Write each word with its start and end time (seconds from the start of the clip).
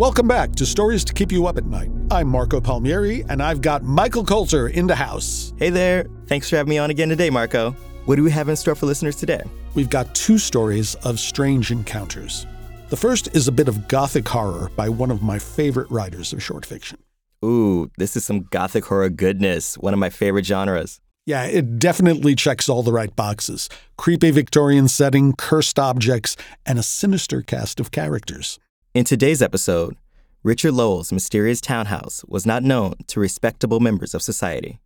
Welcome 0.00 0.26
back 0.26 0.52
to 0.52 0.64
Stories 0.64 1.04
to 1.04 1.12
Keep 1.12 1.30
You 1.30 1.46
Up 1.46 1.58
at 1.58 1.66
Night. 1.66 1.90
I'm 2.10 2.26
Marco 2.26 2.58
Palmieri, 2.58 3.22
and 3.28 3.42
I've 3.42 3.60
got 3.60 3.82
Michael 3.82 4.24
Coulter 4.24 4.68
in 4.68 4.86
the 4.86 4.94
house. 4.94 5.52
Hey 5.58 5.68
there. 5.68 6.06
Thanks 6.26 6.48
for 6.48 6.56
having 6.56 6.70
me 6.70 6.78
on 6.78 6.88
again 6.88 7.10
today, 7.10 7.28
Marco. 7.28 7.72
What 8.06 8.16
do 8.16 8.22
we 8.22 8.30
have 8.30 8.48
in 8.48 8.56
store 8.56 8.74
for 8.74 8.86
listeners 8.86 9.14
today? 9.14 9.42
We've 9.74 9.90
got 9.90 10.14
two 10.14 10.38
stories 10.38 10.94
of 11.04 11.20
strange 11.20 11.70
encounters. 11.70 12.46
The 12.88 12.96
first 12.96 13.36
is 13.36 13.46
a 13.46 13.52
bit 13.52 13.68
of 13.68 13.88
gothic 13.88 14.26
horror 14.26 14.70
by 14.74 14.88
one 14.88 15.10
of 15.10 15.22
my 15.22 15.38
favorite 15.38 15.90
writers 15.90 16.32
of 16.32 16.42
short 16.42 16.64
fiction. 16.64 16.96
Ooh, 17.44 17.90
this 17.98 18.16
is 18.16 18.24
some 18.24 18.44
gothic 18.44 18.86
horror 18.86 19.10
goodness, 19.10 19.76
one 19.76 19.92
of 19.92 20.00
my 20.00 20.08
favorite 20.08 20.46
genres. 20.46 20.98
Yeah, 21.26 21.44
it 21.44 21.78
definitely 21.78 22.34
checks 22.36 22.70
all 22.70 22.82
the 22.82 22.90
right 22.90 23.14
boxes 23.14 23.68
creepy 23.98 24.30
Victorian 24.30 24.88
setting, 24.88 25.34
cursed 25.34 25.78
objects, 25.78 26.38
and 26.64 26.78
a 26.78 26.82
sinister 26.82 27.42
cast 27.42 27.80
of 27.80 27.90
characters. 27.90 28.58
In 28.92 29.04
today's 29.04 29.40
episode, 29.40 29.96
Richard 30.42 30.72
Lowell's 30.72 31.12
mysterious 31.12 31.60
townhouse 31.60 32.24
was 32.26 32.44
not 32.44 32.64
known 32.64 32.94
to 33.06 33.20
respectable 33.20 33.78
members 33.78 34.14
of 34.14 34.22
society, 34.22 34.80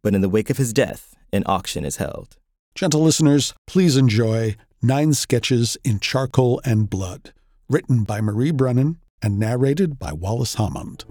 but 0.00 0.14
in 0.14 0.20
the 0.20 0.28
wake 0.28 0.48
of 0.48 0.58
his 0.58 0.72
death, 0.72 1.16
an 1.32 1.42
auction 1.44 1.84
is 1.84 1.96
held. 1.96 2.36
Gentle 2.76 3.02
listeners, 3.02 3.54
please 3.66 3.96
enjoy 3.96 4.54
Nine 4.80 5.12
Sketches 5.12 5.76
in 5.82 5.98
Charcoal 5.98 6.60
and 6.64 6.88
Blood, 6.88 7.32
written 7.68 8.04
by 8.04 8.20
Marie 8.20 8.52
Brennan 8.52 9.00
and 9.20 9.40
narrated 9.40 9.98
by 9.98 10.12
Walles 10.12 10.54
Hammonde. 10.54 11.04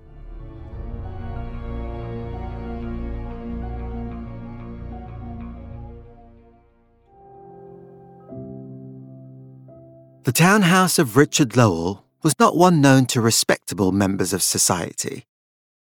The 10.23 10.31
townhouse 10.31 10.97
of 10.97 11.17
Richard 11.17 11.57
Lowell 11.57 12.06
was 12.23 12.39
not 12.39 12.57
one 12.57 12.81
known 12.81 13.05
to 13.07 13.21
respectable 13.21 13.91
members 13.91 14.33
of 14.33 14.41
society. 14.41 15.25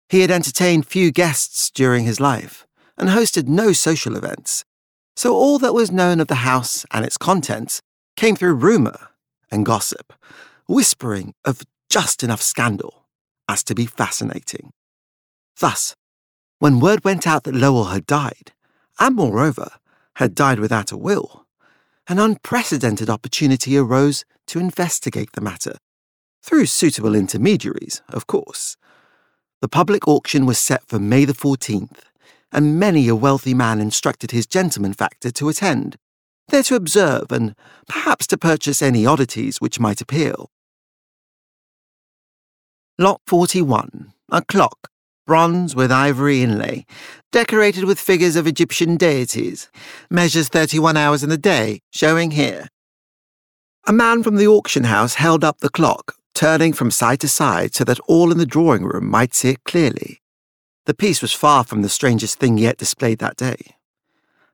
He 0.09 0.21
had 0.21 0.31
entertained 0.31 0.85
few 0.85 1.11
guests 1.11 1.69
during 1.71 2.05
his 2.05 2.19
life 2.19 2.65
and 2.97 3.09
hosted 3.09 3.47
no 3.47 3.73
social 3.73 4.15
events, 4.15 4.63
so 5.15 5.33
all 5.33 5.59
that 5.59 5.73
was 5.73 5.91
known 5.91 6.19
of 6.19 6.27
the 6.27 6.35
house 6.35 6.85
and 6.91 7.03
its 7.05 7.17
contents 7.17 7.81
came 8.15 8.35
through 8.35 8.55
rumour 8.55 9.09
and 9.51 9.65
gossip, 9.65 10.13
whispering 10.67 11.33
of 11.45 11.61
just 11.89 12.23
enough 12.23 12.41
scandal 12.41 13.05
as 13.47 13.63
to 13.63 13.75
be 13.75 13.85
fascinating. 13.85 14.71
Thus, 15.59 15.95
when 16.59 16.79
word 16.79 17.03
went 17.03 17.25
out 17.25 17.43
that 17.43 17.55
Lowell 17.55 17.85
had 17.85 18.05
died, 18.05 18.51
and 18.99 19.15
moreover, 19.15 19.71
had 20.15 20.35
died 20.35 20.59
without 20.59 20.91
a 20.91 20.97
will, 20.97 21.45
an 22.07 22.19
unprecedented 22.19 23.09
opportunity 23.09 23.77
arose 23.77 24.25
to 24.47 24.59
investigate 24.59 25.31
the 25.33 25.41
matter 25.41 25.77
through 26.41 26.65
suitable 26.65 27.15
intermediaries, 27.15 28.01
of 28.09 28.27
course. 28.27 28.77
The 29.61 29.67
public 29.67 30.07
auction 30.07 30.45
was 30.45 30.57
set 30.57 30.87
for 30.87 30.99
May 30.99 31.25
the 31.25 31.33
14th, 31.33 31.99
and 32.51 32.79
many 32.79 33.07
a 33.07 33.15
wealthy 33.15 33.53
man 33.53 33.79
instructed 33.79 34.31
his 34.31 34.47
gentleman 34.47 34.93
factor 34.93 35.31
to 35.31 35.49
attend, 35.49 35.97
there 36.47 36.63
to 36.63 36.75
observe 36.75 37.31
and 37.31 37.55
perhaps 37.87 38.25
to 38.27 38.37
purchase 38.37 38.81
any 38.81 39.05
oddities 39.05 39.59
which 39.59 39.79
might 39.79 40.01
appeal. 40.01 40.49
Lot 42.97 43.21
41, 43.25 44.13
a 44.31 44.41
clock, 44.41 44.89
bronze 45.25 45.75
with 45.75 45.91
ivory 45.91 46.41
inlay, 46.41 46.85
decorated 47.31 47.85
with 47.85 47.99
figures 47.99 48.35
of 48.35 48.47
Egyptian 48.47 48.97
deities, 48.97 49.69
measures 50.09 50.49
31 50.49 50.97
hours 50.97 51.23
in 51.23 51.29
the 51.29 51.37
day, 51.37 51.81
showing 51.91 52.31
here. 52.31 52.67
A 53.87 53.93
man 53.93 54.23
from 54.23 54.35
the 54.35 54.47
auction 54.47 54.85
house 54.85 55.15
held 55.15 55.43
up 55.43 55.59
the 55.59 55.69
clock, 55.69 56.15
turning 56.33 56.73
from 56.73 56.91
side 56.91 57.19
to 57.21 57.27
side 57.27 57.73
so 57.75 57.83
that 57.83 57.99
all 58.01 58.31
in 58.31 58.37
the 58.37 58.45
drawing 58.45 58.83
room 58.83 59.09
might 59.09 59.33
see 59.33 59.49
it 59.49 59.63
clearly. 59.65 60.21
The 60.85 60.93
piece 60.93 61.21
was 61.21 61.33
far 61.33 61.63
from 61.63 61.81
the 61.81 61.89
strangest 61.89 62.39
thing 62.39 62.57
yet 62.57 62.77
displayed 62.77 63.19
that 63.19 63.37
day. 63.37 63.75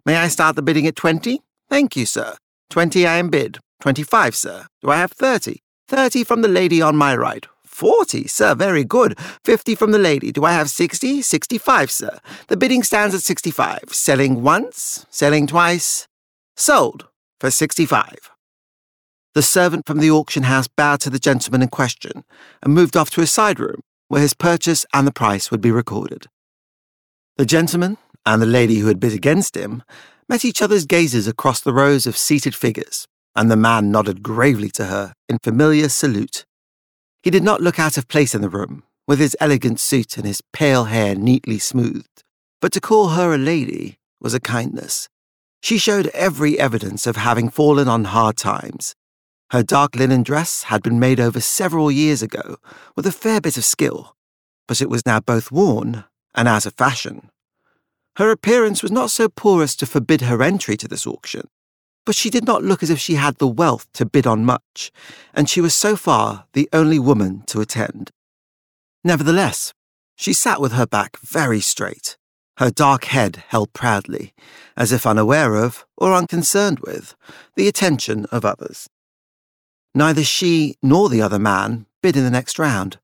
May 0.06 0.18
I 0.18 0.28
start 0.28 0.56
the 0.56 0.62
bidding 0.62 0.88
at 0.88 0.96
twenty? 0.96 1.42
Thank 1.70 1.96
you, 1.96 2.06
sir. 2.06 2.36
Twenty 2.70 3.08
I 3.08 3.18
am 3.18 3.30
bid. 3.30 3.60
Twenty-five, 3.80 4.36
sir. 4.36 4.68
Do 4.82 4.90
I 4.90 4.98
have 4.98 5.12
thirty? 5.12 5.62
Thirty 5.88 6.24
from 6.24 6.42
the 6.42 6.48
lady 6.48 6.82
on 6.82 6.96
my 6.96 7.16
right. 7.16 7.46
Forty, 7.64 8.28
sir, 8.28 8.56
very 8.56 8.84
good. 8.84 9.20
Fifty 9.44 9.76
from 9.76 9.92
the 9.92 10.00
lady. 10.00 10.32
Do 10.32 10.46
I 10.46 10.54
have 10.54 10.70
sixty? 10.70 11.22
Sixty-five, 11.22 11.92
sir. 11.92 12.20
The 12.48 12.58
bidding 12.58 12.84
stands 12.84 13.14
at 13.14 13.22
sixty-five. 13.22 13.84
Selling 13.92 14.42
once, 14.42 15.06
selling 15.10 15.46
twice. 15.46 16.08
Sold 16.56 17.08
for 17.40 17.52
sixty-five. 17.52 18.32
The 19.36 19.44
servant 19.44 19.86
from 19.86 20.00
the 20.00 20.10
auction 20.10 20.44
house 20.44 20.70
bowed 20.70 21.02
to 21.02 21.10
the 21.10 21.20
gentleman 21.20 21.62
in 21.62 21.68
question 21.68 22.24
and 22.64 22.74
moved 22.74 22.96
off 22.96 23.10
to 23.12 23.22
a 23.22 23.28
side 23.28 23.60
room 23.60 23.82
where 24.08 24.22
his 24.22 24.34
purchase 24.34 24.86
and 24.94 25.06
the 25.06 25.12
price 25.12 25.52
would 25.52 25.60
be 25.60 25.72
recorded. 25.72 26.28
The 27.36 27.46
gentleman 27.46 27.98
and 28.26 28.42
the 28.42 28.46
lady 28.46 28.78
who 28.78 28.88
had 28.88 29.00
bid 29.00 29.12
against 29.12 29.58
him 29.58 29.84
met 30.30 30.46
each 30.46 30.62
other's 30.62 30.86
gazes 30.86 31.28
across 31.28 31.60
the 31.60 31.74
rows 31.74 32.08
of 32.08 32.16
seated 32.16 32.56
figures, 32.56 33.08
and 33.36 33.52
the 33.52 33.58
man 33.58 33.92
nodded 33.92 34.24
gravely 34.24 34.70
to 34.70 34.86
her 34.86 35.14
in 35.28 35.40
familiar 35.40 35.90
salute. 35.90 36.46
He 37.22 37.30
did 37.30 37.44
not 37.44 37.62
look 37.62 37.78
out 37.78 37.98
of 37.98 38.08
place 38.08 38.34
in 38.34 38.42
the 38.42 38.50
room, 38.50 38.84
with 39.06 39.20
his 39.20 39.36
elegant 39.42 39.82
suit 39.82 40.16
and 40.16 40.26
his 40.26 40.42
pale 40.54 40.86
hair 40.86 41.14
neatly 41.14 41.60
smoothed, 41.60 42.24
but 42.62 42.72
to 42.72 42.80
call 42.80 43.10
her 43.10 43.34
a 43.34 43.38
lady 43.38 43.98
was 44.22 44.34
a 44.34 44.40
kindness. 44.40 45.10
She 45.62 45.78
showed 45.78 46.08
every 46.14 46.58
evidence 46.58 47.06
of 47.06 47.18
having 47.18 47.50
fallen 47.50 47.90
on 47.90 48.06
hard 48.06 48.38
times, 48.38 48.96
her 49.52 49.64
dark 49.64 49.96
linen 49.96 50.24
dress 50.24 50.64
had 50.64 50.82
been 50.82 51.00
made 51.00 51.20
over 51.20 51.40
several 51.40 51.92
years 51.92 52.22
ago 52.22 52.58
with 52.96 53.06
a 53.06 53.12
fair 53.12 53.40
bit 53.40 53.58
of 53.58 53.66
skill, 53.66 54.16
but 54.68 54.82
it 54.82 54.90
was 54.90 55.06
now 55.06 55.20
both 55.20 55.52
worn 55.52 56.04
and 56.34 56.48
out 56.48 56.66
of 56.66 56.74
fashion. 56.74 57.30
Her 58.18 58.32
appearance 58.32 58.82
was 58.82 58.92
not 58.92 59.12
so 59.12 59.30
poor 59.30 59.62
as 59.62 59.76
to 59.78 59.86
forbid 59.86 60.22
her 60.22 60.42
entry 60.42 60.78
to 60.78 60.88
this 60.88 61.06
auction, 61.06 61.48
but 62.06 62.16
she 62.16 62.30
did 62.30 62.46
not 62.46 62.64
look 62.64 62.82
as 62.82 62.90
if 62.90 63.00
she 63.00 63.16
had 63.16 63.38
the 63.38 63.48
wealth 63.48 63.88
to 63.94 64.06
bid 64.06 64.26
on 64.26 64.46
much, 64.46 64.92
and 65.34 65.50
she 65.50 65.62
was 65.62 65.74
so 65.74 65.96
far 65.96 66.46
the 66.54 66.70
only 66.72 67.00
woman 67.00 67.44
to 67.48 67.62
attend. 67.62 68.12
Nevertheless, 69.04 69.74
she 70.16 70.34
sat 70.34 70.62
with 70.62 70.72
her 70.72 70.88
back 70.88 71.18
very 71.20 71.60
straight, 71.60 72.18
her 72.58 72.72
dark 72.72 73.06
head 73.06 73.44
held 73.50 73.74
proudly, 73.74 74.34
as 74.78 74.92
if 74.92 75.06
unaware 75.06 75.56
of, 75.56 75.86
or 75.98 76.14
unconcerned 76.14 76.80
with, 76.80 77.16
the 77.56 77.68
attention 77.68 78.26
of 78.32 78.46
others. 78.46 78.88
Neither 79.96 80.26
she 80.26 80.76
nor 80.84 81.08
the 81.10 81.22
other 81.22 81.40
man 81.40 81.86
bid 82.04 82.18
in 82.18 82.26
the 82.26 82.30
next 82.30 82.60
round, 82.60 83.00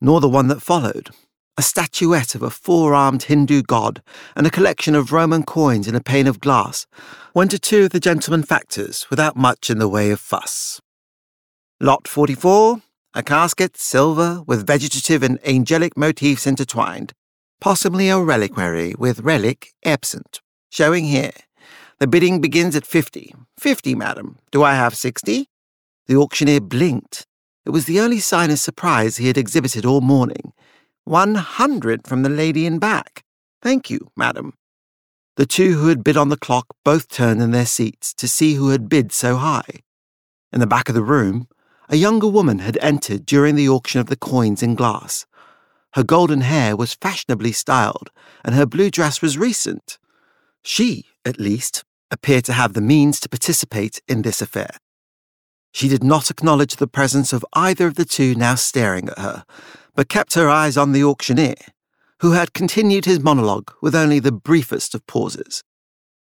nor 0.00 0.20
the 0.20 0.28
one 0.28 0.48
that 0.48 0.60
followed. 0.62 1.10
A 1.56 1.62
statuette 1.62 2.34
of 2.34 2.42
a 2.42 2.50
four 2.50 2.94
armed 2.94 3.24
Hindu 3.24 3.62
god 3.62 4.02
and 4.36 4.46
a 4.46 4.50
collection 4.50 4.94
of 4.94 5.10
Roman 5.10 5.42
coins 5.42 5.88
in 5.88 5.94
a 5.94 6.00
pane 6.02 6.26
of 6.26 6.40
glass 6.40 6.86
went 7.32 7.50
to 7.52 7.58
two 7.58 7.84
of 7.84 7.90
the 7.90 8.00
gentlemen 8.00 8.42
factors 8.42 9.06
without 9.08 9.36
much 9.36 9.70
in 9.70 9.78
the 9.78 9.88
way 9.88 10.10
of 10.10 10.20
fuss. 10.20 10.80
Lot 11.80 12.06
44, 12.06 12.82
a 13.14 13.22
casket, 13.22 13.76
silver, 13.76 14.42
with 14.46 14.66
vegetative 14.66 15.22
and 15.22 15.38
angelic 15.46 15.96
motifs 15.96 16.46
intertwined, 16.46 17.12
possibly 17.60 18.08
a 18.08 18.18
reliquary 18.18 18.94
with 18.98 19.20
relic 19.20 19.72
absent, 19.84 20.40
showing 20.70 21.06
here. 21.06 21.32
The 22.00 22.06
bidding 22.06 22.40
begins 22.40 22.76
at 22.76 22.86
50. 22.86 23.34
50, 23.58 23.94
madam. 23.94 24.38
Do 24.50 24.62
I 24.62 24.74
have 24.74 24.94
60? 24.94 25.48
The 26.06 26.16
auctioneer 26.16 26.60
blinked. 26.60 27.26
It 27.64 27.70
was 27.70 27.86
the 27.86 28.00
only 28.00 28.20
sign 28.20 28.50
of 28.50 28.58
surprise 28.58 29.16
he 29.16 29.26
had 29.26 29.38
exhibited 29.38 29.86
all 29.86 30.00
morning. 30.00 30.52
100 31.04 32.06
from 32.06 32.22
the 32.22 32.28
lady 32.28 32.66
in 32.66 32.78
back. 32.78 33.24
Thank 33.62 33.88
you, 33.88 34.10
madam. 34.16 34.52
The 35.36 35.46
two 35.46 35.78
who 35.78 35.88
had 35.88 36.04
bid 36.04 36.16
on 36.16 36.28
the 36.28 36.36
clock 36.36 36.66
both 36.84 37.08
turned 37.08 37.42
in 37.42 37.50
their 37.50 37.66
seats 37.66 38.12
to 38.14 38.28
see 38.28 38.54
who 38.54 38.68
had 38.68 38.88
bid 38.88 39.12
so 39.12 39.36
high. 39.36 39.80
In 40.52 40.60
the 40.60 40.66
back 40.66 40.88
of 40.88 40.94
the 40.94 41.02
room, 41.02 41.48
a 41.88 41.96
younger 41.96 42.28
woman 42.28 42.60
had 42.60 42.78
entered 42.80 43.26
during 43.26 43.54
the 43.54 43.68
auction 43.68 44.00
of 44.00 44.06
the 44.06 44.16
coins 44.16 44.62
in 44.62 44.74
glass. 44.74 45.26
Her 45.94 46.04
golden 46.04 46.42
hair 46.42 46.76
was 46.76 46.94
fashionably 46.94 47.52
styled, 47.52 48.10
and 48.44 48.54
her 48.54 48.66
blue 48.66 48.90
dress 48.90 49.20
was 49.20 49.38
recent. 49.38 49.98
She, 50.62 51.06
at 51.24 51.40
least, 51.40 51.84
appeared 52.10 52.44
to 52.44 52.52
have 52.52 52.74
the 52.74 52.80
means 52.80 53.20
to 53.20 53.28
participate 53.28 54.00
in 54.06 54.22
this 54.22 54.40
affair. 54.40 54.76
She 55.74 55.88
did 55.88 56.04
not 56.04 56.30
acknowledge 56.30 56.76
the 56.76 56.86
presence 56.86 57.32
of 57.32 57.44
either 57.52 57.88
of 57.88 57.96
the 57.96 58.04
two 58.04 58.36
now 58.36 58.54
staring 58.54 59.08
at 59.08 59.18
her, 59.18 59.44
but 59.96 60.08
kept 60.08 60.34
her 60.34 60.48
eyes 60.48 60.76
on 60.76 60.92
the 60.92 61.02
auctioneer, 61.02 61.56
who 62.20 62.30
had 62.30 62.54
continued 62.54 63.06
his 63.06 63.18
monologue 63.18 63.72
with 63.82 63.92
only 63.92 64.20
the 64.20 64.30
briefest 64.30 64.94
of 64.94 65.04
pauses. 65.08 65.64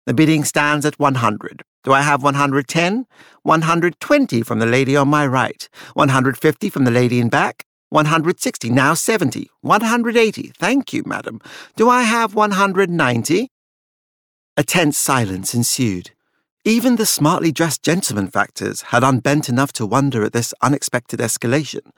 The 0.07 0.15
bidding 0.15 0.43
stands 0.43 0.85
at 0.85 0.99
100. 0.99 1.63
Do 1.85 1.93
I 1.93 2.01
have 2.01 2.21
110? 2.21 3.07
120 3.45 4.43
from 4.43 4.59
the 4.59 4.67
lady 4.67 4.97
on 4.97 5.07
my 5.07 5.25
right. 5.25 5.69
150 5.95 6.69
from 6.69 6.83
the 6.83 6.91
lady 6.91 7.21
in 7.21 7.29
back. 7.29 7.65
160, 7.91 8.71
now 8.71 8.93
70. 8.93 9.49
180. 9.61 10.53
Thank 10.59 10.93
you, 10.93 11.05
madam. 11.07 11.41
Do 11.77 11.89
I 11.89 12.03
have 12.03 12.35
190? 12.35 13.49
A 14.57 14.65
tense 14.65 14.99
silence 14.99 15.55
ensued. 15.55 16.11
Even 16.69 16.97
the 16.97 17.07
smartly 17.07 17.51
dressed 17.51 17.83
gentlemen 17.83 18.29
factors 18.29 18.83
had 18.83 19.03
unbent 19.03 19.49
enough 19.49 19.73
to 19.73 19.87
wonder 19.87 20.23
at 20.23 20.35
this 20.35 20.53
unexpected 20.61 21.19
escalation. 21.19 21.93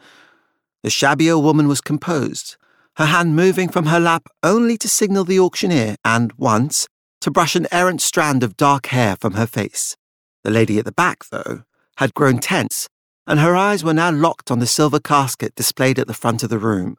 The 0.85 0.91
shabbier 0.91 1.41
woman 1.41 1.67
was 1.67 1.81
composed, 1.81 2.57
her 2.95 3.07
hand 3.07 3.35
moving 3.35 3.69
from 3.69 3.87
her 3.87 3.99
lap 3.99 4.29
only 4.45 4.77
to 4.77 4.89
signal 4.89 5.25
the 5.25 5.41
auctioneer 5.41 5.97
and, 6.05 6.33
once, 6.35 6.87
to 7.21 7.33
brush 7.33 7.57
an 7.57 7.67
errant 7.73 8.01
strand 8.01 8.45
of 8.45 8.57
dark 8.57 8.87
hair 8.87 9.17
from 9.17 9.33
her 9.33 9.45
face. 9.45 9.97
The 10.45 10.53
lady 10.53 10.79
at 10.79 10.85
the 10.85 10.93
back, 10.93 11.25
though, 11.33 11.65
had 11.97 12.15
grown 12.15 12.39
tense, 12.39 12.89
and 13.27 13.41
her 13.41 13.57
eyes 13.57 13.83
were 13.83 13.93
now 13.93 14.13
locked 14.13 14.53
on 14.53 14.61
the 14.61 14.69
silver 14.69 15.01
casket 15.01 15.57
displayed 15.57 15.99
at 15.99 16.07
the 16.07 16.15
front 16.15 16.45
of 16.45 16.49
the 16.49 16.59
room. 16.59 16.97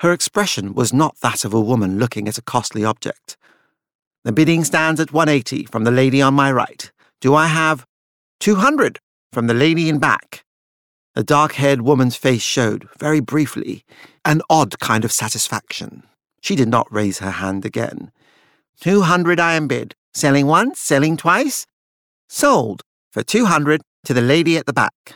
Her 0.00 0.12
expression 0.12 0.74
was 0.74 0.92
not 0.92 1.18
that 1.22 1.44
of 1.44 1.54
a 1.54 1.60
woman 1.60 2.00
looking 2.00 2.26
at 2.26 2.38
a 2.38 2.42
costly 2.42 2.84
object. 2.84 3.36
The 4.24 4.32
bidding 4.32 4.64
stands 4.64 4.98
at 4.98 5.12
180 5.12 5.66
from 5.66 5.84
the 5.84 5.92
lady 5.92 6.20
on 6.20 6.34
my 6.34 6.50
right. 6.50 6.90
Do 7.22 7.36
I 7.36 7.46
have 7.46 7.86
200 8.40 8.98
from 9.32 9.46
the 9.46 9.54
lady 9.54 9.88
in 9.88 10.00
back? 10.00 10.42
The 11.14 11.22
dark 11.22 11.52
haired 11.52 11.82
woman's 11.82 12.16
face 12.16 12.42
showed, 12.42 12.88
very 12.98 13.20
briefly, 13.20 13.84
an 14.24 14.42
odd 14.50 14.80
kind 14.80 15.04
of 15.04 15.12
satisfaction. 15.12 16.02
She 16.40 16.56
did 16.56 16.66
not 16.66 16.92
raise 16.92 17.20
her 17.20 17.30
hand 17.30 17.64
again. 17.64 18.10
Two 18.80 19.02
hundred 19.02 19.38
I 19.38 19.54
am 19.54 19.68
bid. 19.68 19.94
Selling 20.12 20.48
once, 20.48 20.80
selling 20.80 21.16
twice. 21.16 21.64
Sold 22.28 22.82
for 23.12 23.22
two 23.22 23.46
hundred 23.46 23.82
to 24.04 24.12
the 24.12 24.20
lady 24.20 24.56
at 24.56 24.66
the 24.66 24.72
back. 24.72 25.14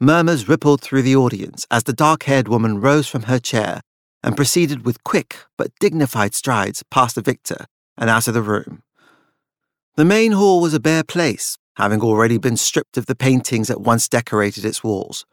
Murmurs 0.00 0.48
rippled 0.48 0.80
through 0.80 1.02
the 1.02 1.14
audience 1.14 1.64
as 1.70 1.84
the 1.84 1.92
dark 1.92 2.24
haired 2.24 2.48
woman 2.48 2.80
rose 2.80 3.06
from 3.06 3.22
her 3.22 3.38
chair 3.38 3.82
and 4.24 4.34
proceeded 4.34 4.84
with 4.84 5.04
quick 5.04 5.36
but 5.56 5.70
dignified 5.78 6.34
strides 6.34 6.82
past 6.90 7.14
the 7.14 7.22
victor 7.22 7.66
and 7.96 8.10
out 8.10 8.26
of 8.26 8.34
the 8.34 8.42
room. 8.42 8.82
The 9.96 10.04
main 10.04 10.32
hall 10.32 10.60
was 10.60 10.74
a 10.74 10.80
bare 10.80 11.04
place, 11.04 11.56
having 11.76 12.00
already 12.00 12.36
been 12.36 12.56
stripped 12.56 12.96
of 12.96 13.06
the 13.06 13.14
paintings 13.14 13.68
that 13.68 13.80
once 13.80 14.08
decorated 14.08 14.64
its 14.64 14.82
walls. 14.82 15.24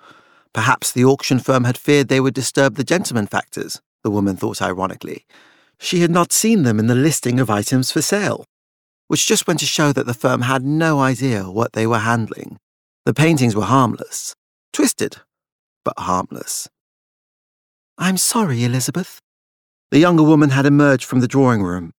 Perhaps 0.53 0.91
the 0.91 1.03
auction 1.03 1.39
firm 1.39 1.63
had 1.63 1.79
feared 1.79 2.09
they 2.09 2.19
would 2.19 2.35
disturb 2.35 2.75
the 2.75 2.83
gentlemen 2.83 3.25
factors, 3.25 3.81
the 4.03 4.11
woman 4.11 4.35
thought 4.35 4.61
ironically. 4.61 5.25
She 5.79 6.01
had 6.01 6.11
not 6.11 6.31
seen 6.31 6.61
them 6.61 6.77
in 6.77 6.85
the 6.85 6.93
listing 6.93 7.39
of 7.39 7.49
items 7.49 7.91
for 7.91 8.03
sale, 8.03 8.45
which 9.07 9.25
just 9.25 9.47
went 9.47 9.59
to 9.61 9.65
show 9.65 9.91
that 9.93 10.05
the 10.05 10.13
firm 10.13 10.41
had 10.41 10.63
no 10.63 10.99
idea 10.99 11.49
what 11.49 11.73
they 11.73 11.87
were 11.87 11.99
handling. 11.99 12.59
The 13.05 13.15
paintings 13.15 13.55
were 13.55 13.63
harmless, 13.63 14.35
twisted, 14.73 15.17
but 15.83 15.97
harmless. 15.97 16.69
I'm 17.97 18.17
sorry, 18.17 18.63
Elizabeth. 18.63 19.19
The 19.89 19.97
younger 19.97 20.23
woman 20.23 20.51
had 20.51 20.67
emerged 20.67 21.05
from 21.05 21.19
the 21.19 21.27
drawing 21.27 21.63
room. 21.63 21.93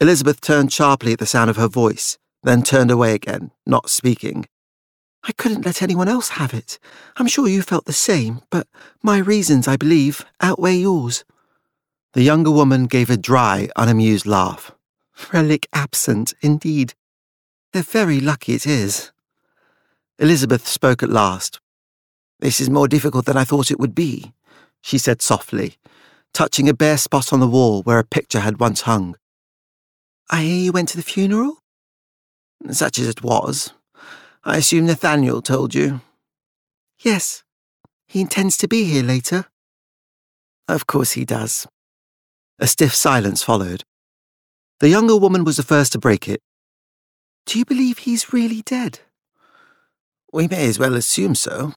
Elizabeth 0.00 0.40
turned 0.40 0.72
sharply 0.72 1.14
at 1.14 1.18
the 1.18 1.26
sound 1.26 1.48
of 1.48 1.56
her 1.56 1.68
voice, 1.68 2.18
then 2.42 2.62
turned 2.62 2.90
away 2.90 3.14
again, 3.14 3.50
not 3.64 3.88
speaking. 3.88 4.46
I 5.24 5.32
couldn't 5.32 5.64
let 5.64 5.82
anyone 5.82 6.08
else 6.08 6.30
have 6.30 6.52
it. 6.52 6.78
I'm 7.16 7.26
sure 7.26 7.48
you 7.48 7.62
felt 7.62 7.86
the 7.86 7.92
same, 7.92 8.42
but 8.50 8.68
my 9.02 9.18
reasons, 9.18 9.66
I 9.66 9.76
believe, 9.76 10.24
outweigh 10.40 10.76
yours. 10.76 11.24
The 12.12 12.22
younger 12.22 12.50
woman 12.50 12.86
gave 12.86 13.10
a 13.10 13.16
dry, 13.16 13.68
unamused 13.74 14.26
laugh. 14.26 14.70
Relic 15.32 15.66
absent, 15.72 16.34
indeed. 16.42 16.94
They're 17.72 17.82
very 17.82 18.20
lucky 18.20 18.54
it 18.54 18.66
is. 18.66 19.12
Elizabeth 20.18 20.66
spoke 20.68 21.02
at 21.02 21.10
last. 21.10 21.60
This 22.38 22.60
is 22.60 22.70
more 22.70 22.86
difficult 22.86 23.24
than 23.24 23.36
I 23.36 23.44
thought 23.44 23.70
it 23.70 23.80
would 23.80 23.94
be, 23.94 24.32
she 24.82 24.98
said 24.98 25.22
softly, 25.22 25.76
touching 26.32 26.68
a 26.68 26.74
bare 26.74 26.98
spot 26.98 27.32
on 27.32 27.40
the 27.40 27.48
wall 27.48 27.82
where 27.82 27.98
a 27.98 28.04
picture 28.04 28.40
had 28.40 28.60
once 28.60 28.82
hung. 28.82 29.16
I 30.28 30.42
hear 30.42 30.56
you 30.64 30.72
went 30.72 30.88
to 30.90 30.96
the 30.96 31.02
funeral? 31.02 31.58
Such 32.70 32.98
as 32.98 33.08
it 33.08 33.22
was. 33.22 33.72
I 34.44 34.56
assume 34.56 34.86
Nathaniel 34.86 35.42
told 35.42 35.74
you. 35.74 36.00
Yes. 36.98 37.44
He 38.08 38.20
intends 38.20 38.56
to 38.58 38.68
be 38.68 38.84
here 38.84 39.02
later. 39.02 39.46
Of 40.68 40.86
course 40.86 41.12
he 41.12 41.24
does. 41.24 41.66
A 42.58 42.66
stiff 42.66 42.94
silence 42.94 43.42
followed. 43.42 43.82
The 44.80 44.88
younger 44.88 45.16
woman 45.16 45.44
was 45.44 45.56
the 45.56 45.62
first 45.62 45.92
to 45.92 45.98
break 45.98 46.28
it. 46.28 46.40
Do 47.44 47.58
you 47.58 47.64
believe 47.64 47.98
he's 47.98 48.32
really 48.32 48.62
dead? 48.62 49.00
We 50.32 50.48
may 50.48 50.66
as 50.68 50.78
well 50.78 50.94
assume 50.94 51.34
so. 51.34 51.72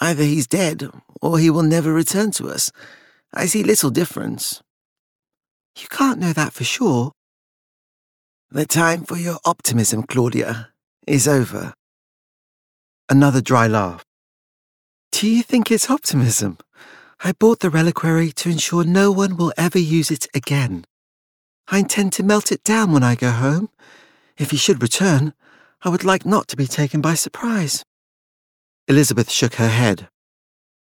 Either 0.00 0.22
he's 0.22 0.46
dead, 0.46 0.88
or 1.20 1.38
he 1.38 1.50
will 1.50 1.62
never 1.62 1.92
return 1.92 2.30
to 2.32 2.48
us. 2.48 2.70
I 3.34 3.46
see 3.46 3.62
little 3.62 3.90
difference. 3.90 4.62
You 5.78 5.86
can't 5.88 6.18
know 6.18 6.32
that 6.32 6.52
for 6.52 6.64
sure. 6.64 7.12
The 8.54 8.66
time 8.66 9.04
for 9.04 9.16
your 9.16 9.38
optimism, 9.46 10.02
Claudia, 10.02 10.68
is 11.06 11.26
over. 11.26 11.72
Another 13.08 13.40
dry 13.40 13.66
laugh. 13.66 14.04
Do 15.10 15.26
you 15.26 15.42
think 15.42 15.70
it's 15.70 15.88
optimism? 15.88 16.58
I 17.24 17.32
bought 17.32 17.60
the 17.60 17.70
reliquary 17.70 18.30
to 18.32 18.50
ensure 18.50 18.84
no 18.84 19.10
one 19.10 19.38
will 19.38 19.54
ever 19.56 19.78
use 19.78 20.10
it 20.10 20.26
again. 20.34 20.84
I 21.68 21.78
intend 21.78 22.12
to 22.12 22.22
melt 22.22 22.52
it 22.52 22.62
down 22.62 22.92
when 22.92 23.02
I 23.02 23.14
go 23.14 23.30
home. 23.30 23.70
If 24.36 24.50
he 24.50 24.58
should 24.58 24.82
return, 24.82 25.32
I 25.80 25.88
would 25.88 26.04
like 26.04 26.26
not 26.26 26.46
to 26.48 26.56
be 26.56 26.66
taken 26.66 27.00
by 27.00 27.14
surprise. 27.14 27.86
Elizabeth 28.86 29.30
shook 29.30 29.54
her 29.54 29.70
head. 29.70 30.08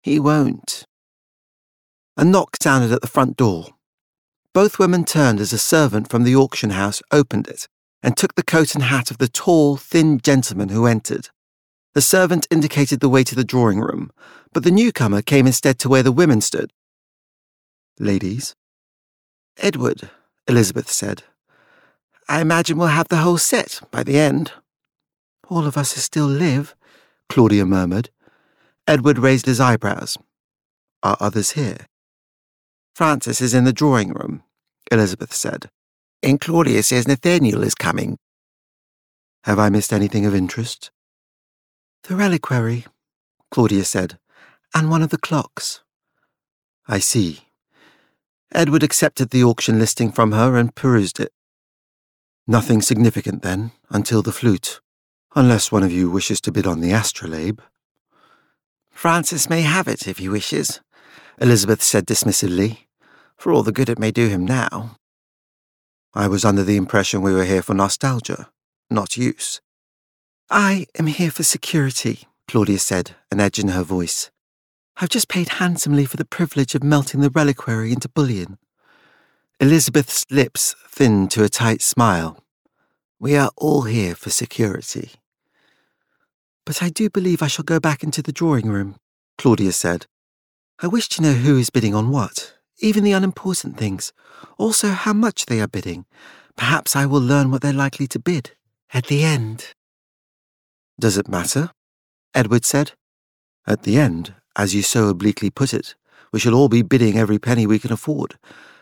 He 0.03 0.19
won't. 0.19 0.85
A 2.17 2.25
knock 2.25 2.57
sounded 2.61 2.91
at 2.91 3.01
the 3.01 3.07
front 3.07 3.37
door. 3.37 3.69
Both 4.53 4.79
women 4.81 5.05
turned 5.05 5.39
as 5.39 5.53
a 5.53 5.59
servant 5.59 6.11
from 6.11 6.25
the 6.25 6.35
auction 6.35 6.71
house 6.71 7.03
opened 7.13 7.47
it 7.47 7.69
and 8.03 8.17
took 8.17 8.35
the 8.35 8.43
coat 8.43 8.75
and 8.75 8.85
hat 8.85 9.11
of 9.11 9.19
the 9.19 9.29
tall, 9.29 9.77
thin 9.77 10.21
gentleman 10.21 10.71
who 10.71 10.87
entered. 10.87 11.29
The 11.95 12.01
servant 12.01 12.49
indicated 12.51 13.01
the 13.01 13.09
way 13.09 13.23
to 13.25 13.35
the 13.35 13.45
drawing 13.45 13.81
room, 13.81 14.11
but 14.53 14.65
the 14.65 14.71
newcomer 14.71 15.23
came 15.23 15.47
instead 15.47 15.79
to 15.81 15.89
where 15.89 16.03
the 16.03 16.13
women 16.13 16.41
stood. 16.41 16.73
Ladies? 17.99 18.57
Edward, 19.59 20.11
Elizabeth 20.49 20.91
said. 20.91 21.23
I 22.29 22.41
imagine 22.41 22.79
we'll 22.79 22.89
have 22.89 23.09
the 23.09 23.19
whole 23.19 23.39
set 23.39 23.81
by 23.91 24.03
the 24.03 24.19
end. 24.19 24.53
All 25.49 25.67
of 25.67 25.77
us 25.77 25.93
who 25.93 26.01
still 26.01 26.27
live, 26.27 26.75
Claudia 27.29 27.67
murmured. 27.67 28.11
Edward 28.87 29.19
raised 29.19 29.47
his 29.47 29.61
eyebrows. 29.61 30.17
Are 31.03 31.17
others 31.21 31.53
here? 31.53 31.87
Francis 32.95 33.41
is 33.41 33.55
in 33.55 33.65
the 33.65 33.73
drawing 33.73 34.11
room, 34.11 34.43
Elizabeth 34.91 35.35
said. 35.35 35.71
And 36.23 36.41
Claudia 36.41 36.83
says 36.83 37.09
Nathaniel 37.09 37.63
is 37.63 37.75
coming. 37.75 38.19
Have 39.45 39.59
I 39.59 39.71
missed 39.71 39.93
anything 39.93 40.27
of 40.27 40.35
interest? 40.35 40.91
The 42.03 42.17
reliquary, 42.17 42.87
Claudia 43.51 43.85
said, 43.85 44.19
and 44.75 44.91
one 44.91 45.03
of 45.03 45.11
the 45.11 45.19
clocks. 45.19 45.81
I 46.87 46.99
see. 46.99 47.41
Edward 48.53 48.83
accepted 48.83 49.31
the 49.31 49.45
auction 49.45 49.79
listing 49.79 50.13
from 50.13 50.33
her 50.33 50.57
and 50.57 50.75
perused 50.75 51.21
it. 51.21 51.33
Nothing 52.47 52.83
significant, 52.83 53.43
then, 53.43 53.73
until 53.91 54.23
the 54.23 54.33
flute, 54.33 54.81
unless 55.37 55.71
one 55.71 55.85
of 55.85 55.93
you 55.93 56.11
wishes 56.11 56.41
to 56.43 56.53
bid 56.53 56.67
on 56.67 56.81
the 56.81 56.93
astrolabe. 56.93 57.61
Francis 58.91 59.49
may 59.49 59.63
have 59.63 59.87
it 59.87 60.09
if 60.09 60.19
he 60.19 60.29
wishes, 60.29 60.81
Elizabeth 61.41 61.83
said 61.83 62.07
dismissively, 62.07 62.81
for 63.39 63.51
all 63.51 63.63
the 63.63 63.73
good 63.73 63.89
it 63.89 63.99
may 63.99 64.11
do 64.11 64.29
him 64.29 64.45
now. 64.45 64.97
I 66.13 66.29
was 66.29 66.45
under 66.45 66.63
the 66.63 66.77
impression 66.77 67.23
we 67.23 67.33
were 67.33 67.47
here 67.47 67.63
for 67.63 67.73
nostalgia, 67.73 68.51
not 68.91 69.17
use. 69.17 69.63
I 70.51 70.87
am 70.99 71.07
here 71.07 71.31
for 71.31 71.43
security, 71.43 72.27
Claudia 72.47 72.79
said, 72.79 73.13
an 73.31 73.41
edge 73.41 73.59
in 73.59 73.69
her 73.69 73.83
voice. 73.83 74.31
I've 74.99 75.09
just 75.09 75.29
paid 75.29 75.49
handsomely 75.61 76.05
for 76.05 76.19
the 76.19 76.27
privilege 76.27 76.75
of 76.75 76.83
melting 76.83 77.21
the 77.21 77.31
reliquary 77.31 77.93
into 77.93 78.09
bullion. 78.11 78.59
Elizabeth's 79.61 80.27
lips 80.31 80.75
thinned 80.89 81.31
to 81.31 81.45
a 81.45 81.49
tight 81.49 81.81
smile. 81.81 82.43
We 83.19 83.37
are 83.37 83.51
all 83.57 83.83
here 83.83 84.15
for 84.15 84.29
security. 84.29 85.13
But 86.67 86.83
I 86.83 86.91
do 86.91 87.09
believe 87.09 87.43
I 87.43 87.47
shall 87.47 87.65
go 87.65 87.81
back 87.81 88.03
into 88.03 88.21
the 88.21 88.33
drawing 88.33 88.69
room, 88.69 88.97
Claudia 89.39 89.73
said. 89.73 90.07
I 90.83 90.87
wish 90.87 91.11
to 91.11 91.23
know 91.23 91.35
who 91.35 91.59
is 91.59 91.69
bidding 91.69 91.95
on 91.95 92.11
what, 92.11 92.55
even 92.79 93.05
the 93.05 93.13
unimportant 93.13 93.77
things, 93.77 94.15
also 94.57 94.89
how 94.89 95.13
much 95.13 95.45
they 95.45 95.61
are 95.61 95.69
bidding. 95.69 96.07
Perhaps 96.57 96.97
I 96.97 97.05
will 97.05 97.21
learn 97.21 97.51
what 97.51 97.61
they're 97.61 97.73
likely 97.73 98.07
to 98.07 98.19
bid 98.19 98.53
at 98.95 99.07
the 99.07 99.23
end. 99.23 99.75
Does 100.99 101.19
it 101.19 101.29
matter? 101.29 101.71
Edward 102.35 102.65
said. 102.65 102.93
At 103.67 103.83
the 103.83 103.99
end, 103.99 104.35
as 104.57 104.75
you 104.75 104.81
so 104.81 105.09
obliquely 105.09 105.51
put 105.51 105.75
it, 105.75 105.97
we 106.33 106.41
shall 106.41 106.55
all 106.55 106.71
be 106.71 106.81
bidding 106.81 107.19
every 107.19 107.39
penny 107.39 107.67
we 107.67 107.79
can 107.79 107.93
afford, 107.93 108.39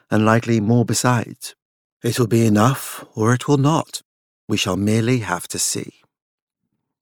and 0.08 0.24
likely 0.24 0.60
more 0.60 0.84
besides. 0.84 1.56
It 2.04 2.20
will 2.20 2.28
be 2.28 2.46
enough, 2.46 3.04
or 3.16 3.34
it 3.34 3.48
will 3.48 3.58
not. 3.58 4.02
We 4.48 4.56
shall 4.56 4.76
merely 4.76 5.18
have 5.18 5.48
to 5.48 5.58
see. 5.58 5.94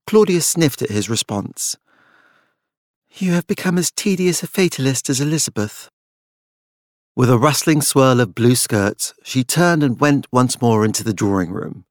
Claudia 0.07 0.41
sniffed 0.41 0.81
at 0.81 0.91
his 0.91 1.11
response. 1.11 1.77
You 3.19 3.33
have 3.33 3.47
become 3.47 3.79
as 3.79 3.91
tedious 3.91 4.43
a 4.43 4.47
fatalist 4.47 5.09
as 5.09 5.23
Elizabeth. 5.23 5.89
With 7.17 7.31
a 7.31 7.39
rustling 7.39 7.81
swirl 7.81 8.21
of 8.21 8.35
blue 8.35 8.55
skirts, 8.55 9.15
she 9.23 9.43
turned 9.43 9.83
and 9.83 9.99
went 9.99 10.27
once 10.31 10.61
more 10.61 10.85
into 10.85 11.03
the 11.03 11.15
drawing 11.15 11.51
room. 11.51 11.87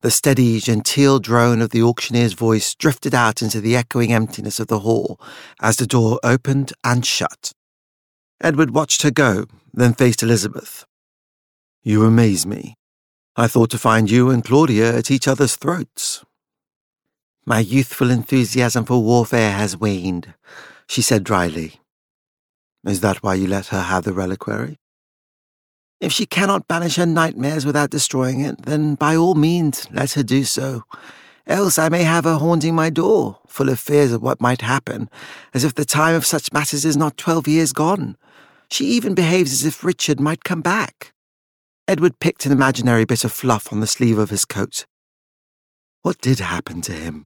The 0.00 0.10
steady, 0.10 0.58
genteel 0.58 1.20
drone 1.20 1.62
of 1.62 1.70
the 1.70 1.84
auctioneer's 1.84 2.32
voice 2.32 2.74
drifted 2.74 3.14
out 3.14 3.42
into 3.42 3.60
the 3.60 3.76
echoing 3.76 4.12
emptiness 4.12 4.58
of 4.58 4.66
the 4.66 4.80
hall 4.80 5.20
as 5.60 5.76
the 5.76 5.86
door 5.86 6.18
opened 6.24 6.72
and 6.82 7.06
shut. 7.06 7.52
Edward 8.40 8.72
watched 8.72 9.02
her 9.02 9.12
go, 9.12 9.44
then 9.72 9.94
faced 9.94 10.24
Elizabeth. 10.24 10.84
You 11.84 12.04
amaze 12.04 12.44
me. 12.44 12.74
I 13.36 13.46
thought 13.46 13.70
to 13.70 13.78
find 13.78 14.10
you 14.10 14.30
and 14.30 14.42
Claudia 14.42 14.96
at 14.96 15.12
each 15.12 15.28
other's 15.28 15.54
throats. 15.54 16.24
My 17.48 17.60
youthful 17.60 18.10
enthusiasm 18.10 18.84
for 18.84 19.00
warfare 19.00 19.52
has 19.52 19.76
waned, 19.76 20.34
she 20.88 21.00
said 21.00 21.22
dryly. 21.22 21.78
Is 22.84 23.02
that 23.02 23.22
why 23.22 23.34
you 23.34 23.46
let 23.46 23.66
her 23.66 23.82
have 23.82 24.02
the 24.02 24.12
reliquary? 24.12 24.78
If 26.00 26.12
she 26.12 26.26
cannot 26.26 26.66
banish 26.66 26.96
her 26.96 27.06
nightmares 27.06 27.64
without 27.64 27.90
destroying 27.90 28.40
it, 28.40 28.62
then 28.62 28.96
by 28.96 29.14
all 29.14 29.36
means 29.36 29.86
let 29.92 30.12
her 30.12 30.24
do 30.24 30.42
so. 30.42 30.82
Else 31.46 31.78
I 31.78 31.88
may 31.88 32.02
have 32.02 32.24
her 32.24 32.34
haunting 32.34 32.74
my 32.74 32.90
door, 32.90 33.38
full 33.46 33.68
of 33.68 33.78
fears 33.78 34.10
of 34.10 34.22
what 34.22 34.40
might 34.40 34.62
happen, 34.62 35.08
as 35.54 35.62
if 35.62 35.76
the 35.76 35.84
time 35.84 36.16
of 36.16 36.26
such 36.26 36.52
matters 36.52 36.84
is 36.84 36.96
not 36.96 37.16
twelve 37.16 37.46
years 37.46 37.72
gone. 37.72 38.16
She 38.68 38.86
even 38.86 39.14
behaves 39.14 39.52
as 39.52 39.64
if 39.64 39.84
Richard 39.84 40.18
might 40.18 40.42
come 40.42 40.62
back. 40.62 41.12
Edward 41.86 42.18
picked 42.18 42.44
an 42.44 42.50
imaginary 42.50 43.04
bit 43.04 43.22
of 43.22 43.30
fluff 43.30 43.72
on 43.72 43.78
the 43.78 43.86
sleeve 43.86 44.18
of 44.18 44.30
his 44.30 44.44
coat. 44.44 44.84
What 46.02 46.20
did 46.20 46.40
happen 46.40 46.80
to 46.82 46.92
him? 46.92 47.24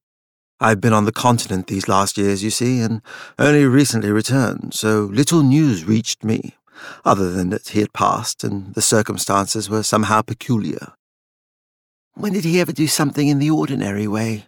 I've 0.63 0.81
been 0.81 0.93
on 0.93 1.07
the 1.07 1.13
continent 1.13 1.69
these 1.69 1.89
last 1.89 2.19
years, 2.19 2.45
you 2.45 2.51
see, 2.51 2.81
and 2.81 3.01
only 3.39 3.65
recently 3.65 4.13
returned, 4.13 4.75
so 4.75 5.05
little 5.11 5.43
news 5.43 5.87
reached 5.87 6.23
me, 6.23 6.55
other 7.03 7.33
than 7.33 7.49
that 7.49 7.69
he 7.69 7.81
had 7.81 7.95
passed 7.95 8.45
and 8.45 8.75
the 8.75 8.83
circumstances 8.83 9.71
were 9.71 9.83
somehow 9.83 10.21
peculiar. 10.21 10.93
When 12.13 12.35
did 12.35 12.45
he 12.45 12.61
ever 12.61 12.73
do 12.73 12.87
something 12.87 13.29
in 13.29 13.39
the 13.39 13.49
ordinary 13.49 14.07
way? 14.07 14.45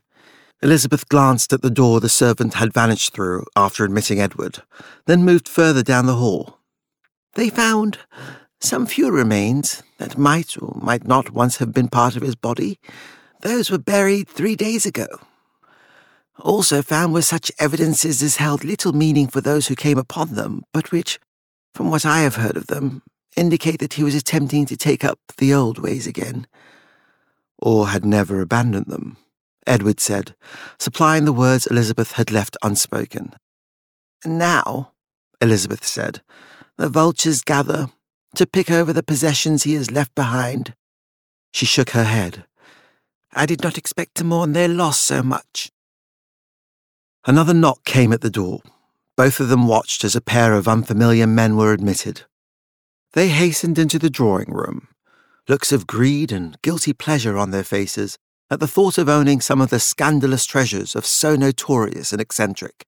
Elizabeth 0.61 1.09
glanced 1.09 1.51
at 1.55 1.63
the 1.63 1.71
door 1.71 1.99
the 1.99 2.11
servant 2.11 2.55
had 2.55 2.75
vanished 2.75 3.15
through 3.15 3.47
after 3.57 3.83
admitting 3.83 4.21
Edward, 4.21 4.63
then 5.07 5.25
moved 5.25 5.49
further 5.49 5.83
down 5.83 6.05
the 6.05 6.17
hall. 6.17 6.59
They 7.35 7.49
found 7.49 7.99
some 8.61 8.85
few 8.85 9.11
remains 9.11 9.83
that 9.97 10.19
might 10.19 10.61
or 10.61 10.79
might 10.81 11.07
not 11.07 11.31
once 11.31 11.57
have 11.57 11.73
been 11.73 11.89
part 11.89 12.17
of 12.17 12.23
his 12.23 12.37
body. 12.37 12.79
Those 13.41 13.71
were 13.71 13.79
buried 13.79 14.29
three 14.29 14.57
days 14.57 14.85
ago 14.85 15.07
also 16.39 16.83
found 16.83 17.13
were 17.13 17.23
such 17.23 17.53
evidences 17.59 18.23
as 18.23 18.37
held 18.37 18.65
little 18.65 18.93
meaning 18.93 19.27
for 19.27 19.41
those 19.41 19.69
who 19.69 19.75
came 19.75 19.99
upon 19.99 20.35
them, 20.35 20.63
but 20.73 20.93
which, 20.93 21.19
from 21.75 21.91
what 21.91 22.07
I 22.07 22.21
have 22.21 22.37
heard 22.37 22.57
of 22.57 22.67
them, 22.67 23.03
indicate 23.37 23.81
that 23.81 23.95
he 23.95 24.05
was 24.05 24.15
attempting 24.15 24.67
to 24.67 24.77
take 24.77 25.05
up 25.05 25.19
the 25.39 25.55
old 25.55 25.79
ways 25.79 26.07
again. 26.07 26.47
Or 27.59 27.89
had 27.89 28.05
never 28.05 28.41
abandoned 28.41 28.87
them, 28.87 29.17
Edward 29.67 30.01
said, 30.01 30.35
supplying 30.79 31.25
the 31.25 31.33
words 31.33 31.67
Elizabeth 31.67 32.13
had 32.13 32.31
left 32.31 32.57
unspoken. 32.63 33.35
Now, 34.25 34.93
Elizabeth 35.41 35.85
said, 35.85 36.23
the 36.77 36.89
vultures 36.89 37.43
gather 37.43 37.89
to 38.35 38.47
pick 38.47 38.71
over 38.71 38.93
the 38.93 39.03
possessions 39.03 39.63
he 39.63 39.75
has 39.75 39.91
left 39.91 40.15
behind. 40.15 40.75
She 41.53 41.67
shook 41.67 41.91
her 41.91 42.05
head. 42.05 42.45
I 43.33 43.47
did 43.47 43.63
not 43.63 43.79
expect 43.79 44.15
to 44.17 44.25
mourn 44.25 44.53
their 44.53 44.69
loss 44.69 44.99
so 44.99 45.23
much. 45.23 45.71
Another 47.25 47.55
knock 47.55 47.85
came 47.85 48.13
at 48.13 48.21
the 48.21 48.31
door. 48.31 48.63
Both 49.17 49.39
of 49.39 49.49
them 49.49 49.69
watched 49.69 50.03
as 50.05 50.17
a 50.17 50.21
pair 50.21 50.55
of 50.55 50.67
unfamiliar 50.67 51.27
men 51.27 51.57
were 51.57 51.73
admitted. 51.73 52.23
They 53.13 53.29
hastened 53.29 53.79
into 53.79 53.99
the 53.99 54.11
drawing 54.11 54.53
room, 54.53 54.89
looks 55.49 55.71
of 55.71 55.87
greed 55.87 56.33
and 56.33 56.61
guilty 56.63 56.93
pleasure 56.93 57.37
on 57.37 57.51
their 57.51 57.63
faces 57.63 58.19
at 58.51 58.59
the 58.59 58.67
thought 58.67 58.99
of 58.99 59.09
owning 59.09 59.41
some 59.41 59.61
of 59.61 59.71
the 59.71 59.79
scandalous 59.79 60.47
treasures 60.47 60.97
of 60.97 61.07
so 61.07 61.37
notorious 61.37 62.13
and 62.13 62.21
eccentric. 62.21 62.87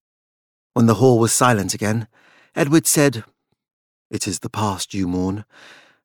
When 0.73 0.87
the 0.87 0.95
hall 0.95 1.19
was 1.19 1.33
silent 1.33 1.73
again, 1.73 2.09
Edward 2.57 2.87
said, 2.87 3.25
It 4.11 4.26
is 4.26 4.41
the 4.41 4.50
past 4.50 4.95
you 4.95 5.07
mourn, 5.07 5.45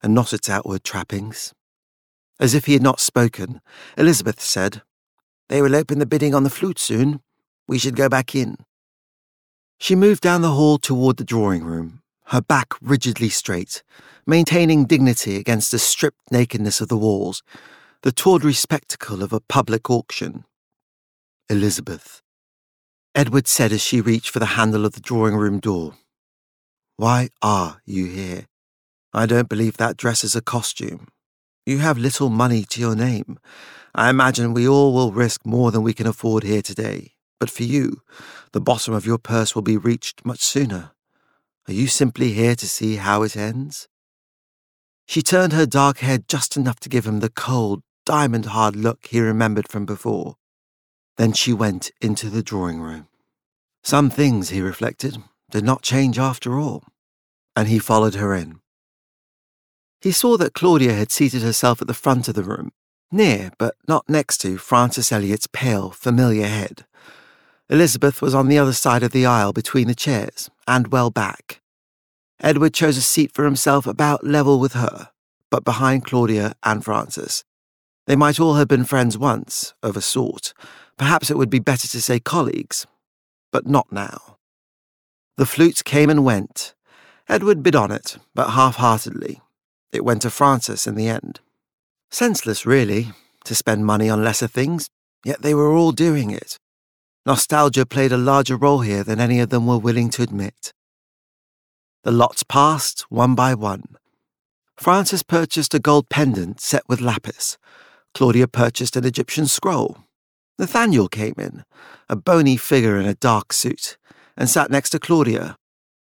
and 0.03 0.13
not 0.13 0.33
its 0.33 0.49
outward 0.49 0.83
trappings. 0.83 1.53
As 2.39 2.53
if 2.53 2.65
he 2.65 2.73
had 2.73 2.83
not 2.83 2.99
spoken, 2.99 3.59
Elizabeth 3.97 4.39
said, 4.39 4.83
They 5.47 5.61
will 5.61 5.75
open 5.75 5.99
the 5.99 6.05
bidding 6.05 6.35
on 6.35 6.43
the 6.43 6.49
flute 6.49 6.79
soon. 6.79 7.21
We 7.69 7.77
should 7.77 7.95
go 7.95 8.09
back 8.09 8.33
in. 8.33 8.57
She 9.77 9.93
moved 9.93 10.23
down 10.23 10.41
the 10.41 10.53
hall 10.53 10.79
toward 10.79 11.17
the 11.17 11.23
drawing 11.23 11.63
room, 11.63 12.01
her 12.29 12.41
back 12.41 12.73
rigidly 12.81 13.29
straight, 13.29 13.83
maintaining 14.25 14.85
dignity 14.85 15.35
against 15.35 15.71
the 15.71 15.77
stripped 15.77 16.31
nakedness 16.31 16.81
of 16.81 16.87
the 16.87 16.97
walls, 16.97 17.43
the 18.01 18.11
tawdry 18.11 18.53
spectacle 18.53 19.21
of 19.21 19.31
a 19.31 19.39
public 19.39 19.87
auction. 19.87 20.45
Elizabeth. 21.47 22.23
Edward 23.13 23.47
said 23.47 23.71
as 23.71 23.83
she 23.83 24.01
reached 24.01 24.31
for 24.31 24.39
the 24.39 24.57
handle 24.57 24.83
of 24.83 24.93
the 24.93 24.99
drawing 24.99 25.35
room 25.35 25.59
door. 25.59 25.93
Why 26.97 27.29
are 27.43 27.81
you 27.85 28.07
here? 28.07 28.47
I 29.13 29.27
don't 29.27 29.47
believe 29.47 29.77
that 29.77 29.95
dress 29.95 30.23
is 30.23 30.35
a 30.35 30.41
costume. 30.41 31.07
You 31.67 31.77
have 31.77 31.99
little 31.99 32.29
money 32.29 32.63
to 32.63 32.81
your 32.81 32.95
name. 32.95 33.37
I 33.93 34.09
imagine 34.09 34.55
we 34.55 34.67
all 34.67 34.91
will 34.91 35.11
risk 35.11 35.45
more 35.45 35.69
than 35.69 35.83
we 35.83 35.93
can 35.93 36.07
afford 36.07 36.41
here 36.41 36.63
today. 36.63 37.13
But 37.39 37.49
for 37.49 37.63
you, 37.63 38.01
the 38.51 38.61
bottom 38.61 38.93
of 38.93 39.05
your 39.05 39.17
purse 39.17 39.55
will 39.55 39.61
be 39.61 39.77
reached 39.77 40.25
much 40.25 40.41
sooner. 40.41 40.91
Are 41.67 41.73
you 41.73 41.87
simply 41.87 42.33
here 42.33 42.55
to 42.55 42.67
see 42.67 42.97
how 42.97 43.23
it 43.23 43.37
ends? 43.37 43.87
She 45.05 45.21
turned 45.21 45.53
her 45.53 45.65
dark 45.65 45.99
head 45.99 46.27
just 46.27 46.57
enough 46.57 46.79
to 46.81 46.89
give 46.89 47.05
him 47.07 47.19
the 47.19 47.29
cold, 47.29 47.81
diamond 48.05 48.47
hard 48.47 48.75
look 48.75 49.07
he 49.07 49.19
remembered 49.19 49.67
from 49.67 49.85
before. 49.85 50.35
Then 51.17 51.33
she 51.33 51.53
went 51.53 51.91
into 52.01 52.29
the 52.29 52.43
drawing 52.43 52.79
room. 52.81 53.07
Some 53.83 54.09
things, 54.09 54.49
he 54.49 54.61
reflected, 54.61 55.17
did 55.49 55.63
not 55.63 55.81
change 55.81 56.19
after 56.19 56.59
all, 56.59 56.83
and 57.55 57.67
he 57.67 57.79
followed 57.79 58.15
her 58.15 58.33
in. 58.35 58.59
He 60.01 60.11
saw 60.11 60.37
that 60.37 60.53
Claudia 60.53 60.93
had 60.93 61.11
seated 61.11 61.41
herself 61.41 61.81
at 61.81 61.87
the 61.87 61.93
front 61.93 62.27
of 62.27 62.35
the 62.35 62.43
room, 62.43 62.71
near 63.11 63.51
but 63.57 63.75
not 63.87 64.07
next 64.07 64.37
to 64.39 64.57
Francis 64.57 65.11
Eliot's 65.11 65.47
pale, 65.47 65.89
familiar 65.89 66.47
head. 66.47 66.85
Elizabeth 67.69 68.21
was 68.21 68.33
on 68.33 68.47
the 68.47 68.57
other 68.57 68.73
side 68.73 69.03
of 69.03 69.11
the 69.11 69.27
aisle 69.27 69.53
between 69.53 69.87
the 69.87 69.95
chairs 69.95 70.49
and 70.67 70.91
well 70.91 71.11
back. 71.11 71.61
Edward 72.39 72.73
chose 72.73 72.97
a 72.97 73.01
seat 73.01 73.31
for 73.31 73.45
himself 73.45 73.85
about 73.85 74.25
level 74.25 74.59
with 74.59 74.73
her, 74.73 75.09
but 75.51 75.63
behind 75.63 76.05
Claudia 76.05 76.53
and 76.63 76.83
Francis. 76.83 77.43
They 78.07 78.15
might 78.15 78.39
all 78.39 78.55
have 78.55 78.67
been 78.67 78.85
friends 78.85 79.17
once, 79.17 79.75
of 79.83 79.95
a 79.95 80.01
sort. 80.01 80.53
Perhaps 80.97 81.29
it 81.29 81.37
would 81.37 81.49
be 81.49 81.59
better 81.59 81.87
to 81.87 82.01
say 82.01 82.19
colleagues, 82.19 82.87
but 83.51 83.67
not 83.67 83.91
now. 83.91 84.37
The 85.37 85.45
flute 85.45 85.83
came 85.85 86.09
and 86.09 86.25
went. 86.25 86.73
Edward 87.27 87.61
bid 87.61 87.75
on 87.75 87.91
it, 87.91 88.17
but 88.33 88.51
half 88.51 88.77
heartedly. 88.77 89.41
It 89.91 90.03
went 90.03 90.23
to 90.23 90.31
Francis 90.31 90.87
in 90.87 90.95
the 90.95 91.07
end. 91.07 91.39
Senseless, 92.09 92.65
really, 92.65 93.09
to 93.45 93.53
spend 93.53 93.85
money 93.85 94.09
on 94.09 94.23
lesser 94.23 94.47
things, 94.47 94.89
yet 95.23 95.43
they 95.43 95.53
were 95.53 95.71
all 95.71 95.91
doing 95.91 96.31
it. 96.31 96.57
Nostalgia 97.25 97.85
played 97.85 98.11
a 98.11 98.17
larger 98.17 98.55
role 98.55 98.81
here 98.81 99.03
than 99.03 99.19
any 99.19 99.39
of 99.39 99.49
them 99.49 99.67
were 99.67 99.77
willing 99.77 100.09
to 100.11 100.23
admit. 100.23 100.73
The 102.03 102.11
lots 102.11 102.43
passed 102.43 103.01
one 103.09 103.35
by 103.35 103.53
one. 103.53 103.83
Francis 104.77 105.23
purchased 105.23 105.73
a 105.73 105.79
gold 105.79 106.09
pendant 106.09 106.61
set 106.61 106.83
with 106.87 107.01
lapis. 107.01 107.57
Claudia 108.13 108.47
purchased 108.47 108.95
an 108.95 109.05
Egyptian 109.05 109.45
scroll. 109.45 109.97
Nathaniel 110.57 111.07
came 111.07 111.35
in, 111.37 111.63
a 112.07 112.15
bony 112.15 112.57
figure 112.57 112.97
in 112.97 113.05
a 113.05 113.13
dark 113.13 113.51
suit, 113.53 113.97
and 114.37 114.49
sat 114.49 114.71
next 114.71 114.91
to 114.91 114.99
Claudia. 114.99 115.57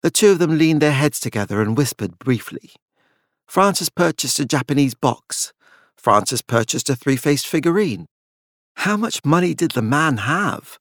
The 0.03 0.11
two 0.11 0.31
of 0.31 0.39
them 0.39 0.59
leaned 0.59 0.83
their 0.83 0.93
heads 0.93 1.19
together 1.19 1.61
and 1.61 1.77
whispered 1.77 2.19
briefly. 2.19 2.73
Francis 3.47 3.89
purchased 3.89 4.39
a 4.39 4.45
Japanese 4.45 4.95
box. 4.95 5.53
Francis 5.97 6.43
purchased 6.43 6.91
a 6.91 6.95
three 6.95 7.17
faced 7.17 7.47
figurine. 7.47 8.07
How 8.83 8.97
much 8.97 9.25
money 9.25 9.55
did 9.55 9.73
the 9.73 9.83
man 9.83 10.19
have? 10.19 10.79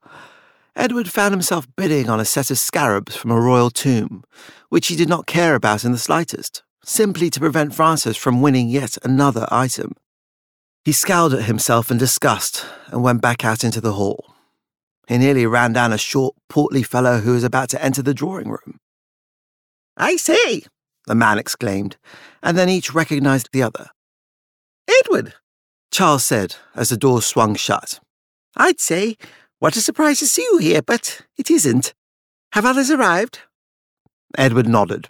Edward 0.76 1.10
found 1.10 1.34
himself 1.34 1.68
bidding 1.76 2.12
on 2.12 2.20
a 2.20 2.26
set 2.26 2.52
of 2.52 2.60
scarabs 2.60 3.16
from 3.16 3.32
a 3.32 3.42
royal 3.42 3.72
tomb, 3.72 4.24
which 4.70 4.86
he 4.86 4.96
did 4.96 5.10
not 5.10 5.26
care 5.26 5.56
about 5.56 5.84
in 5.84 5.94
the 5.94 5.98
slightest, 5.98 6.62
simply 6.84 7.32
to 7.32 7.40
prevent 7.40 7.74
Francis 7.74 8.16
from 8.16 8.44
winning 8.44 8.70
yet 8.70 8.98
another 9.04 9.48
item. 9.50 9.94
He 10.86 10.92
scowled 10.92 11.34
at 11.34 11.46
himself 11.46 11.90
in 11.90 11.98
disgust 11.98 12.68
and 12.90 13.02
went 13.02 13.20
back 13.20 13.44
out 13.44 13.64
into 13.64 13.82
the 13.82 13.94
hall. 13.94 14.36
He 15.08 15.18
nearly 15.18 15.48
ran 15.48 15.74
down 15.74 15.92
a 15.92 15.98
short, 15.98 16.36
portly 16.50 16.84
fellow 16.84 17.22
who 17.22 17.34
was 17.34 17.44
about 17.44 17.70
to 17.70 17.84
enter 17.84 18.04
the 18.04 18.14
drawing 18.14 18.50
room. 18.50 18.78
I 19.98 20.18
say, 20.18 20.62
the 21.08 21.16
man 21.16 21.40
exclaimed, 21.40 21.98
and 22.44 22.56
then 22.56 22.70
each 22.70 22.94
recognized 22.94 23.50
the 23.52 23.64
other. 23.64 23.88
Edward, 24.88 25.34
Charles 25.92 26.24
said 26.24 26.56
as 26.76 26.90
the 26.90 26.98
door 26.98 27.22
swung 27.22 27.56
shut. 27.56 28.00
I'd 28.56 28.80
say, 28.80 29.18
what 29.60 29.76
a 29.76 29.82
surprise 29.82 30.20
to 30.20 30.28
see 30.28 30.44
you 30.44 30.58
here, 30.58 30.82
but 30.82 31.22
it 31.38 31.50
isn't. 31.50 31.94
Have 32.54 32.66
others 32.66 32.92
arrived? 32.92 33.40
Edward 34.38 34.68
nodded. 34.68 35.08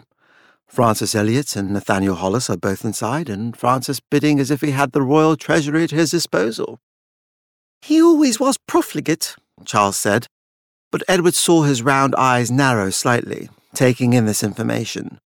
Francis 0.66 1.14
Elliot 1.14 1.56
and 1.56 1.70
Nathaniel 1.70 2.14
Hollis 2.14 2.50
are 2.50 2.56
both 2.56 2.84
inside, 2.84 3.28
and 3.28 3.56
Francis 3.56 4.00
bidding 4.00 4.38
as 4.38 4.50
if 4.50 4.60
he 4.60 4.72
had 4.72 4.92
the 4.92 5.02
royal 5.02 5.36
treasury 5.36 5.84
at 5.84 5.90
his 5.90 6.10
disposal. 6.10 6.78
He 7.80 8.02
always 8.02 8.38
was 8.38 8.58
profligate, 8.66 9.36
Charles 9.64 9.96
said, 9.96 10.26
but 10.90 11.02
Edward 11.08 11.34
saw 11.34 11.62
his 11.62 11.82
round 11.82 12.14
eyes 12.16 12.50
narrow 12.50 12.90
slightly, 12.90 13.48
taking 13.74 14.12
in 14.12 14.26
this 14.26 14.42
information. 14.42 15.18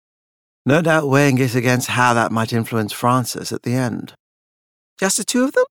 No 0.66 0.82
doubt 0.82 1.10
weighing 1.10 1.40
it 1.40 1.56
against 1.56 1.90
how 1.90 2.14
that 2.14 2.32
might 2.32 2.54
influence 2.54 2.94
Francis 2.94 3.52
at 3.52 3.64
the 3.64 3.74
end. 3.74 4.14
Just 5.02 5.18
the 5.18 5.24
two 5.24 5.44
of 5.44 5.54
them? 5.54 5.66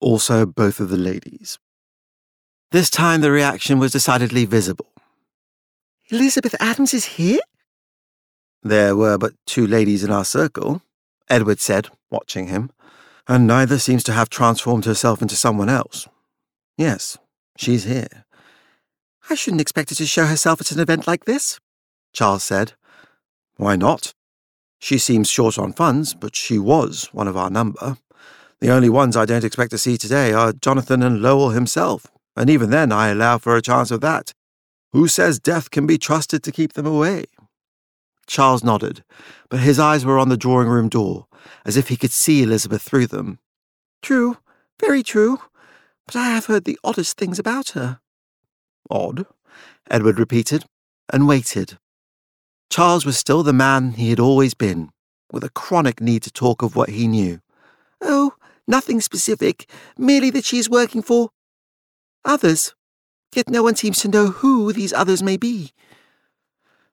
Also, 0.00 0.46
both 0.46 0.78
of 0.78 0.88
the 0.88 0.96
ladies. 0.96 1.58
This 2.70 2.88
time 2.88 3.20
the 3.20 3.32
reaction 3.32 3.80
was 3.80 3.90
decidedly 3.90 4.44
visible. 4.44 4.86
Elizabeth 6.10 6.54
Adams 6.60 6.94
is 6.94 7.16
here? 7.16 7.40
There 8.62 8.94
were 8.94 9.18
but 9.18 9.32
two 9.46 9.66
ladies 9.66 10.04
in 10.04 10.12
our 10.12 10.24
circle, 10.24 10.80
Edward 11.28 11.58
said, 11.58 11.88
watching 12.08 12.46
him, 12.46 12.70
and 13.26 13.48
neither 13.48 13.80
seems 13.80 14.04
to 14.04 14.12
have 14.12 14.30
transformed 14.30 14.84
herself 14.84 15.20
into 15.20 15.34
someone 15.34 15.68
else. 15.68 16.06
Yes, 16.78 17.18
she's 17.56 17.82
here. 17.82 18.26
I 19.28 19.34
shouldn't 19.34 19.60
expect 19.60 19.90
her 19.90 19.96
to 19.96 20.06
show 20.06 20.26
herself 20.26 20.60
at 20.60 20.70
an 20.70 20.78
event 20.78 21.08
like 21.08 21.24
this, 21.24 21.58
Charles 22.12 22.44
said. 22.44 22.74
Why 23.56 23.74
not? 23.74 24.14
She 24.78 24.98
seems 24.98 25.28
short 25.28 25.58
on 25.58 25.72
funds, 25.72 26.14
but 26.14 26.36
she 26.36 26.60
was 26.60 27.08
one 27.12 27.26
of 27.26 27.36
our 27.36 27.50
number. 27.50 27.96
The 28.60 28.70
only 28.70 28.88
ones 28.88 29.16
I 29.16 29.26
don't 29.26 29.44
expect 29.44 29.70
to 29.72 29.78
see 29.78 29.98
today 29.98 30.32
are 30.32 30.52
Jonathan 30.52 31.02
and 31.02 31.20
Lowell 31.20 31.50
himself, 31.50 32.06
and 32.34 32.48
even 32.48 32.70
then 32.70 32.90
I 32.90 33.08
allow 33.08 33.38
for 33.38 33.54
a 33.54 33.62
chance 33.62 33.90
of 33.90 34.00
that. 34.00 34.32
Who 34.92 35.08
says 35.08 35.38
death 35.38 35.70
can 35.70 35.86
be 35.86 35.98
trusted 35.98 36.42
to 36.42 36.52
keep 36.52 36.72
them 36.72 36.86
away? 36.86 37.26
Charles 38.26 38.64
nodded, 38.64 39.04
but 39.50 39.60
his 39.60 39.78
eyes 39.78 40.04
were 40.04 40.18
on 40.18 40.30
the 40.30 40.36
drawing 40.36 40.68
room 40.68 40.88
door, 40.88 41.26
as 41.64 41.76
if 41.76 41.88
he 41.88 41.96
could 41.96 42.10
see 42.10 42.42
Elizabeth 42.42 42.82
through 42.82 43.06
them. 43.08 43.38
True, 44.02 44.38
very 44.80 45.02
true, 45.02 45.38
but 46.06 46.16
I 46.16 46.30
have 46.30 46.46
heard 46.46 46.64
the 46.64 46.78
oddest 46.82 47.18
things 47.18 47.38
about 47.38 47.70
her. 47.70 48.00
Odd, 48.90 49.26
Edward 49.90 50.18
repeated, 50.18 50.64
and 51.12 51.28
waited. 51.28 51.78
Charles 52.70 53.04
was 53.04 53.18
still 53.18 53.42
the 53.42 53.52
man 53.52 53.92
he 53.92 54.10
had 54.10 54.20
always 54.20 54.54
been, 54.54 54.90
with 55.30 55.44
a 55.44 55.50
chronic 55.50 56.00
need 56.00 56.22
to 56.22 56.32
talk 56.32 56.62
of 56.62 56.74
what 56.74 56.90
he 56.90 57.06
knew. 57.06 57.40
Oh, 58.00 58.32
nothing 58.66 59.00
specific, 59.00 59.68
merely 59.98 60.30
that 60.30 60.44
she 60.44 60.58
is 60.58 60.70
working 60.70 61.02
for 61.02 61.30
others. 62.24 62.74
Yet 63.34 63.48
no 63.48 63.62
one 63.62 63.76
seems 63.76 64.00
to 64.00 64.08
know 64.08 64.28
who 64.28 64.72
these 64.72 64.92
others 64.92 65.22
may 65.22 65.36
be. 65.36 65.72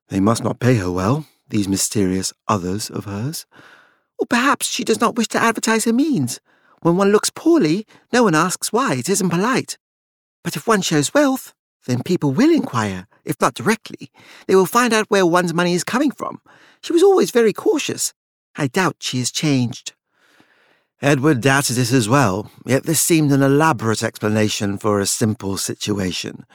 They 0.10 0.20
must 0.20 0.44
not 0.44 0.60
pay 0.60 0.76
her 0.76 0.92
well, 0.92 1.26
these 1.50 1.68
mysterious 1.68 2.34
others 2.48 2.90
of 2.90 3.06
hers. 3.06 3.46
Or 4.20 4.28
perhaps 4.28 4.68
she 4.68 4.84
does 4.84 5.00
not 5.00 5.16
wish 5.16 5.28
to 5.30 5.42
advertise 5.42 5.86
her 5.86 5.94
means. 5.94 6.40
When 6.82 6.98
one 6.98 7.12
looks 7.12 7.30
poorly, 7.30 7.86
no 8.12 8.24
one 8.24 8.36
asks 8.36 8.74
why, 8.74 8.96
it 8.96 9.10
isn't 9.10 9.30
polite. 9.30 9.78
But 10.44 10.56
if 10.56 10.68
one 10.68 10.82
shows 10.82 11.14
wealth, 11.14 11.54
then 11.86 12.04
people 12.04 12.32
will 12.32 12.52
inquire, 12.52 13.08
if 13.26 13.40
not 13.40 13.54
directly. 13.54 14.12
They 14.48 14.56
will 14.56 14.66
find 14.66 14.94
out 14.94 15.10
where 15.10 15.26
one's 15.26 15.54
money 15.54 15.74
is 15.74 15.84
coming 15.84 16.12
from. 16.12 16.42
She 16.82 16.94
was 16.94 17.04
always 17.04 17.32
very 17.32 17.54
cautious. 17.54 18.14
I 18.56 18.68
doubt 18.68 18.98
she 19.00 19.20
has 19.20 19.32
changed. 19.32 19.94
Edward 21.04 21.42
doubted 21.42 21.78
it 21.78 21.92
as 21.92 22.08
well, 22.08 22.50
yet 22.66 22.86
this 22.86 23.02
seemed 23.02 23.34
an 23.34 23.44
elaborate 23.44 24.02
explanation 24.02 24.78
for 24.78 25.02
a 25.02 25.06
simple 25.06 25.58
situation. 25.58 26.46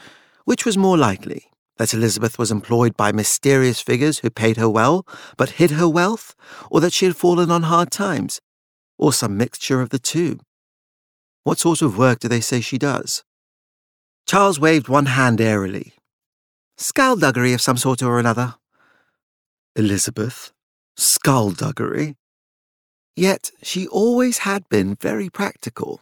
Which 0.47 0.65
was 0.65 0.79
more 0.79 0.97
likely? 0.97 1.51
that 1.77 1.93
Elizabeth 1.95 2.39
was 2.39 2.51
employed 2.51 2.97
by 2.97 3.13
mysterious 3.13 3.81
figures 3.81 4.19
who 4.19 4.31
paid 4.31 4.57
her 4.57 4.69
well, 4.69 5.07
but 5.37 5.51
hid 5.51 5.73
her 5.73 5.89
wealth, 5.89 6.35
or 6.71 6.81
that 6.81 6.93
she 6.93 7.05
had 7.05 7.15
fallen 7.15 7.51
on 7.51 7.65
hard 7.65 7.91
times, 7.91 8.41
or 8.97 9.13
some 9.13 9.37
mixture 9.37 9.81
of 9.81 9.91
the 9.91 9.99
two. 9.99 10.41
What 11.45 11.59
sort 11.59 11.83
of 11.83 11.97
work 11.97 12.19
do 12.19 12.27
they 12.27 12.41
say 12.41 12.61
she 12.61 12.79
does? 12.79 13.23
Charles 14.27 14.59
waved 14.59 14.89
one 14.89 15.07
hand 15.07 15.41
airily. 15.41 15.93
Skullduggery 16.79 17.53
of 17.53 17.61
some 17.61 17.77
sort 17.77 18.03
or 18.03 18.19
another. 18.19 18.57
Elizabeth? 19.77 20.53
Skullduggery? 20.97 22.17
Yet 23.19 23.51
she 23.65 23.89
always 23.89 24.39
had 24.39 24.69
been 24.69 24.95
very 24.95 25.29
practical. 25.29 26.01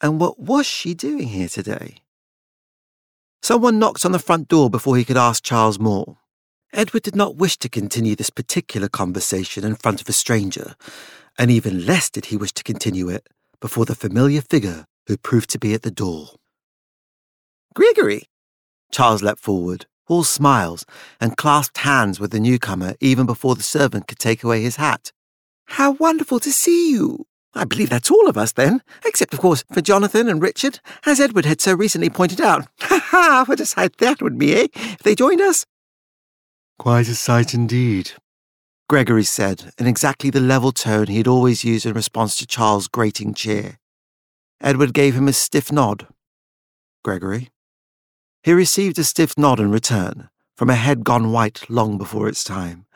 And 0.00 0.18
what 0.18 0.40
was 0.40 0.66
she 0.66 0.94
doing 0.94 1.28
here 1.28 1.48
today? 1.48 1.98
Someone 3.40 3.78
knocked 3.78 4.04
on 4.04 4.10
the 4.10 4.18
front 4.18 4.48
door 4.48 4.68
before 4.68 4.96
he 4.96 5.04
could 5.04 5.16
ask 5.16 5.44
Charles 5.44 5.78
more. 5.78 6.18
Edward 6.72 7.04
did 7.04 7.14
not 7.14 7.36
wish 7.36 7.56
to 7.58 7.68
continue 7.68 8.16
this 8.16 8.30
particular 8.30 8.88
conversation 8.88 9.62
in 9.62 9.76
front 9.76 10.00
of 10.00 10.08
a 10.08 10.12
stranger, 10.12 10.74
and 11.38 11.52
even 11.52 11.86
less 11.86 12.10
did 12.10 12.26
he 12.26 12.36
wish 12.36 12.52
to 12.54 12.64
continue 12.64 13.08
it 13.08 13.28
before 13.60 13.84
the 13.84 13.94
familiar 13.94 14.40
figure 14.40 14.86
who 15.06 15.16
proved 15.16 15.50
to 15.50 15.60
be 15.60 15.72
at 15.72 15.82
the 15.82 15.92
door. 15.92 16.30
Gregory! 17.76 18.24
Charles 18.90 19.22
leapt 19.22 19.38
forward, 19.38 19.86
all 20.08 20.24
smiles, 20.24 20.84
and 21.20 21.36
clasped 21.36 21.78
hands 21.78 22.18
with 22.18 22.32
the 22.32 22.40
newcomer 22.40 22.96
even 23.00 23.24
before 23.24 23.54
the 23.54 23.62
servant 23.62 24.08
could 24.08 24.18
take 24.18 24.42
away 24.42 24.62
his 24.62 24.74
hat. 24.74 25.12
How 25.66 25.92
wonderful 25.92 26.40
to 26.40 26.52
see 26.52 26.90
you! 26.92 27.26
I 27.54 27.64
believe 27.64 27.88
that's 27.88 28.10
all 28.10 28.28
of 28.28 28.36
us 28.36 28.52
then, 28.52 28.82
except, 29.04 29.32
of 29.32 29.40
course, 29.40 29.64
for 29.72 29.80
Jonathan 29.80 30.28
and 30.28 30.42
Richard, 30.42 30.80
as 31.06 31.20
Edward 31.20 31.46
had 31.46 31.60
so 31.60 31.74
recently 31.74 32.10
pointed 32.10 32.40
out. 32.40 32.68
Ha 32.80 33.00
ha! 33.10 33.44
What 33.46 33.60
a 33.60 33.66
sight 33.66 33.96
that 33.98 34.20
would 34.20 34.38
be, 34.38 34.54
eh, 34.54 34.66
if 34.74 34.98
they 34.98 35.14
joined 35.14 35.40
us? 35.40 35.64
Quite 36.78 37.08
a 37.08 37.14
sight 37.14 37.54
indeed, 37.54 38.12
Gregory 38.88 39.24
said, 39.24 39.72
in 39.78 39.86
exactly 39.86 40.30
the 40.30 40.40
level 40.40 40.70
tone 40.70 41.06
he 41.06 41.16
had 41.16 41.26
always 41.26 41.64
used 41.64 41.86
in 41.86 41.94
response 41.94 42.36
to 42.36 42.46
Charles' 42.46 42.86
grating 42.86 43.34
cheer. 43.34 43.78
Edward 44.60 44.92
gave 44.94 45.14
him 45.14 45.26
a 45.26 45.32
stiff 45.32 45.72
nod. 45.72 46.06
Gregory? 47.02 47.50
He 48.42 48.52
received 48.52 48.98
a 48.98 49.04
stiff 49.04 49.36
nod 49.36 49.58
in 49.58 49.72
return, 49.72 50.28
from 50.54 50.70
a 50.70 50.76
head 50.76 51.04
gone 51.04 51.32
white 51.32 51.68
long 51.68 51.98
before 51.98 52.28
its 52.28 52.44
time. 52.44 52.86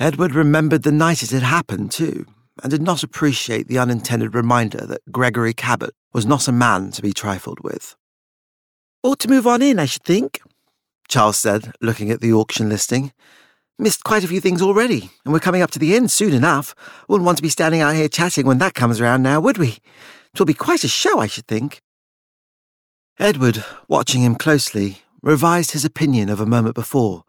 Edward 0.00 0.34
remembered 0.34 0.84
the 0.84 0.92
night 0.92 1.22
it 1.22 1.30
had 1.30 1.42
happened, 1.42 1.90
too, 1.90 2.24
and 2.62 2.70
did 2.70 2.82
not 2.82 3.02
appreciate 3.02 3.66
the 3.66 3.78
unintended 3.78 4.34
reminder 4.34 4.86
that 4.86 5.10
Gregory 5.10 5.52
Cabot 5.52 5.94
was 6.12 6.24
not 6.24 6.46
a 6.46 6.52
man 6.52 6.92
to 6.92 7.02
be 7.02 7.12
trifled 7.12 7.60
with. 7.60 7.96
Ought 9.02 9.18
to 9.20 9.28
move 9.28 9.46
on 9.46 9.60
in, 9.60 9.78
I 9.78 9.86
should 9.86 10.04
think, 10.04 10.40
Charles 11.08 11.38
said, 11.38 11.72
looking 11.80 12.10
at 12.10 12.20
the 12.20 12.32
auction 12.32 12.68
listing. 12.68 13.12
Missed 13.78 14.04
quite 14.04 14.24
a 14.24 14.28
few 14.28 14.40
things 14.40 14.60
already, 14.60 15.10
and 15.24 15.32
we're 15.32 15.40
coming 15.40 15.62
up 15.62 15.70
to 15.72 15.78
the 15.78 15.96
end 15.96 16.10
soon 16.10 16.32
enough. 16.32 16.74
Wouldn't 17.08 17.26
want 17.26 17.38
to 17.38 17.42
be 17.42 17.48
standing 17.48 17.80
out 17.80 17.94
here 17.94 18.08
chatting 18.08 18.46
when 18.46 18.58
that 18.58 18.74
comes 18.74 19.00
around 19.00 19.22
now, 19.22 19.40
would 19.40 19.58
we? 19.58 19.78
Twill 20.34 20.46
be 20.46 20.54
quite 20.54 20.84
a 20.84 20.88
show, 20.88 21.18
I 21.18 21.26
should 21.26 21.46
think. 21.46 21.80
Edward, 23.18 23.64
watching 23.88 24.22
him 24.22 24.36
closely, 24.36 24.98
revised 25.22 25.72
his 25.72 25.84
opinion 25.84 26.28
of 26.28 26.40
a 26.40 26.46
moment 26.46 26.74
before. 26.74 27.24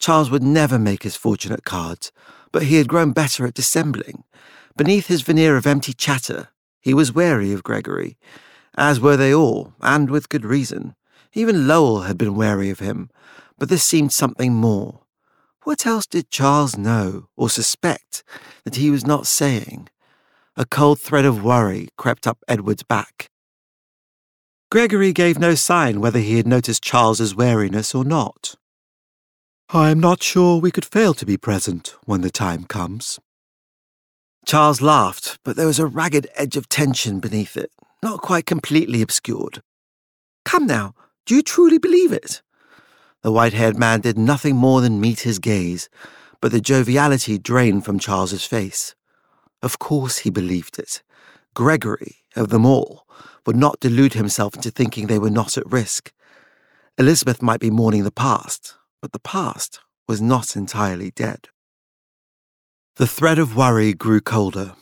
Charles 0.00 0.30
would 0.30 0.42
never 0.42 0.78
make 0.78 1.02
his 1.02 1.14
fortune 1.14 1.52
at 1.52 1.64
cards, 1.64 2.10
but 2.52 2.64
he 2.64 2.76
had 2.76 2.88
grown 2.88 3.12
better 3.12 3.46
at 3.46 3.54
dissembling. 3.54 4.24
Beneath 4.76 5.06
his 5.06 5.22
veneer 5.22 5.56
of 5.56 5.66
empty 5.66 5.92
chatter, 5.92 6.48
he 6.80 6.94
was 6.94 7.12
wary 7.12 7.52
of 7.52 7.62
Gregory, 7.62 8.16
as 8.76 8.98
were 8.98 9.16
they 9.16 9.32
all, 9.32 9.74
and 9.80 10.10
with 10.10 10.30
good 10.30 10.44
reason. 10.44 10.94
Even 11.34 11.68
Lowell 11.68 12.02
had 12.02 12.16
been 12.16 12.34
wary 12.34 12.70
of 12.70 12.78
him, 12.78 13.10
but 13.58 13.68
this 13.68 13.84
seemed 13.84 14.12
something 14.12 14.54
more. 14.54 15.02
What 15.64 15.86
else 15.86 16.06
did 16.06 16.30
Charles 16.30 16.78
know 16.78 17.28
or 17.36 17.50
suspect 17.50 18.24
that 18.64 18.76
he 18.76 18.90
was 18.90 19.06
not 19.06 19.26
saying? 19.26 19.90
A 20.56 20.64
cold 20.64 20.98
thread 20.98 21.26
of 21.26 21.44
worry 21.44 21.88
crept 21.98 22.26
up 22.26 22.38
Edward's 22.48 22.82
back. 22.82 23.30
Gregory 24.70 25.12
gave 25.12 25.38
no 25.38 25.54
sign 25.54 26.00
whether 26.00 26.20
he 26.20 26.38
had 26.38 26.46
noticed 26.46 26.82
Charles's 26.82 27.34
wariness 27.34 27.94
or 27.94 28.04
not. 28.04 28.56
I 29.72 29.90
am 29.90 30.00
not 30.00 30.20
sure 30.20 30.58
we 30.58 30.72
could 30.72 30.84
fail 30.84 31.14
to 31.14 31.24
be 31.24 31.36
present 31.36 31.94
when 32.04 32.22
the 32.22 32.30
time 32.30 32.64
comes. 32.64 33.20
Charles 34.44 34.82
laughed, 34.82 35.38
but 35.44 35.54
there 35.54 35.68
was 35.68 35.78
a 35.78 35.86
ragged 35.86 36.26
edge 36.34 36.56
of 36.56 36.68
tension 36.68 37.20
beneath 37.20 37.56
it, 37.56 37.70
not 38.02 38.20
quite 38.20 38.46
completely 38.46 39.00
obscured. 39.00 39.62
Come 40.44 40.66
now, 40.66 40.96
do 41.24 41.36
you 41.36 41.42
truly 41.42 41.78
believe 41.78 42.10
it? 42.10 42.42
The 43.22 43.30
white 43.30 43.52
haired 43.52 43.78
man 43.78 44.00
did 44.00 44.18
nothing 44.18 44.56
more 44.56 44.80
than 44.80 45.00
meet 45.00 45.20
his 45.20 45.38
gaze, 45.38 45.88
but 46.40 46.50
the 46.50 46.60
joviality 46.60 47.38
drained 47.38 47.84
from 47.84 48.00
Charles's 48.00 48.44
face. 48.44 48.96
Of 49.62 49.78
course 49.78 50.18
he 50.18 50.30
believed 50.30 50.80
it. 50.80 51.00
Gregory, 51.54 52.24
of 52.34 52.48
them 52.48 52.66
all, 52.66 53.06
would 53.46 53.54
not 53.54 53.78
delude 53.78 54.14
himself 54.14 54.56
into 54.56 54.72
thinking 54.72 55.06
they 55.06 55.20
were 55.20 55.30
not 55.30 55.56
at 55.56 55.70
risk. 55.70 56.12
Elizabeth 56.98 57.40
might 57.40 57.60
be 57.60 57.70
mourning 57.70 58.02
the 58.02 58.10
past, 58.10 58.74
but 59.00 59.12
the 59.12 59.18
past 59.18 59.80
was 60.06 60.20
not 60.20 60.56
entirely 60.56 61.10
dead. 61.10 61.48
The 62.96 63.06
thread 63.06 63.38
of 63.38 63.56
worry 63.56 63.94
grew 63.94 64.20
colder. 64.20 64.74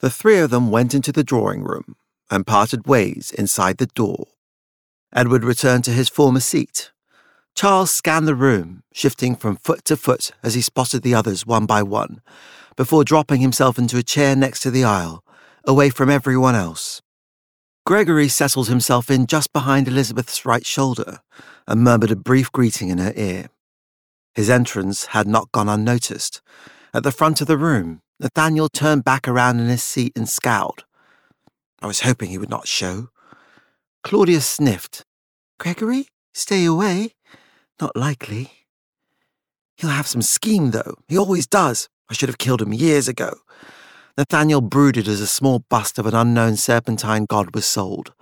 The 0.00 0.10
three 0.10 0.38
of 0.38 0.50
them 0.50 0.70
went 0.70 0.94
into 0.94 1.12
the 1.12 1.24
drawing 1.24 1.62
room 1.62 1.96
and 2.30 2.46
parted 2.46 2.86
ways 2.86 3.32
inside 3.36 3.78
the 3.78 3.86
door. 3.86 4.26
Edward 5.14 5.44
returned 5.44 5.84
to 5.84 5.92
his 5.92 6.08
former 6.08 6.40
seat. 6.40 6.90
Charles 7.54 7.92
scanned 7.92 8.28
the 8.28 8.34
room, 8.34 8.82
shifting 8.92 9.34
from 9.34 9.56
foot 9.56 9.84
to 9.86 9.96
foot 9.96 10.30
as 10.42 10.54
he 10.54 10.60
spotted 10.60 11.02
the 11.02 11.14
others 11.14 11.46
one 11.46 11.66
by 11.66 11.82
one, 11.82 12.20
before 12.76 13.02
dropping 13.02 13.40
himself 13.40 13.78
into 13.78 13.96
a 13.96 14.02
chair 14.02 14.36
next 14.36 14.60
to 14.60 14.70
the 14.70 14.84
aisle, 14.84 15.24
away 15.64 15.90
from 15.90 16.10
everyone 16.10 16.54
else. 16.54 17.02
Gregory 17.88 18.28
settled 18.28 18.68
himself 18.68 19.10
in 19.10 19.26
just 19.26 19.50
behind 19.50 19.88
Elizabeth's 19.88 20.44
right 20.44 20.66
shoulder 20.66 21.20
and 21.66 21.82
murmured 21.82 22.10
a 22.10 22.16
brief 22.16 22.52
greeting 22.52 22.90
in 22.90 22.98
her 22.98 23.14
ear. 23.16 23.48
His 24.34 24.50
entrance 24.50 25.06
had 25.06 25.26
not 25.26 25.50
gone 25.52 25.70
unnoticed. 25.70 26.42
At 26.92 27.02
the 27.02 27.10
front 27.10 27.40
of 27.40 27.46
the 27.46 27.56
room, 27.56 28.02
Nathaniel 28.20 28.68
turned 28.68 29.04
back 29.04 29.26
around 29.26 29.58
in 29.58 29.68
his 29.68 29.82
seat 29.82 30.12
and 30.14 30.28
scowled. 30.28 30.84
I 31.80 31.86
was 31.86 32.00
hoping 32.00 32.28
he 32.28 32.36
would 32.36 32.50
not 32.50 32.68
show. 32.68 33.08
Claudia 34.04 34.42
sniffed. 34.42 35.06
Gregory, 35.58 36.08
stay 36.34 36.66
away? 36.66 37.14
Not 37.80 37.96
likely. 37.96 38.52
He'll 39.78 39.88
have 39.88 40.06
some 40.06 40.20
scheme, 40.20 40.72
though. 40.72 40.96
He 41.08 41.16
always 41.16 41.46
does. 41.46 41.88
I 42.10 42.12
should 42.12 42.28
have 42.28 42.36
killed 42.36 42.60
him 42.60 42.74
years 42.74 43.08
ago. 43.08 43.38
Nathaniel 44.18 44.60
brooded 44.60 45.06
as 45.06 45.20
a 45.20 45.28
small 45.28 45.60
bust 45.68 45.96
of 45.96 46.04
an 46.04 46.12
unknown 46.12 46.56
serpentine 46.56 47.24
god 47.24 47.54
was 47.54 47.64
sold. 47.64 48.12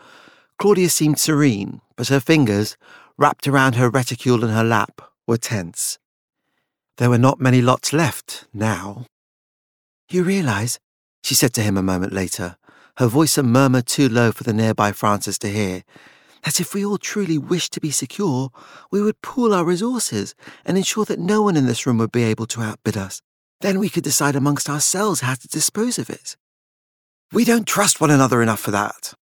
Claudia 0.59 0.91
seemed 0.91 1.19
serene, 1.19 1.81
but 1.97 2.09
her 2.09 2.21
fingers, 2.21 2.77
wrapped 3.17 3.49
around 3.49 3.77
her 3.77 3.89
reticule 3.89 4.45
in 4.45 4.51
her 4.51 4.63
lap, 4.63 5.01
were 5.27 5.39
tense. 5.39 5.99
There 6.99 7.09
were 7.09 7.17
not 7.17 7.41
many 7.41 7.63
lots 7.63 7.95
left 7.95 8.47
now. 8.53 9.07
You 10.11 10.23
realize, 10.23 10.79
she 11.23 11.35
said 11.35 11.55
to 11.55 11.63
him 11.63 11.79
a 11.79 11.83
moment 11.83 12.13
later, 12.13 12.59
her 12.99 13.07
voice 13.07 13.39
a 13.39 13.43
murmur 13.43 13.81
too 13.81 14.11
low 14.11 14.33
for 14.33 14.45
the 14.45 14.53
nearby 14.53 14.93
Francis 14.93 15.39
to 15.39 15.49
hear, 15.49 15.83
that 16.45 16.61
if 16.61 16.75
we 16.75 16.85
all 16.85 16.99
truly 16.99 17.39
wished 17.39 17.73
to 17.73 17.81
be 17.81 17.91
secure, 17.91 18.51
we 18.91 19.01
would 19.01 19.23
pool 19.23 19.55
our 19.55 19.65
resources 19.65 20.35
and 20.63 20.77
ensure 20.77 21.07
that 21.07 21.19
no 21.19 21.41
one 21.41 21.57
in 21.57 21.65
this 21.65 21.87
room 21.87 21.97
would 21.97 22.13
be 22.13 22.25
able 22.25 22.47
to 22.49 22.61
outbid 22.61 22.99
us. 22.99 23.23
Then 23.61 23.79
we 23.79 23.89
could 23.89 24.05
decide 24.05 24.37
amongst 24.37 24.69
ourselves 24.69 25.21
how 25.21 25.35
to 25.35 25.49
dispose 25.49 25.99
of 25.99 26.11
it. 26.11 26.37
We 27.33 27.45
don't 27.45 27.67
trust 27.67 28.01
one 28.01 28.11
another 28.11 28.43
enough 28.43 28.61
for 28.61 28.71
that. 28.71 29.15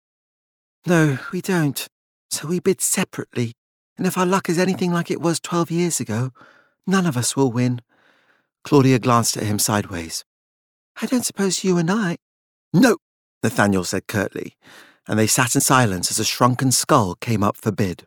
No, 0.86 1.18
we 1.32 1.40
don't. 1.40 1.86
So 2.30 2.48
we 2.48 2.58
bid 2.58 2.80
separately, 2.80 3.52
and 3.96 4.06
if 4.06 4.16
our 4.16 4.26
luck 4.26 4.48
is 4.48 4.58
anything 4.58 4.92
like 4.92 5.10
it 5.10 5.20
was 5.20 5.38
twelve 5.38 5.70
years 5.70 6.00
ago, 6.00 6.30
none 6.86 7.06
of 7.06 7.16
us 7.16 7.36
will 7.36 7.52
win. 7.52 7.82
Claudia 8.64 8.98
glanced 8.98 9.36
at 9.36 9.44
him 9.44 9.58
sideways. 9.58 10.24
I 11.00 11.06
don't 11.06 11.26
suppose 11.26 11.64
you 11.64 11.78
and 11.78 11.90
I. 11.90 12.16
No, 12.72 12.96
Nathaniel 13.42 13.84
said 13.84 14.06
curtly, 14.08 14.56
and 15.06 15.18
they 15.18 15.26
sat 15.26 15.54
in 15.54 15.60
silence 15.60 16.10
as 16.10 16.18
a 16.18 16.24
shrunken 16.24 16.72
skull 16.72 17.14
came 17.16 17.42
up 17.42 17.56
for 17.56 17.70
bid. 17.70 18.06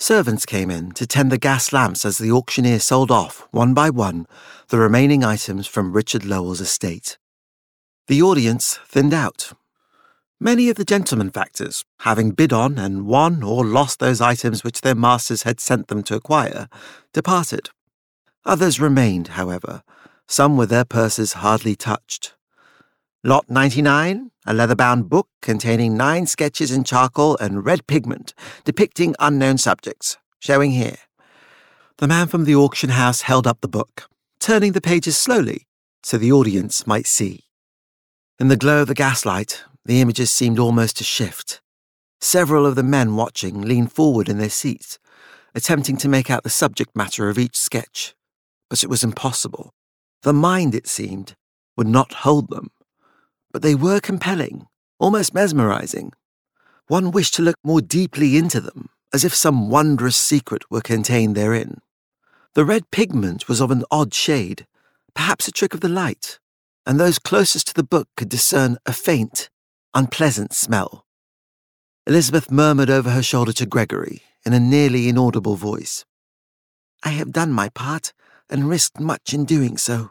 Servants 0.00 0.46
came 0.46 0.70
in 0.70 0.92
to 0.92 1.08
tend 1.08 1.32
the 1.32 1.38
gas 1.38 1.72
lamps 1.72 2.04
as 2.04 2.18
the 2.18 2.30
auctioneer 2.30 2.78
sold 2.78 3.10
off, 3.10 3.48
one 3.50 3.74
by 3.74 3.90
one, 3.90 4.28
the 4.68 4.78
remaining 4.78 5.24
items 5.24 5.66
from 5.66 5.92
Richard 5.92 6.24
Lowell's 6.24 6.60
estate. 6.60 7.18
The 8.06 8.22
audience 8.22 8.78
thinned 8.86 9.12
out. 9.12 9.52
Many 10.38 10.70
of 10.70 10.76
the 10.76 10.84
gentlemen 10.84 11.30
factors, 11.30 11.84
having 12.00 12.30
bid 12.30 12.52
on 12.52 12.78
and 12.78 13.06
won 13.06 13.42
or 13.42 13.64
lost 13.64 13.98
those 13.98 14.20
items 14.20 14.62
which 14.62 14.82
their 14.82 14.94
masters 14.94 15.42
had 15.42 15.58
sent 15.58 15.88
them 15.88 16.04
to 16.04 16.14
acquire, 16.14 16.68
departed. 17.12 17.70
Others 18.44 18.78
remained, 18.78 19.28
however, 19.28 19.82
some 20.28 20.56
with 20.56 20.70
their 20.70 20.84
purses 20.84 21.32
hardly 21.32 21.74
touched. 21.74 22.34
Lot 23.28 23.50
99, 23.50 24.30
a 24.46 24.54
leather 24.54 24.74
bound 24.74 25.10
book 25.10 25.28
containing 25.42 25.98
nine 25.98 26.24
sketches 26.24 26.72
in 26.72 26.82
charcoal 26.82 27.36
and 27.36 27.62
red 27.62 27.86
pigment 27.86 28.32
depicting 28.64 29.14
unknown 29.18 29.58
subjects, 29.58 30.16
showing 30.38 30.70
here. 30.70 30.96
The 31.98 32.08
man 32.08 32.28
from 32.28 32.44
the 32.44 32.54
auction 32.54 32.88
house 32.88 33.20
held 33.20 33.46
up 33.46 33.60
the 33.60 33.68
book, 33.68 34.08
turning 34.40 34.72
the 34.72 34.80
pages 34.80 35.18
slowly 35.18 35.66
so 36.02 36.16
the 36.16 36.32
audience 36.32 36.86
might 36.86 37.06
see. 37.06 37.44
In 38.38 38.48
the 38.48 38.56
glow 38.56 38.80
of 38.80 38.88
the 38.88 38.94
gaslight, 38.94 39.62
the 39.84 40.00
images 40.00 40.32
seemed 40.32 40.58
almost 40.58 40.96
to 40.96 41.04
shift. 41.04 41.60
Several 42.22 42.64
of 42.64 42.76
the 42.76 42.82
men 42.82 43.14
watching 43.14 43.60
leaned 43.60 43.92
forward 43.92 44.30
in 44.30 44.38
their 44.38 44.48
seats, 44.48 44.98
attempting 45.54 45.98
to 45.98 46.08
make 46.08 46.30
out 46.30 46.44
the 46.44 46.48
subject 46.48 46.96
matter 46.96 47.28
of 47.28 47.38
each 47.38 47.58
sketch. 47.58 48.14
But 48.70 48.82
it 48.82 48.88
was 48.88 49.04
impossible. 49.04 49.74
The 50.22 50.32
mind, 50.32 50.74
it 50.74 50.86
seemed, 50.86 51.34
would 51.76 51.88
not 51.88 52.24
hold 52.24 52.48
them 52.48 52.70
but 53.58 53.64
they 53.64 53.74
were 53.74 53.98
compelling, 53.98 54.68
almost 55.00 55.34
mesmerizing. 55.34 56.12
One 56.86 57.10
wished 57.10 57.34
to 57.34 57.42
look 57.42 57.56
more 57.64 57.80
deeply 57.80 58.36
into 58.36 58.60
them, 58.60 58.90
as 59.12 59.24
if 59.24 59.34
some 59.34 59.68
wondrous 59.68 60.16
secret 60.16 60.62
were 60.70 60.80
contained 60.80 61.34
therein. 61.34 61.80
The 62.54 62.64
red 62.64 62.92
pigment 62.92 63.48
was 63.48 63.60
of 63.60 63.72
an 63.72 63.82
odd 63.90 64.14
shade, 64.14 64.64
perhaps 65.12 65.48
a 65.48 65.50
trick 65.50 65.74
of 65.74 65.80
the 65.80 65.88
light, 65.88 66.38
and 66.86 67.00
those 67.00 67.18
closest 67.18 67.66
to 67.66 67.74
the 67.74 67.82
book 67.82 68.06
could 68.16 68.28
discern 68.28 68.76
a 68.86 68.92
faint, 68.92 69.50
unpleasant 69.92 70.52
smell. 70.52 71.04
Elizabeth 72.06 72.52
murmured 72.52 72.90
over 72.90 73.10
her 73.10 73.24
shoulder 73.24 73.52
to 73.54 73.66
Gregory 73.66 74.22
in 74.46 74.52
a 74.52 74.60
nearly 74.60 75.08
inaudible 75.08 75.56
voice. 75.56 76.04
I 77.02 77.08
have 77.08 77.32
done 77.32 77.50
my 77.50 77.70
part 77.70 78.12
and 78.48 78.68
risked 78.68 79.00
much 79.00 79.34
in 79.34 79.44
doing 79.44 79.76
so. 79.76 80.10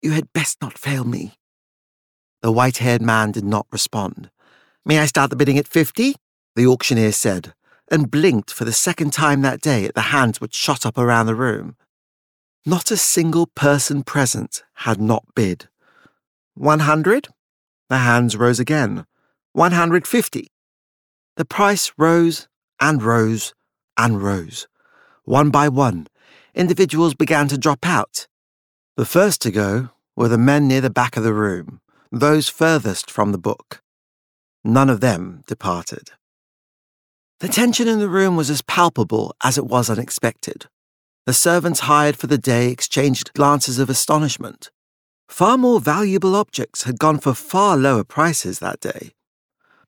You 0.00 0.12
had 0.12 0.32
best 0.32 0.62
not 0.62 0.78
fail 0.78 1.02
me. 1.02 1.34
The 2.44 2.52
white 2.52 2.76
haired 2.76 3.00
man 3.00 3.32
did 3.32 3.42
not 3.42 3.66
respond. 3.70 4.28
May 4.84 4.98
I 4.98 5.06
start 5.06 5.30
the 5.30 5.36
bidding 5.36 5.56
at 5.56 5.66
fifty? 5.66 6.16
The 6.56 6.66
auctioneer 6.66 7.12
said, 7.12 7.54
and 7.90 8.10
blinked 8.10 8.52
for 8.52 8.66
the 8.66 8.72
second 8.72 9.14
time 9.14 9.40
that 9.40 9.62
day 9.62 9.86
at 9.86 9.94
the 9.94 10.12
hands 10.12 10.42
which 10.42 10.52
shot 10.52 10.84
up 10.84 10.98
around 10.98 11.24
the 11.24 11.34
room. 11.34 11.76
Not 12.66 12.90
a 12.90 12.98
single 12.98 13.46
person 13.46 14.02
present 14.02 14.62
had 14.74 15.00
not 15.00 15.24
bid. 15.34 15.70
One 16.52 16.80
hundred? 16.80 17.28
The 17.88 18.00
hands 18.00 18.36
rose 18.36 18.60
again. 18.60 19.06
One 19.54 19.72
hundred 19.72 20.06
fifty. 20.06 20.48
The 21.36 21.46
price 21.46 21.92
rose 21.96 22.46
and 22.78 23.02
rose 23.02 23.54
and 23.96 24.22
rose. 24.22 24.68
One 25.24 25.48
by 25.48 25.70
one, 25.70 26.08
individuals 26.54 27.14
began 27.14 27.48
to 27.48 27.56
drop 27.56 27.86
out. 27.86 28.26
The 28.98 29.06
first 29.06 29.40
to 29.40 29.50
go 29.50 29.88
were 30.14 30.28
the 30.28 30.36
men 30.36 30.68
near 30.68 30.82
the 30.82 30.90
back 30.90 31.16
of 31.16 31.24
the 31.24 31.32
room, 31.32 31.80
those 32.20 32.48
furthest 32.48 33.10
from 33.10 33.32
the 33.32 33.38
book. 33.38 33.82
None 34.62 34.88
of 34.88 35.00
them 35.00 35.42
departed. 35.46 36.10
The 37.40 37.48
tension 37.48 37.88
in 37.88 37.98
the 37.98 38.08
room 38.08 38.36
was 38.36 38.50
as 38.50 38.62
palpable 38.62 39.34
as 39.42 39.58
it 39.58 39.66
was 39.66 39.90
unexpected. 39.90 40.66
The 41.26 41.34
servants 41.34 41.80
hired 41.80 42.16
for 42.16 42.26
the 42.26 42.38
day 42.38 42.70
exchanged 42.70 43.32
glances 43.34 43.78
of 43.78 43.90
astonishment. 43.90 44.70
Far 45.28 45.58
more 45.58 45.80
valuable 45.80 46.36
objects 46.36 46.84
had 46.84 46.98
gone 46.98 47.18
for 47.18 47.34
far 47.34 47.76
lower 47.76 48.04
prices 48.04 48.60
that 48.60 48.80
day. 48.80 49.12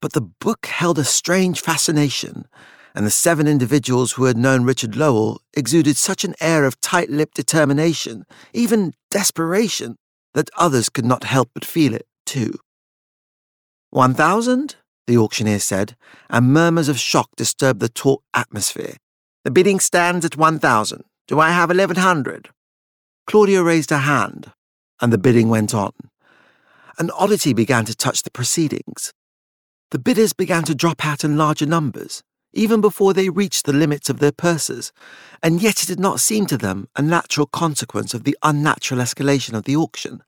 But 0.01 0.12
the 0.12 0.21
book 0.21 0.67
held 0.67 0.99
a 0.99 1.05
strange 1.05 1.61
fascination, 1.61 2.47
and 2.95 3.07
the 3.07 3.11
seven 3.11 3.47
individuals 3.47 4.12
who 4.12 4.25
had 4.25 4.37
known 4.37 4.65
Richard 4.65 4.97
Lowell 4.97 5.43
exuded 5.55 5.97
such 5.97 6.25
an 6.25 6.35
air 6.41 6.65
of 6.65 6.81
tight 6.81 7.11
lipped 7.11 7.37
determination, 7.37 8.25
even 8.53 8.95
desperation, 9.11 9.97
that 10.35 10.51
others 10.57 10.89
could 10.89 11.05
not 11.05 11.25
help 11.25 11.51
but 11.55 11.65
feel 11.65 11.95
it, 11.95 12.07
too. 12.27 12.55
One 13.91 14.15
thousand? 14.15 14.77
the 15.07 15.17
auctioneer 15.17 15.61
said, 15.61 15.97
and 16.29 16.53
murmurs 16.53 16.89
of 16.89 16.99
shock 16.99 17.31
disturbed 17.37 17.81
the 17.81 17.89
taut 17.89 18.23
atmosphere. 18.35 18.97
The 19.45 19.51
bidding 19.53 19.79
stands 19.81 20.25
at 20.25 20.37
one 20.37 20.59
thousand. 20.59 21.05
Do 21.29 21.39
I 21.39 21.51
have 21.51 21.71
eleven 21.71 21.97
hundred? 21.97 22.51
Claudia 23.27 23.62
raised 23.62 23.91
her 23.91 23.99
hand, 23.99 24.53
and 25.01 25.12
the 25.12 25.19
bidding 25.19 25.49
went 25.49 25.75
on. 25.75 25.93
An 26.99 27.11
oddity 27.12 27.53
began 27.53 27.85
to 27.85 27.95
touch 27.95 28.23
the 28.23 28.31
proceedings. 28.31 29.12
The 29.91 29.99
bidders 29.99 30.33
began 30.33 30.65
to 30.65 30.75
drop 30.75 31.05
out 31.05 31.23
in 31.25 31.37
larger 31.37 31.67
numbers, 31.67 32.23
even 32.53 32.81
before 32.81 33.12
they 33.12 33.29
reached 33.29 33.67
the 33.67 33.73
limits 33.73 34.11
of 34.11 34.19
their 34.19 34.33
purses, 34.33 34.93
and 35.43 35.62
yet 35.62 35.83
it 35.83 35.87
did 35.87 36.01
not 36.01 36.21
seem 36.21 36.47
to 36.47 36.57
them 36.57 36.89
a 36.97 37.03
natural 37.03 37.47
consequence 37.47 38.15
of 38.15 38.25
the 38.25 38.37
unnatural 38.43 39.01
escalation 39.01 39.55
of 39.55 39.65
the 39.65 39.77
auction. 39.77 40.23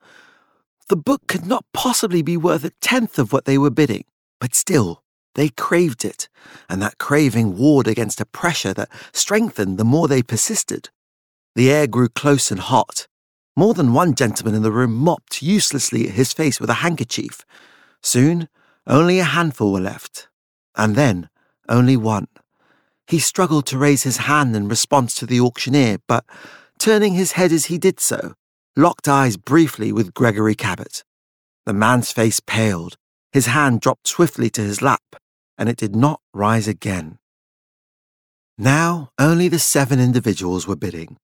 The 0.88 0.96
book 0.96 1.26
could 1.26 1.46
not 1.46 1.66
possibly 1.74 2.22
be 2.22 2.38
worth 2.38 2.64
a 2.64 2.70
tenth 2.80 3.18
of 3.18 3.30
what 3.30 3.44
they 3.44 3.58
were 3.58 3.70
bidding, 3.70 4.04
but 4.40 4.54
still, 4.54 5.02
they 5.34 5.50
craved 5.50 6.02
it, 6.02 6.28
and 6.68 6.80
that 6.80 6.96
craving 6.96 7.58
warred 7.58 7.86
against 7.86 8.22
a 8.22 8.26
pressure 8.26 8.72
that 8.72 8.88
strengthened 9.12 9.76
the 9.76 9.84
more 9.84 10.08
they 10.08 10.22
persisted. 10.22 10.88
The 11.54 11.70
air 11.70 11.86
grew 11.86 12.08
close 12.08 12.50
and 12.50 12.60
hot. 12.60 13.06
More 13.54 13.74
than 13.74 13.92
one 13.92 14.14
gentleman 14.14 14.54
in 14.54 14.62
the 14.62 14.72
room 14.72 14.94
mopped 14.94 15.42
uselessly 15.42 16.08
at 16.08 16.14
his 16.14 16.32
face 16.32 16.58
with 16.58 16.70
a 16.70 16.80
handkerchief. 16.84 17.44
Soon, 18.02 18.48
only 18.86 19.18
a 19.18 19.24
handful 19.24 19.72
were 19.72 19.80
left, 19.80 20.28
and 20.74 20.96
then 20.96 21.28
only 21.68 21.96
one. 21.96 22.28
He 23.06 23.18
struggled 23.18 23.66
to 23.66 23.78
raise 23.78 24.04
his 24.04 24.18
hand 24.18 24.56
in 24.56 24.68
response 24.68 25.14
to 25.16 25.26
the 25.26 25.40
auctioneer, 25.40 25.98
but, 26.06 26.24
turning 26.78 27.12
his 27.12 27.32
head 27.32 27.52
as 27.52 27.66
he 27.66 27.76
did 27.76 28.00
so, 28.00 28.34
locked 28.78 29.08
eyes 29.08 29.36
briefly 29.36 29.90
with 29.90 30.14
Gregory 30.14 30.54
Cabot. 30.54 31.02
The 31.66 31.72
man's 31.72 32.12
face 32.12 32.38
paled, 32.38 32.96
his 33.32 33.46
hand 33.46 33.80
dropped 33.80 34.06
swiftly 34.06 34.48
to 34.50 34.60
his 34.60 34.80
lap, 34.80 35.16
and 35.58 35.68
it 35.68 35.76
did 35.76 35.96
not 35.96 36.20
rise 36.32 36.68
again. 36.68 37.18
Now 38.56 39.10
only 39.18 39.48
the 39.48 39.58
seven 39.58 39.98
individuals 39.98 40.68
were 40.68 40.76
bidding. 40.76 41.16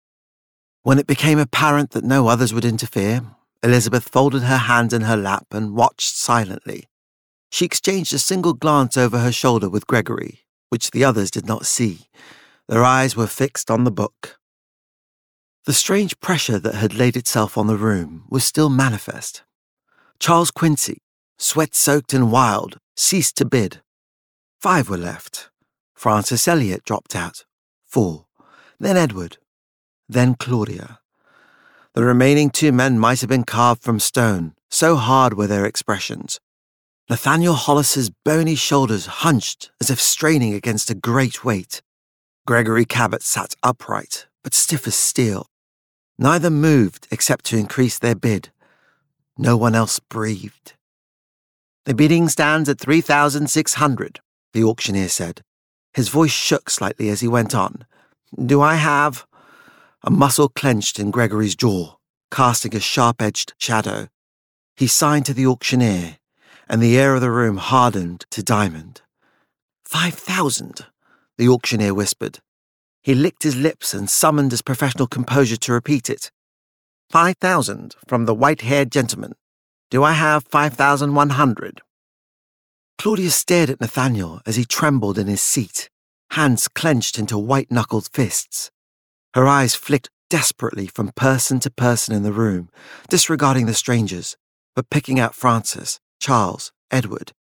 When 0.82 0.98
it 0.98 1.06
became 1.06 1.38
apparent 1.38 1.92
that 1.92 2.02
no 2.02 2.26
others 2.26 2.52
would 2.52 2.64
interfere, 2.64 3.22
Elizabeth 3.62 4.08
folded 4.08 4.42
her 4.42 4.58
hands 4.58 4.92
in 4.92 5.02
her 5.02 5.16
lap 5.16 5.46
and 5.52 5.76
watched 5.76 6.16
silently. 6.16 6.88
She 7.50 7.64
exchanged 7.64 8.12
a 8.12 8.18
single 8.18 8.54
glance 8.54 8.96
over 8.96 9.20
her 9.20 9.32
shoulder 9.32 9.68
with 9.70 9.86
Gregory, 9.86 10.40
which 10.70 10.90
the 10.90 11.04
others 11.04 11.30
did 11.30 11.46
not 11.46 11.66
see. 11.66 12.08
Their 12.68 12.82
eyes 12.82 13.14
were 13.14 13.28
fixed 13.28 13.70
on 13.70 13.84
the 13.84 13.92
book. 13.92 14.40
The 15.66 15.72
strange 15.72 16.20
pressure 16.20 16.58
that 16.58 16.74
had 16.74 16.92
laid 16.92 17.16
itself 17.16 17.56
on 17.56 17.68
the 17.68 17.78
room 17.78 18.24
was 18.28 18.44
still 18.44 18.68
manifest. 18.68 19.44
Charles 20.20 20.50
Quincy, 20.50 20.98
sweat 21.38 21.74
soaked 21.74 22.12
and 22.12 22.30
wild, 22.30 22.78
ceased 22.94 23.36
to 23.38 23.46
bid. 23.46 23.80
Five 24.60 24.90
were 24.90 24.98
left. 24.98 25.48
Francis 25.94 26.46
Elliot 26.46 26.84
dropped 26.84 27.16
out. 27.16 27.46
Four. 27.86 28.26
Then 28.78 28.98
Edward. 28.98 29.38
Then 30.06 30.34
Claudia. 30.34 30.98
The 31.94 32.04
remaining 32.04 32.50
two 32.50 32.70
men 32.70 32.98
might 32.98 33.20
have 33.20 33.30
been 33.30 33.44
carved 33.44 33.82
from 33.82 34.00
stone, 34.00 34.52
so 34.70 34.96
hard 34.96 35.32
were 35.32 35.46
their 35.46 35.64
expressions. 35.64 36.40
Nathaniel 37.08 37.54
Hollis's 37.54 38.10
bony 38.10 38.54
shoulders 38.54 39.06
hunched 39.06 39.70
as 39.80 39.88
if 39.88 39.98
straining 39.98 40.52
against 40.52 40.90
a 40.90 40.94
great 40.94 41.42
weight. 41.42 41.80
Gregory 42.46 42.84
Cabot 42.84 43.22
sat 43.22 43.54
upright, 43.62 44.26
but 44.42 44.52
stiff 44.52 44.86
as 44.86 44.94
steel. 44.94 45.46
Neither 46.18 46.50
moved 46.50 47.08
except 47.10 47.44
to 47.46 47.56
increase 47.56 47.98
their 47.98 48.14
bid. 48.14 48.50
No 49.36 49.56
one 49.56 49.74
else 49.74 49.98
breathed. 49.98 50.74
The 51.86 51.94
bidding 51.94 52.28
stands 52.28 52.68
at 52.68 52.78
3,600, 52.78 54.20
the 54.52 54.64
auctioneer 54.64 55.08
said. 55.08 55.42
His 55.92 56.08
voice 56.08 56.32
shook 56.32 56.70
slightly 56.70 57.08
as 57.08 57.20
he 57.20 57.28
went 57.28 57.54
on. 57.54 57.84
Do 58.34 58.62
I 58.62 58.76
have. 58.76 59.26
A 60.02 60.10
muscle 60.10 60.48
clenched 60.48 60.98
in 60.98 61.10
Gregory's 61.10 61.56
jaw, 61.56 61.96
casting 62.30 62.74
a 62.76 62.80
sharp 62.80 63.22
edged 63.22 63.54
shadow. 63.58 64.08
He 64.76 64.86
signed 64.86 65.26
to 65.26 65.34
the 65.34 65.46
auctioneer, 65.46 66.18
and 66.68 66.82
the 66.82 66.98
air 66.98 67.14
of 67.14 67.20
the 67.20 67.30
room 67.30 67.56
hardened 67.56 68.26
to 68.30 68.42
diamond. 68.42 69.02
Five 69.84 70.14
thousand, 70.14 70.86
the 71.38 71.48
auctioneer 71.48 71.94
whispered. 71.94 72.40
He 73.04 73.14
licked 73.14 73.42
his 73.42 73.54
lips 73.54 73.92
and 73.92 74.08
summoned 74.08 74.50
his 74.50 74.62
professional 74.62 75.06
composure 75.06 75.58
to 75.58 75.72
repeat 75.74 76.08
it. 76.08 76.30
Five 77.10 77.36
thousand 77.36 77.94
from 78.08 78.24
the 78.24 78.34
white 78.34 78.62
haired 78.62 78.90
gentleman. 78.90 79.34
Do 79.90 80.02
I 80.02 80.12
have 80.12 80.44
five 80.44 80.72
thousand 80.72 81.14
one 81.14 81.30
hundred? 81.30 81.82
Claudia 82.96 83.30
stared 83.30 83.68
at 83.68 83.80
Nathaniel 83.80 84.40
as 84.46 84.56
he 84.56 84.64
trembled 84.64 85.18
in 85.18 85.26
his 85.26 85.42
seat, 85.42 85.90
hands 86.30 86.66
clenched 86.66 87.18
into 87.18 87.36
white 87.36 87.70
knuckled 87.70 88.08
fists. 88.10 88.70
Her 89.34 89.46
eyes 89.46 89.74
flicked 89.74 90.08
desperately 90.30 90.86
from 90.86 91.12
person 91.12 91.60
to 91.60 91.70
person 91.70 92.14
in 92.14 92.22
the 92.22 92.32
room, 92.32 92.70
disregarding 93.10 93.66
the 93.66 93.74
strangers, 93.74 94.38
but 94.74 94.88
picking 94.88 95.20
out 95.20 95.34
Francis, 95.34 96.00
Charles, 96.20 96.72
Edward. 96.90 97.32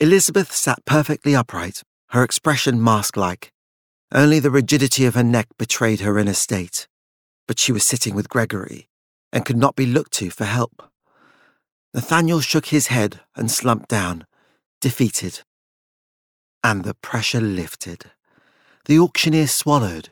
Elizabeth 0.00 0.50
sat 0.52 0.82
perfectly 0.86 1.34
upright, 1.34 1.82
her 2.10 2.22
expression 2.22 2.82
mask 2.82 3.18
like. 3.18 3.52
Only 4.12 4.38
the 4.38 4.50
rigidity 4.50 5.04
of 5.04 5.14
her 5.14 5.24
neck 5.24 5.48
betrayed 5.58 6.00
her 6.00 6.18
inner 6.18 6.34
state. 6.34 6.86
But 7.48 7.58
she 7.58 7.72
was 7.72 7.84
sitting 7.84 8.14
with 8.14 8.28
Gregory 8.28 8.88
and 9.32 9.44
could 9.44 9.56
not 9.56 9.76
be 9.76 9.86
looked 9.86 10.12
to 10.14 10.30
for 10.30 10.44
help. 10.44 10.90
Nathaniel 11.94 12.40
shook 12.40 12.66
his 12.66 12.88
head 12.88 13.20
and 13.34 13.50
slumped 13.50 13.88
down, 13.88 14.26
defeated. 14.80 15.40
And 16.62 16.84
the 16.84 16.94
pressure 16.94 17.40
lifted. 17.40 18.10
The 18.86 18.98
auctioneer 18.98 19.46
swallowed. 19.46 20.10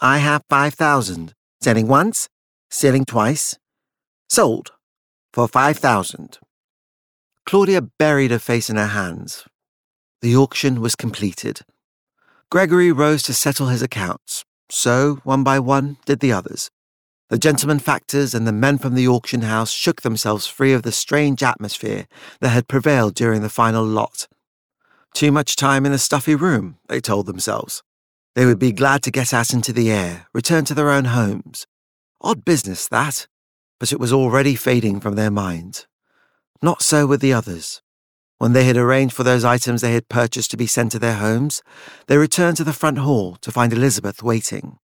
I 0.00 0.18
have 0.18 0.44
five 0.48 0.74
thousand. 0.74 1.34
Selling 1.60 1.86
once, 1.86 2.28
selling 2.70 3.04
twice. 3.04 3.56
Sold 4.28 4.72
for 5.32 5.46
five 5.46 5.78
thousand. 5.78 6.38
Claudia 7.46 7.82
buried 7.82 8.32
her 8.32 8.38
face 8.38 8.68
in 8.68 8.76
her 8.76 8.88
hands. 8.88 9.44
The 10.20 10.36
auction 10.36 10.80
was 10.80 10.96
completed. 10.96 11.60
Gregory 12.52 12.92
rose 12.92 13.22
to 13.22 13.32
settle 13.32 13.68
his 13.68 13.80
accounts. 13.80 14.44
So, 14.68 15.20
one 15.24 15.42
by 15.42 15.58
one, 15.58 15.96
did 16.04 16.20
the 16.20 16.34
others. 16.34 16.70
The 17.30 17.38
gentlemen 17.38 17.78
factors 17.78 18.34
and 18.34 18.46
the 18.46 18.52
men 18.52 18.76
from 18.76 18.94
the 18.94 19.08
auction 19.08 19.40
house 19.40 19.70
shook 19.70 20.02
themselves 20.02 20.46
free 20.46 20.74
of 20.74 20.82
the 20.82 20.92
strange 20.92 21.42
atmosphere 21.42 22.06
that 22.40 22.50
had 22.50 22.68
prevailed 22.68 23.14
during 23.14 23.40
the 23.40 23.48
final 23.48 23.82
lot. 23.82 24.28
Too 25.14 25.32
much 25.32 25.56
time 25.56 25.86
in 25.86 25.92
a 25.92 25.98
stuffy 25.98 26.34
room, 26.34 26.76
they 26.88 27.00
told 27.00 27.24
themselves. 27.24 27.82
They 28.34 28.44
would 28.44 28.58
be 28.58 28.70
glad 28.70 29.02
to 29.04 29.10
get 29.10 29.32
out 29.32 29.54
into 29.54 29.72
the 29.72 29.90
air, 29.90 30.26
return 30.34 30.66
to 30.66 30.74
their 30.74 30.90
own 30.90 31.06
homes. 31.06 31.66
Odd 32.20 32.44
business, 32.44 32.86
that, 32.88 33.28
but 33.80 33.92
it 33.94 33.98
was 33.98 34.12
already 34.12 34.56
fading 34.56 35.00
from 35.00 35.14
their 35.14 35.30
minds. 35.30 35.86
Not 36.60 36.82
so 36.82 37.06
with 37.06 37.22
the 37.22 37.32
others. 37.32 37.80
When 38.42 38.54
they 38.54 38.64
had 38.64 38.76
arranged 38.76 39.14
for 39.14 39.22
those 39.22 39.44
items 39.44 39.82
they 39.82 39.92
had 39.92 40.08
purchased 40.08 40.50
to 40.50 40.56
be 40.56 40.66
sent 40.66 40.90
to 40.90 40.98
their 40.98 41.14
homes, 41.14 41.62
they 42.08 42.16
returned 42.16 42.56
to 42.56 42.64
the 42.64 42.72
front 42.72 42.98
hall 42.98 43.36
to 43.36 43.52
find 43.52 43.72
Elizabeth 43.72 44.20
waiting. 44.20 44.78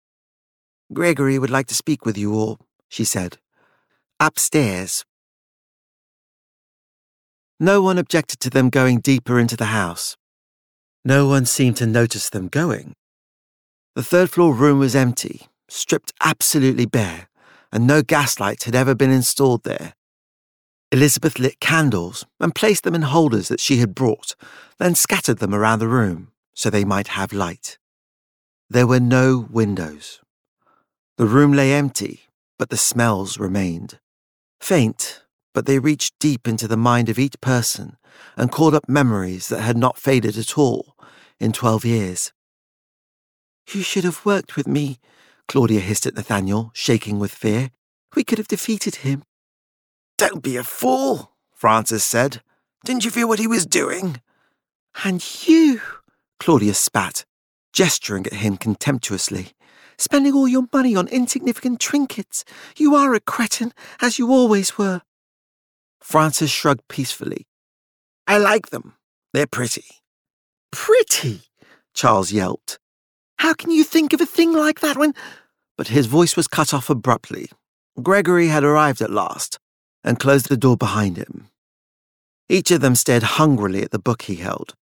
Gregory 0.92 1.40
would 1.40 1.50
like 1.50 1.66
to 1.66 1.74
speak 1.74 2.06
with 2.06 2.16
you 2.16 2.34
all, 2.34 2.60
she 2.88 3.02
said. 3.02 3.38
Upstairs. 4.20 5.04
No 7.58 7.82
one 7.82 7.98
objected 7.98 8.38
to 8.42 8.48
them 8.50 8.70
going 8.70 9.00
deeper 9.00 9.40
into 9.40 9.56
the 9.56 9.74
house. 9.74 10.16
No 11.04 11.26
one 11.26 11.44
seemed 11.44 11.78
to 11.78 11.86
notice 11.86 12.30
them 12.30 12.46
going. 12.46 12.94
The 13.96 14.04
third 14.04 14.30
floor 14.30 14.54
room 14.54 14.78
was 14.78 14.94
empty, 14.94 15.48
stripped 15.66 16.12
absolutely 16.22 16.86
bare, 16.86 17.28
and 17.72 17.88
no 17.88 18.02
gaslight 18.02 18.62
had 18.62 18.76
ever 18.76 18.94
been 18.94 19.10
installed 19.10 19.64
there. 19.64 19.94
Elizabeth 20.90 21.38
lit 21.38 21.60
candles 21.60 22.24
and 22.40 22.54
placed 22.54 22.84
them 22.84 22.94
in 22.94 23.02
holders 23.02 23.48
that 23.48 23.60
she 23.60 23.76
had 23.78 23.94
brought, 23.94 24.34
then 24.78 24.94
scattered 24.94 25.38
them 25.38 25.54
around 25.54 25.80
the 25.80 25.88
room 25.88 26.32
so 26.54 26.70
they 26.70 26.84
might 26.84 27.08
have 27.08 27.32
light. 27.32 27.78
There 28.70 28.86
were 28.86 29.00
no 29.00 29.46
windows. 29.50 30.20
The 31.18 31.26
room 31.26 31.52
lay 31.52 31.72
empty, 31.72 32.22
but 32.58 32.70
the 32.70 32.76
smells 32.76 33.38
remained. 33.38 33.98
Faint, 34.60 35.22
but 35.54 35.66
they 35.66 35.78
reached 35.78 36.18
deep 36.18 36.48
into 36.48 36.66
the 36.66 36.76
mind 36.76 37.08
of 37.08 37.18
each 37.18 37.40
person 37.40 37.96
and 38.36 38.50
called 38.50 38.74
up 38.74 38.88
memories 38.88 39.48
that 39.48 39.60
had 39.60 39.76
not 39.76 39.98
faded 39.98 40.36
at 40.36 40.58
all 40.58 40.96
in 41.38 41.52
twelve 41.52 41.84
years. 41.84 42.32
You 43.72 43.82
should 43.82 44.04
have 44.04 44.24
worked 44.24 44.56
with 44.56 44.66
me, 44.66 44.98
Claudia 45.46 45.80
hissed 45.80 46.06
at 46.06 46.14
Nathaniel, 46.14 46.70
shaking 46.74 47.18
with 47.18 47.32
fear. 47.32 47.70
We 48.14 48.24
could 48.24 48.38
have 48.38 48.48
defeated 48.48 48.96
him. 48.96 49.22
Don't 50.18 50.42
be 50.42 50.56
a 50.56 50.64
fool, 50.64 51.30
Francis 51.54 52.04
said. 52.04 52.42
Didn't 52.84 53.04
you 53.04 53.10
feel 53.12 53.28
what 53.28 53.38
he 53.38 53.46
was 53.46 53.64
doing? 53.64 54.20
And 55.04 55.24
you, 55.46 55.80
Claudia 56.40 56.74
spat, 56.74 57.24
gesturing 57.72 58.26
at 58.26 58.34
him 58.34 58.56
contemptuously. 58.56 59.52
Spending 59.96 60.32
all 60.32 60.48
your 60.48 60.66
money 60.72 60.96
on 60.96 61.06
insignificant 61.06 61.78
trinkets. 61.78 62.44
You 62.76 62.96
are 62.96 63.14
a 63.14 63.20
cretin, 63.20 63.72
as 64.00 64.18
you 64.18 64.32
always 64.32 64.76
were. 64.76 65.02
Francis 66.00 66.50
shrugged 66.50 66.88
peacefully. 66.88 67.46
I 68.26 68.38
like 68.38 68.70
them. 68.70 68.94
They're 69.32 69.46
pretty. 69.46 69.86
Pretty? 70.72 71.42
Charles 71.94 72.32
yelped. 72.32 72.80
How 73.38 73.54
can 73.54 73.70
you 73.70 73.84
think 73.84 74.12
of 74.12 74.20
a 74.20 74.26
thing 74.26 74.52
like 74.52 74.80
that 74.80 74.96
when. 74.96 75.14
But 75.76 75.88
his 75.88 76.06
voice 76.06 76.36
was 76.36 76.48
cut 76.48 76.74
off 76.74 76.90
abruptly. 76.90 77.50
Gregory 78.02 78.48
had 78.48 78.64
arrived 78.64 79.00
at 79.00 79.10
last 79.10 79.60
and 80.04 80.18
closed 80.18 80.48
the 80.48 80.56
door 80.56 80.76
behind 80.76 81.16
him. 81.16 81.48
Each 82.48 82.70
of 82.70 82.80
them 82.80 82.94
stared 82.94 83.22
hungrily 83.22 83.82
at 83.82 83.90
the 83.90 83.98
book 83.98 84.22
he 84.22 84.36
held. 84.36 84.74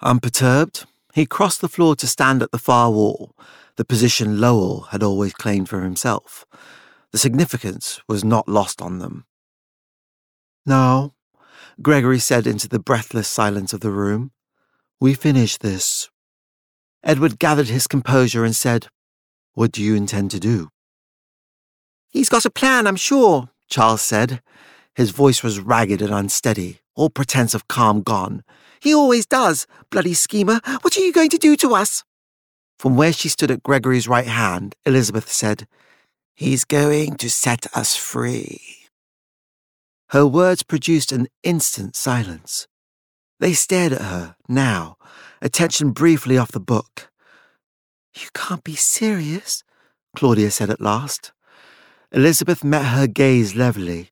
Unperturbed, 0.00 0.86
he 1.14 1.26
crossed 1.26 1.60
the 1.60 1.68
floor 1.68 1.94
to 1.96 2.06
stand 2.06 2.42
at 2.42 2.50
the 2.50 2.58
far 2.58 2.90
wall, 2.90 3.34
the 3.76 3.84
position 3.84 4.40
Lowell 4.40 4.82
had 4.90 5.02
always 5.02 5.32
claimed 5.32 5.68
for 5.68 5.82
himself. 5.82 6.44
The 7.10 7.18
significance 7.18 8.00
was 8.08 8.24
not 8.24 8.48
lost 8.48 8.80
on 8.80 8.98
them. 8.98 9.26
Now, 10.64 11.14
Gregory 11.80 12.18
said 12.18 12.46
into 12.46 12.68
the 12.68 12.78
breathless 12.78 13.28
silence 13.28 13.72
of 13.72 13.80
the 13.80 13.90
room, 13.90 14.32
we 15.00 15.14
finish 15.14 15.58
this. 15.58 16.08
Edward 17.02 17.38
gathered 17.38 17.68
his 17.68 17.86
composure 17.86 18.44
and 18.44 18.54
said, 18.54 18.86
What 19.54 19.72
do 19.72 19.82
you 19.82 19.94
intend 19.94 20.30
to 20.30 20.40
do? 20.40 20.68
He's 22.08 22.28
got 22.28 22.44
a 22.44 22.50
plan, 22.50 22.86
I'm 22.86 22.96
sure, 22.96 23.50
Charles 23.72 24.02
said. 24.02 24.42
His 24.94 25.10
voice 25.10 25.42
was 25.42 25.58
ragged 25.58 26.02
and 26.02 26.12
unsteady, 26.12 26.80
all 26.94 27.08
pretense 27.08 27.54
of 27.54 27.68
calm 27.68 28.02
gone. 28.02 28.44
He 28.80 28.94
always 28.94 29.24
does, 29.24 29.66
bloody 29.90 30.12
schemer. 30.12 30.60
What 30.82 30.96
are 30.96 31.00
you 31.00 31.12
going 31.12 31.30
to 31.30 31.38
do 31.38 31.56
to 31.56 31.74
us? 31.74 32.04
From 32.78 32.96
where 32.96 33.14
she 33.14 33.30
stood 33.30 33.50
at 33.50 33.62
Gregory's 33.62 34.06
right 34.06 34.26
hand, 34.26 34.74
Elizabeth 34.84 35.32
said, 35.32 35.66
He's 36.34 36.64
going 36.64 37.16
to 37.16 37.30
set 37.30 37.66
us 37.74 37.96
free. 37.96 38.60
Her 40.10 40.26
words 40.26 40.62
produced 40.62 41.10
an 41.10 41.28
instant 41.42 41.96
silence. 41.96 42.66
They 43.40 43.54
stared 43.54 43.94
at 43.94 44.02
her, 44.02 44.36
now, 44.48 44.96
attention 45.40 45.92
briefly 45.92 46.36
off 46.36 46.52
the 46.52 46.60
book. 46.60 47.10
You 48.14 48.28
can't 48.34 48.64
be 48.64 48.76
serious, 48.76 49.64
Claudia 50.14 50.50
said 50.50 50.68
at 50.68 50.80
last. 50.80 51.32
Elizabeth 52.14 52.62
met 52.62 52.84
her 52.84 53.06
gaze 53.06 53.56
levelly. 53.56 54.10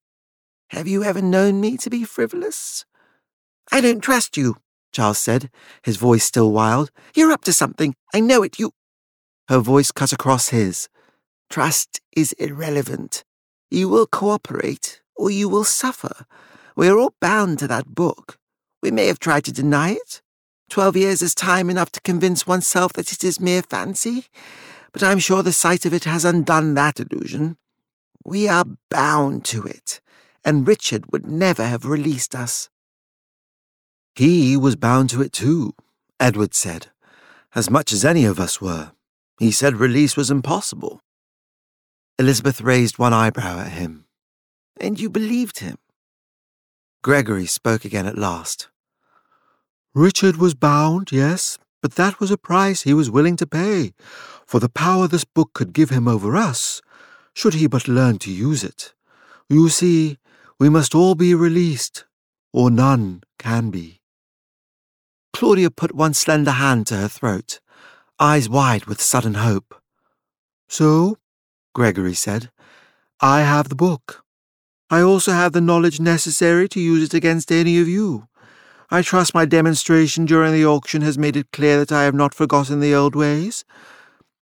Have 0.70 0.88
you 0.88 1.04
ever 1.04 1.20
known 1.20 1.60
me 1.60 1.76
to 1.76 1.90
be 1.90 2.04
frivolous? 2.04 2.86
I 3.70 3.82
don't 3.82 4.00
trust 4.00 4.38
you, 4.38 4.56
Charles 4.90 5.18
said, 5.18 5.50
his 5.82 5.98
voice 5.98 6.24
still 6.24 6.50
wild. 6.50 6.90
You're 7.14 7.30
up 7.30 7.44
to 7.44 7.52
something. 7.52 7.94
I 8.14 8.20
know 8.20 8.42
it. 8.42 8.58
You. 8.58 8.72
Her 9.48 9.58
voice 9.58 9.92
cut 9.92 10.12
across 10.12 10.48
his. 10.48 10.88
Trust 11.50 12.00
is 12.16 12.32
irrelevant. 12.32 13.22
You 13.70 13.90
will 13.90 14.06
cooperate, 14.06 15.02
or 15.14 15.30
you 15.30 15.50
will 15.50 15.64
suffer. 15.64 16.24
We 16.74 16.88
are 16.88 16.98
all 16.98 17.12
bound 17.20 17.58
to 17.58 17.68
that 17.68 17.94
book. 17.94 18.38
We 18.82 18.90
may 18.90 19.08
have 19.08 19.18
tried 19.18 19.44
to 19.44 19.52
deny 19.52 19.90
it. 19.90 20.22
Twelve 20.70 20.96
years 20.96 21.20
is 21.20 21.34
time 21.34 21.68
enough 21.68 21.92
to 21.92 22.00
convince 22.00 22.46
oneself 22.46 22.94
that 22.94 23.12
it 23.12 23.22
is 23.22 23.40
mere 23.40 23.60
fancy, 23.60 24.24
but 24.90 25.02
I'm 25.02 25.18
sure 25.18 25.42
the 25.42 25.52
sight 25.52 25.84
of 25.84 25.92
it 25.92 26.04
has 26.04 26.24
undone 26.24 26.72
that 26.74 26.98
illusion. 26.98 27.58
We 28.24 28.48
are 28.48 28.64
bound 28.90 29.44
to 29.46 29.62
it, 29.64 30.00
and 30.44 30.66
Richard 30.66 31.10
would 31.12 31.26
never 31.26 31.66
have 31.66 31.84
released 31.84 32.34
us. 32.34 32.68
He 34.14 34.56
was 34.56 34.76
bound 34.76 35.10
to 35.10 35.22
it 35.22 35.32
too, 35.32 35.74
Edward 36.18 36.54
said, 36.54 36.88
as 37.54 37.70
much 37.70 37.92
as 37.92 38.04
any 38.04 38.24
of 38.24 38.38
us 38.38 38.60
were. 38.60 38.92
He 39.38 39.50
said 39.50 39.76
release 39.76 40.16
was 40.16 40.30
impossible. 40.30 41.00
Elizabeth 42.18 42.60
raised 42.60 42.98
one 42.98 43.14
eyebrow 43.14 43.60
at 43.60 43.72
him. 43.72 44.04
And 44.78 45.00
you 45.00 45.08
believed 45.08 45.60
him? 45.60 45.78
Gregory 47.02 47.46
spoke 47.46 47.86
again 47.86 48.06
at 48.06 48.18
last. 48.18 48.68
Richard 49.94 50.36
was 50.36 50.54
bound, 50.54 51.10
yes, 51.10 51.56
but 51.80 51.94
that 51.94 52.20
was 52.20 52.30
a 52.30 52.36
price 52.36 52.82
he 52.82 52.92
was 52.92 53.10
willing 53.10 53.36
to 53.36 53.46
pay 53.46 53.94
for 54.46 54.60
the 54.60 54.68
power 54.68 55.08
this 55.08 55.24
book 55.24 55.52
could 55.54 55.72
give 55.72 55.90
him 55.90 56.06
over 56.06 56.36
us 56.36 56.82
should 57.34 57.54
he 57.54 57.66
but 57.66 57.88
learn 57.88 58.18
to 58.18 58.30
use 58.30 58.64
it. 58.64 58.92
You 59.48 59.68
see, 59.68 60.18
we 60.58 60.68
must 60.68 60.94
all 60.94 61.14
be 61.14 61.34
released, 61.34 62.04
or 62.52 62.70
none 62.70 63.22
can 63.38 63.70
be. 63.70 64.00
Claudia 65.32 65.70
put 65.70 65.94
one 65.94 66.14
slender 66.14 66.52
hand 66.52 66.86
to 66.88 66.96
her 66.96 67.08
throat, 67.08 67.60
eyes 68.18 68.48
wide 68.48 68.84
with 68.84 69.00
sudden 69.00 69.34
hope. 69.34 69.74
So, 70.68 71.16
Gregory 71.74 72.14
said, 72.14 72.50
I 73.20 73.40
have 73.40 73.68
the 73.68 73.74
book. 73.74 74.24
I 74.90 75.00
also 75.02 75.32
have 75.32 75.52
the 75.52 75.60
knowledge 75.60 76.00
necessary 76.00 76.68
to 76.70 76.80
use 76.80 77.02
it 77.04 77.14
against 77.14 77.52
any 77.52 77.78
of 77.80 77.88
you. 77.88 78.28
I 78.90 79.02
trust 79.02 79.34
my 79.34 79.44
demonstration 79.44 80.26
during 80.26 80.52
the 80.52 80.66
auction 80.66 81.02
has 81.02 81.16
made 81.16 81.36
it 81.36 81.52
clear 81.52 81.78
that 81.78 81.92
I 81.92 82.02
have 82.02 82.14
not 82.14 82.34
forgotten 82.34 82.80
the 82.80 82.94
old 82.94 83.14
ways. 83.14 83.64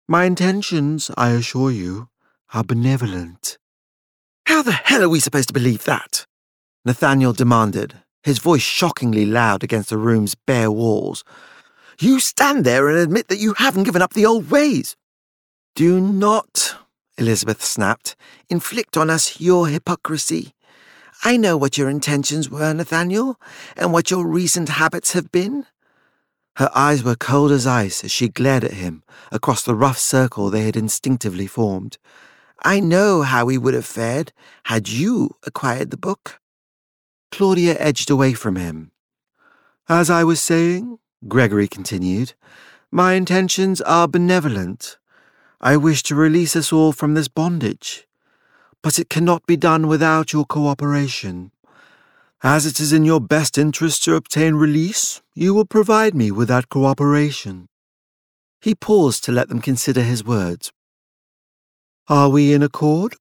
My 0.09 0.25
intentions, 0.25 1.11
I 1.17 1.31
assure 1.31 1.73
you, 1.73 2.09
are 2.53 2.65
benevolent. 2.65 3.59
How 4.47 4.63
the 4.63 4.73
hell 4.73 5.03
are 5.03 5.09
we 5.09 5.21
supposed 5.21 5.49
to 5.49 5.55
believe 5.55 5.85
that? 5.85 6.27
Nathaniel 6.85 7.33
demanded, 7.33 7.95
his 8.23 8.39
voice 8.39 8.63
shockingly 8.63 9.27
loud 9.27 9.65
against 9.65 9.91
the 9.91 9.99
room's 9.99 10.35
bare 10.35 10.71
walls. 10.71 11.25
You 11.99 12.21
stand 12.21 12.65
there 12.65 12.89
and 12.89 12.99
admit 12.99 13.29
that 13.29 13.39
you 13.39 13.55
haven't 13.55 13.85
given 13.85 14.03
up 14.03 14.15
the 14.15 14.27
old 14.27 14.51
ways. 14.51 14.97
Do 15.75 16.01
not, 16.01 16.77
Elizabeth 17.19 17.65
snapped, 17.65 18.17
inflict 18.49 18.97
on 18.97 19.11
us 19.11 19.41
your 19.41 19.69
hypocrisy. 19.69 20.53
I 21.25 21.37
know 21.37 21.57
what 21.57 21.77
your 21.77 21.89
intentions 21.89 22.51
were, 22.51 22.73
Nathaniel, 22.73 23.41
and 23.77 23.93
what 23.93 24.11
your 24.11 24.27
recent 24.27 24.69
habits 24.69 25.13
have 25.13 25.33
been. 25.33 25.67
Her 26.57 26.71
eyes 26.75 27.03
were 27.03 27.17
cold 27.17 27.51
as 27.51 27.67
ice 27.67 28.05
as 28.05 28.11
she 28.11 28.29
glared 28.29 28.65
at 28.65 28.73
him 28.73 29.03
across 29.31 29.63
the 29.63 29.75
rough 29.75 29.99
circle 29.99 30.51
they 30.51 30.63
had 30.63 30.77
instinctively 30.77 31.47
formed. 31.47 31.99
I 32.65 32.81
know 32.81 33.23
how 33.23 33.45
we 33.45 33.59
would 33.59 33.75
have 33.75 33.87
fared 33.87 34.33
had 34.65 34.89
you 34.89 35.31
acquired 35.45 35.91
the 35.91 35.97
book. 35.97 36.41
Claudia 37.31 37.77
edged 37.79 38.11
away 38.11 38.33
from 38.33 38.57
him. 38.57 38.93
As 39.89 40.11
I 40.11 40.25
was 40.25 40.41
saying, 40.41 40.99
Gregory 41.29 41.69
continued, 41.69 42.35
my 42.91 43.15
intentions 43.15 43.81
are 43.83 44.09
benevolent. 44.09 44.97
I 45.61 45.77
wish 45.77 46.03
to 46.05 46.15
release 46.15 46.57
us 46.57 46.73
all 46.73 46.93
from 46.93 47.15
this 47.15 47.29
bondage. 47.29 48.07
But 48.83 48.99
it 48.99 49.11
cannot 49.11 49.47
be 49.47 49.57
done 49.57 49.87
without 49.87 50.33
your 50.33 50.45
cooperation. 50.45 51.51
As 52.43 52.67
it 52.67 52.79
is 52.81 52.93
in 52.93 53.05
your 53.05 53.21
best 53.21 53.59
interest 53.59 54.05
to 54.05 54.15
obtain 54.15 54.55
release, 54.55 55.23
you 55.35 55.55
will 55.55 55.65
provide 55.65 56.15
me 56.15 56.31
with 56.31 56.49
that 56.49 56.69
cooperation. 56.69 57.69
He 58.61 58.75
paused 58.75 59.25
to 59.25 59.33
let 59.33 59.49
them 59.49 59.61
consider 59.61 60.03
his 60.03 60.25
words. 60.25 60.73
Are 62.09 62.29
we 62.29 62.53
in 62.53 62.63
accord? 62.63 63.17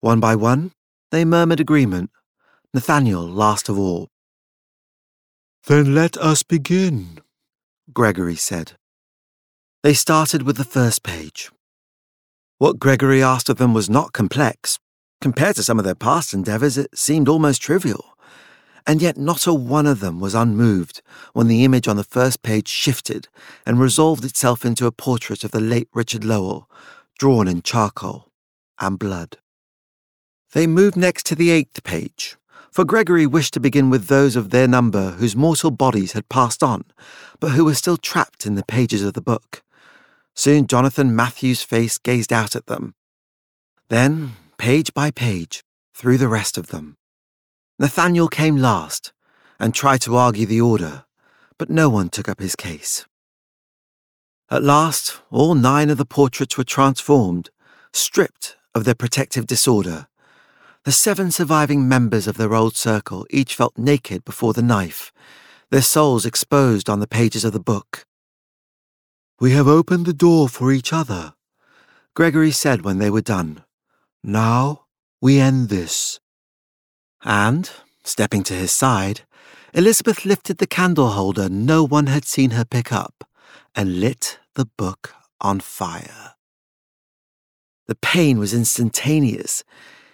One 0.00 0.20
by 0.20 0.36
one, 0.36 0.70
they 1.10 1.24
murmured 1.24 1.58
agreement, 1.58 2.10
Nathaniel 2.72 3.26
last 3.26 3.68
of 3.68 3.76
all. 3.76 4.06
Then 5.66 5.92
let 5.92 6.16
us 6.18 6.44
begin, 6.44 7.18
Gregory 7.92 8.36
said. 8.36 8.74
They 9.82 9.92
started 9.92 10.44
with 10.44 10.56
the 10.56 10.62
first 10.62 11.02
page. 11.02 11.50
What 12.58 12.78
Gregory 12.78 13.24
asked 13.24 13.48
of 13.48 13.56
them 13.56 13.74
was 13.74 13.90
not 13.90 14.12
complex. 14.12 14.78
Compared 15.20 15.56
to 15.56 15.64
some 15.64 15.80
of 15.80 15.84
their 15.84 15.96
past 15.96 16.32
endeavors, 16.32 16.78
it 16.78 16.96
seemed 16.96 17.28
almost 17.28 17.60
trivial. 17.60 18.16
And 18.86 19.02
yet, 19.02 19.16
not 19.16 19.48
a 19.48 19.52
one 19.52 19.86
of 19.86 19.98
them 19.98 20.20
was 20.20 20.32
unmoved 20.32 21.02
when 21.32 21.48
the 21.48 21.64
image 21.64 21.88
on 21.88 21.96
the 21.96 22.04
first 22.04 22.42
page 22.42 22.68
shifted 22.68 23.26
and 23.66 23.80
resolved 23.80 24.24
itself 24.24 24.64
into 24.64 24.86
a 24.86 24.92
portrait 24.92 25.42
of 25.42 25.50
the 25.50 25.60
late 25.60 25.88
Richard 25.92 26.24
Lowell, 26.24 26.70
drawn 27.18 27.48
in 27.48 27.62
charcoal 27.62 28.30
and 28.78 28.98
blood. 28.98 29.38
They 30.52 30.66
moved 30.66 30.96
next 30.96 31.26
to 31.26 31.34
the 31.34 31.50
eighth 31.50 31.82
page, 31.82 32.36
for 32.70 32.84
Gregory 32.84 33.26
wished 33.26 33.54
to 33.54 33.60
begin 33.60 33.90
with 33.90 34.06
those 34.06 34.36
of 34.36 34.50
their 34.50 34.68
number 34.68 35.10
whose 35.12 35.34
mortal 35.34 35.70
bodies 35.70 36.12
had 36.12 36.28
passed 36.28 36.62
on, 36.62 36.84
but 37.40 37.50
who 37.50 37.64
were 37.64 37.74
still 37.74 37.96
trapped 37.96 38.46
in 38.46 38.54
the 38.54 38.64
pages 38.64 39.02
of 39.02 39.14
the 39.14 39.20
book. 39.20 39.62
Soon 40.34 40.68
Jonathan 40.68 41.14
Matthews' 41.16 41.62
face 41.62 41.98
gazed 41.98 42.32
out 42.32 42.54
at 42.54 42.66
them. 42.66 42.94
Then, 43.88 44.36
page 44.56 44.94
by 44.94 45.10
page, 45.10 45.64
through 45.94 46.18
the 46.18 46.28
rest 46.28 46.56
of 46.56 46.68
them. 46.68 46.96
Nathaniel 47.80 48.28
came 48.28 48.56
last 48.56 49.12
and 49.58 49.74
tried 49.74 50.02
to 50.02 50.14
argue 50.14 50.46
the 50.46 50.60
order, 50.60 51.04
but 51.58 51.68
no 51.68 51.88
one 51.88 52.08
took 52.08 52.28
up 52.28 52.38
his 52.38 52.54
case. 52.54 53.07
At 54.50 54.62
last, 54.62 55.20
all 55.30 55.54
nine 55.54 55.90
of 55.90 55.98
the 55.98 56.06
portraits 56.06 56.56
were 56.56 56.64
transformed, 56.64 57.50
stripped 57.92 58.56
of 58.74 58.84
their 58.84 58.94
protective 58.94 59.46
disorder, 59.46 60.06
the 60.84 60.92
seven 60.92 61.30
surviving 61.30 61.86
members 61.86 62.26
of 62.26 62.38
their 62.38 62.54
old 62.54 62.74
circle 62.74 63.26
each 63.28 63.54
felt 63.54 63.76
naked 63.76 64.24
before 64.24 64.54
the 64.54 64.62
knife, 64.62 65.12
their 65.70 65.82
souls 65.82 66.24
exposed 66.24 66.88
on 66.88 67.00
the 67.00 67.06
pages 67.06 67.44
of 67.44 67.52
the 67.52 67.60
book. 67.60 68.06
We 69.38 69.52
have 69.52 69.68
opened 69.68 70.06
the 70.06 70.14
door 70.14 70.48
for 70.48 70.72
each 70.72 70.94
other, 70.94 71.34
Gregory 72.14 72.50
said 72.50 72.82
when 72.82 72.96
they 72.96 73.10
were 73.10 73.20
done. 73.20 73.64
Now 74.24 74.86
we 75.20 75.40
end 75.40 75.68
this. 75.68 76.20
And, 77.22 77.70
stepping 78.02 78.44
to 78.44 78.54
his 78.54 78.72
side, 78.72 79.26
Elizabeth 79.74 80.24
lifted 80.24 80.56
the 80.56 80.66
candle 80.66 81.10
holder 81.10 81.50
no 81.50 81.84
one 81.84 82.06
had 82.06 82.24
seen 82.24 82.52
her 82.52 82.64
pick 82.64 82.90
up 82.90 83.27
and 83.78 84.00
lit 84.00 84.40
the 84.56 84.66
book 84.76 85.14
on 85.40 85.60
fire. 85.60 86.34
The 87.86 87.94
pain 87.94 88.40
was 88.40 88.52
instantaneous. 88.52 89.62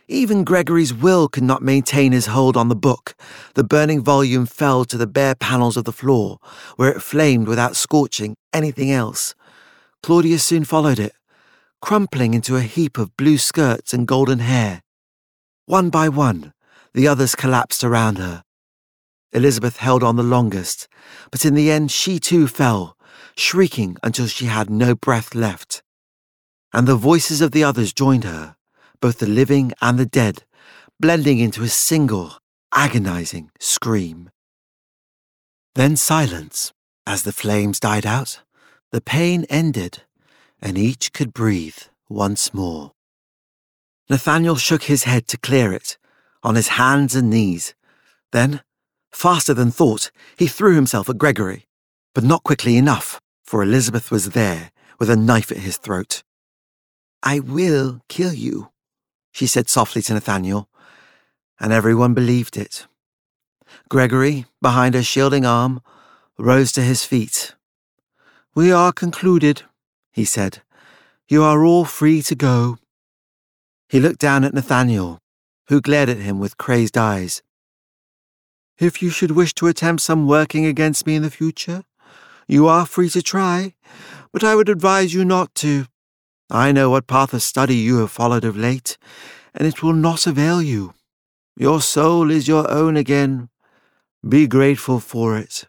Even 0.06 0.44
Gregory's 0.44 0.92
will 0.92 1.28
could 1.28 1.42
not 1.42 1.62
maintain 1.62 2.12
his 2.12 2.26
hold 2.26 2.58
on 2.58 2.68
the 2.68 2.76
book. 2.76 3.14
The 3.54 3.64
burning 3.64 4.02
volume 4.02 4.44
fell 4.44 4.84
to 4.84 4.98
the 4.98 5.06
bare 5.06 5.34
panels 5.34 5.78
of 5.78 5.84
the 5.84 5.92
floor, 5.92 6.40
where 6.76 6.92
it 6.92 7.00
flamed 7.00 7.48
without 7.48 7.74
scorching 7.74 8.36
anything 8.52 8.90
else. 8.90 9.34
Claudia 10.02 10.40
soon 10.40 10.64
followed 10.64 10.98
it, 10.98 11.14
crumpling 11.80 12.34
into 12.34 12.56
a 12.56 12.60
heap 12.60 12.98
of 12.98 13.16
blue 13.16 13.38
skirts 13.38 13.94
and 13.94 14.06
golden 14.06 14.40
hair. 14.40 14.82
One 15.64 15.88
by 15.88 16.10
one, 16.10 16.52
the 16.92 17.08
others 17.08 17.34
collapsed 17.34 17.82
around 17.82 18.18
her. 18.18 18.44
Elizabeth 19.32 19.78
held 19.78 20.02
on 20.02 20.16
the 20.16 20.22
longest, 20.22 20.86
but 21.30 21.46
in 21.46 21.54
the 21.54 21.70
end 21.70 21.90
she 21.90 22.20
too 22.20 22.46
fell, 22.46 22.93
shrieking 23.36 23.96
until 24.02 24.26
she 24.26 24.46
had 24.46 24.70
no 24.70 24.94
breath 24.94 25.34
left. 25.34 25.82
And 26.72 26.86
the 26.86 26.96
voices 26.96 27.40
of 27.40 27.52
the 27.52 27.64
others 27.64 27.92
joined 27.92 28.24
her 28.24 28.56
both 29.00 29.18
the 29.18 29.26
living 29.26 29.70
and 29.82 29.98
the 29.98 30.06
dead, 30.06 30.44
blending 30.98 31.38
into 31.38 31.62
a 31.62 31.68
single, 31.68 32.38
agonizing 32.72 33.50
scream. 33.60 34.30
Then 35.74 35.96
silence 35.96 36.72
as 37.06 37.22
the 37.22 37.32
flames 37.32 37.78
died 37.78 38.06
out, 38.06 38.40
the 38.92 39.02
pain 39.02 39.44
ended, 39.50 40.04
and 40.62 40.78
each 40.78 41.12
could 41.12 41.34
breathe 41.34 41.76
once 42.08 42.54
more. 42.54 42.92
Nathaniel 44.08 44.56
shook 44.56 44.84
his 44.84 45.04
head 45.04 45.26
to 45.28 45.36
clear 45.36 45.70
it, 45.72 45.98
on 46.42 46.54
his 46.54 46.68
hands 46.68 47.14
and 47.14 47.28
knees. 47.28 47.74
Then, 48.32 48.62
faster 49.12 49.52
than 49.52 49.70
thought, 49.70 50.10
he 50.38 50.46
threw 50.46 50.74
himself 50.74 51.10
at 51.10 51.18
Gregory, 51.18 51.66
but 52.14 52.24
not 52.24 52.42
quickly 52.42 52.78
enough, 52.78 53.20
for 53.44 53.62
Elizabeth 53.62 54.10
was 54.10 54.30
there 54.30 54.72
with 54.98 55.10
a 55.10 55.16
knife 55.16 55.52
at 55.52 55.58
his 55.58 55.76
throat. 55.76 56.22
I 57.22 57.40
will 57.40 58.00
kill 58.08 58.32
you, 58.32 58.70
she 59.32 59.46
said 59.46 59.68
softly 59.68 60.02
to 60.02 60.14
Nathaniel, 60.14 60.68
and 61.60 61.72
everyone 61.72 62.14
believed 62.14 62.56
it. 62.56 62.86
Gregory, 63.88 64.46
behind 64.60 64.94
her 64.94 65.02
shielding 65.02 65.44
arm, 65.44 65.82
rose 66.38 66.72
to 66.72 66.82
his 66.82 67.04
feet. 67.04 67.54
We 68.54 68.72
are 68.72 68.92
concluded, 68.92 69.62
he 70.12 70.24
said. 70.24 70.62
You 71.28 71.42
are 71.42 71.64
all 71.64 71.84
free 71.84 72.22
to 72.22 72.34
go. 72.34 72.78
He 73.88 74.00
looked 74.00 74.20
down 74.20 74.44
at 74.44 74.54
Nathaniel, 74.54 75.20
who 75.68 75.80
glared 75.80 76.08
at 76.08 76.18
him 76.18 76.38
with 76.38 76.58
crazed 76.58 76.96
eyes. 76.96 77.42
If 78.78 79.00
you 79.02 79.10
should 79.10 79.30
wish 79.30 79.54
to 79.54 79.66
attempt 79.66 80.02
some 80.02 80.26
working 80.26 80.66
against 80.66 81.06
me 81.06 81.14
in 81.14 81.22
the 81.22 81.30
future, 81.30 81.84
you 82.48 82.66
are 82.66 82.86
free 82.86 83.08
to 83.10 83.22
try, 83.22 83.74
but 84.32 84.44
I 84.44 84.54
would 84.54 84.68
advise 84.68 85.14
you 85.14 85.24
not 85.24 85.54
to. 85.56 85.86
I 86.50 86.72
know 86.72 86.90
what 86.90 87.06
path 87.06 87.32
of 87.32 87.42
study 87.42 87.76
you 87.76 87.98
have 87.98 88.10
followed 88.10 88.44
of 88.44 88.56
late, 88.56 88.98
and 89.54 89.66
it 89.66 89.82
will 89.82 89.92
not 89.92 90.26
avail 90.26 90.60
you. 90.60 90.94
Your 91.56 91.80
soul 91.80 92.30
is 92.30 92.48
your 92.48 92.70
own 92.70 92.96
again. 92.96 93.48
Be 94.28 94.46
grateful 94.46 95.00
for 95.00 95.38
it. 95.38 95.66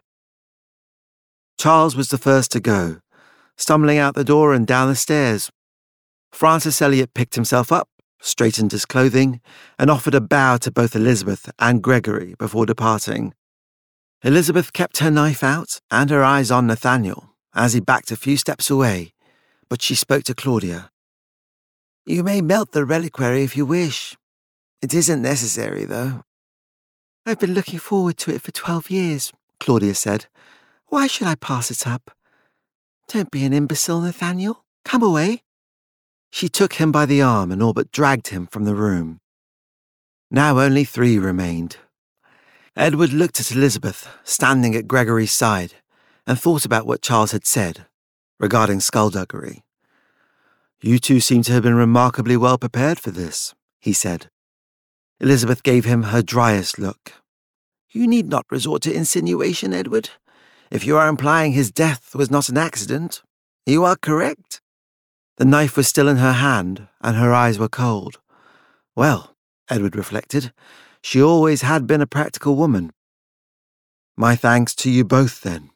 Charles 1.58 1.96
was 1.96 2.08
the 2.08 2.18
first 2.18 2.52
to 2.52 2.60
go, 2.60 3.00
stumbling 3.56 3.98
out 3.98 4.14
the 4.14 4.24
door 4.24 4.52
and 4.52 4.66
down 4.66 4.88
the 4.88 4.96
stairs. 4.96 5.50
Francis 6.32 6.82
Elliot 6.82 7.14
picked 7.14 7.36
himself 7.36 7.72
up, 7.72 7.88
straightened 8.20 8.72
his 8.72 8.84
clothing, 8.84 9.40
and 9.78 9.90
offered 9.90 10.14
a 10.14 10.20
bow 10.20 10.56
to 10.58 10.70
both 10.70 10.94
Elizabeth 10.94 11.50
and 11.58 11.82
Gregory 11.82 12.34
before 12.38 12.66
departing. 12.66 13.32
Elizabeth 14.26 14.72
kept 14.72 14.98
her 14.98 15.10
knife 15.10 15.42
out 15.42 15.80
and 15.90 16.10
her 16.10 16.22
eyes 16.22 16.50
on 16.50 16.66
Nathaniel 16.66 17.30
as 17.54 17.72
he 17.72 17.80
backed 17.80 18.10
a 18.10 18.16
few 18.16 18.36
steps 18.36 18.68
away 18.68 19.14
but 19.68 19.82
she 19.82 19.94
spoke 19.94 20.24
to 20.24 20.34
Claudia. 20.34 20.90
You 22.04 22.22
may 22.22 22.40
melt 22.40 22.72
the 22.72 22.84
reliquary 22.84 23.42
if 23.42 23.56
you 23.56 23.66
wish. 23.66 24.16
It 24.80 24.94
isn't 24.94 25.22
necessary, 25.22 25.84
though. 25.84 26.22
I've 27.24 27.40
been 27.40 27.54
looking 27.54 27.80
forward 27.80 28.16
to 28.18 28.30
it 28.32 28.42
for 28.42 28.52
twelve 28.52 28.90
years, 28.90 29.32
Claudia 29.58 29.94
said. 29.94 30.26
Why 30.86 31.08
should 31.08 31.26
I 31.26 31.34
pass 31.34 31.70
it 31.70 31.86
up? 31.86 32.12
Don't 33.08 33.30
be 33.30 33.44
an 33.44 33.52
imbecile, 33.52 34.00
Nathaniel. 34.00 34.64
Come 34.84 35.02
away. 35.02 35.42
She 36.30 36.48
took 36.48 36.74
him 36.74 36.92
by 36.92 37.06
the 37.06 37.22
arm 37.22 37.50
and 37.50 37.62
all 37.62 37.72
but 37.72 37.90
dragged 37.90 38.28
him 38.28 38.46
from 38.46 38.64
the 38.64 38.74
room. 38.74 39.20
Now 40.30 40.60
only 40.60 40.84
three 40.84 41.18
remained. 41.18 41.78
Edward 42.76 43.10
looked 43.10 43.40
at 43.40 43.50
Elizabeth, 43.50 44.06
standing 44.22 44.76
at 44.76 44.86
Gregory's 44.86 45.32
side, 45.32 45.72
and 46.26 46.38
thought 46.38 46.66
about 46.66 46.86
what 46.86 47.00
Charles 47.00 47.32
had 47.32 47.46
said 47.46 47.86
regarding 48.38 48.80
skullduggery. 48.80 49.64
You 50.82 50.98
two 50.98 51.20
seem 51.20 51.42
to 51.44 51.52
have 51.52 51.62
been 51.62 51.74
remarkably 51.74 52.36
well 52.36 52.58
prepared 52.58 52.98
for 52.98 53.10
this, 53.10 53.54
he 53.80 53.94
said. 53.94 54.28
Elizabeth 55.20 55.62
gave 55.62 55.86
him 55.86 56.04
her 56.04 56.20
driest 56.20 56.78
look. 56.78 57.14
You 57.92 58.06
need 58.06 58.28
not 58.28 58.44
resort 58.50 58.82
to 58.82 58.92
insinuation, 58.92 59.72
Edward. 59.72 60.10
If 60.70 60.84
you 60.84 60.98
are 60.98 61.08
implying 61.08 61.52
his 61.52 61.70
death 61.70 62.14
was 62.14 62.30
not 62.30 62.50
an 62.50 62.58
accident, 62.58 63.22
you 63.64 63.84
are 63.84 63.96
correct. 63.96 64.60
The 65.38 65.46
knife 65.46 65.78
was 65.78 65.88
still 65.88 66.08
in 66.08 66.18
her 66.18 66.34
hand, 66.34 66.88
and 67.00 67.16
her 67.16 67.32
eyes 67.32 67.58
were 67.58 67.70
cold. 67.70 68.18
Well, 68.94 69.34
Edward 69.70 69.96
reflected, 69.96 70.52
she 71.02 71.22
always 71.22 71.62
had 71.62 71.86
been 71.86 72.00
a 72.00 72.06
practical 72.06 72.56
woman. 72.56 72.92
My 74.16 74.34
thanks 74.36 74.74
to 74.76 74.90
you 74.90 75.04
both, 75.04 75.42
then, 75.42 75.70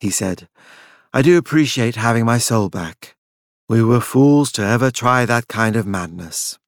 he 0.00 0.10
said, 0.10 0.48
I 1.12 1.22
do 1.22 1.36
appreciate 1.36 1.96
having 1.96 2.24
my 2.24 2.38
soul 2.38 2.68
back. 2.68 3.16
We 3.68 3.82
were 3.82 4.00
fools 4.00 4.52
to 4.52 4.62
ever 4.62 4.90
try 4.90 5.24
that 5.26 5.48
kind 5.48 5.76
of 5.76 5.86
madness. 5.86 6.58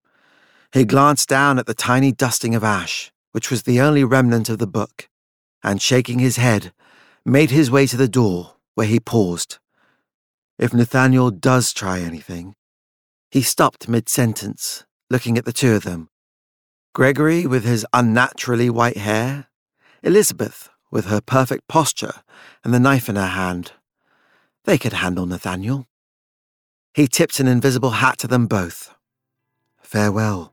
He 0.73 0.85
glanced 0.85 1.29
down 1.29 1.59
at 1.59 1.67
the 1.67 1.75
tiny 1.75 2.13
dusting 2.13 2.55
of 2.55 2.65
ash, 2.65 3.13
which 3.33 3.51
was 3.51 3.63
the 3.63 3.81
only 3.81 4.05
remnant 4.05 4.49
of 4.49 4.59
the 4.59 4.67
book, 4.67 5.09
and 5.63 5.81
shaking 5.81 6.19
his 6.19 6.37
head, 6.37 6.73
made 7.25 7.51
his 7.51 7.71
way 7.71 7.87
to 7.87 7.97
the 7.97 8.09
door, 8.09 8.57
where 8.75 8.87
he 8.87 9.01
paused. 9.01 9.59
If 10.59 10.75
Nathaniel 10.75 11.31
does 11.31 11.73
try 11.73 12.01
anything. 12.01 12.55
He 13.31 13.43
stopped 13.43 13.89
mid 13.89 14.09
sentence, 14.09 14.85
looking 15.11 15.37
at 15.37 15.45
the 15.45 15.53
two 15.53 15.75
of 15.75 15.83
them. 15.85 16.09
Gregory 16.95 17.45
with 17.45 17.65
his 17.65 17.85
unnaturally 17.93 18.71
white 18.71 18.99
hair, 18.99 19.49
Elizabeth 20.05 20.71
with 20.93 21.07
her 21.07 21.21
perfect 21.21 21.67
posture 21.67 22.23
and 22.63 22.73
the 22.73 22.79
knife 22.79 23.09
in 23.09 23.17
her 23.17 23.27
hand. 23.27 23.73
They 24.63 24.79
could 24.79 24.93
handle 24.93 25.27
Nathaniel. 25.27 25.89
He 26.95 27.09
tipped 27.09 27.41
an 27.41 27.49
invisible 27.49 27.91
hat 27.91 28.19
to 28.19 28.29
them 28.29 28.47
both. 28.47 28.95
Farewell. 29.81 30.53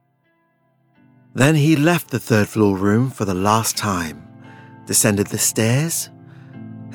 Then 1.36 1.54
he 1.54 1.76
left 1.76 2.10
the 2.10 2.20
third 2.20 2.48
floor 2.48 2.76
room 2.76 3.12
for 3.12 3.24
the 3.24 3.36
last 3.36 3.78
time, 3.78 4.28
descended 4.88 5.28
the 5.28 5.38
stairs, 5.38 6.10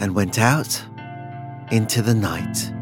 and 0.01 0.17
went 0.17 0.41
out 0.41 0.85
into 1.71 2.03
the 2.03 2.15
night. 2.15 2.73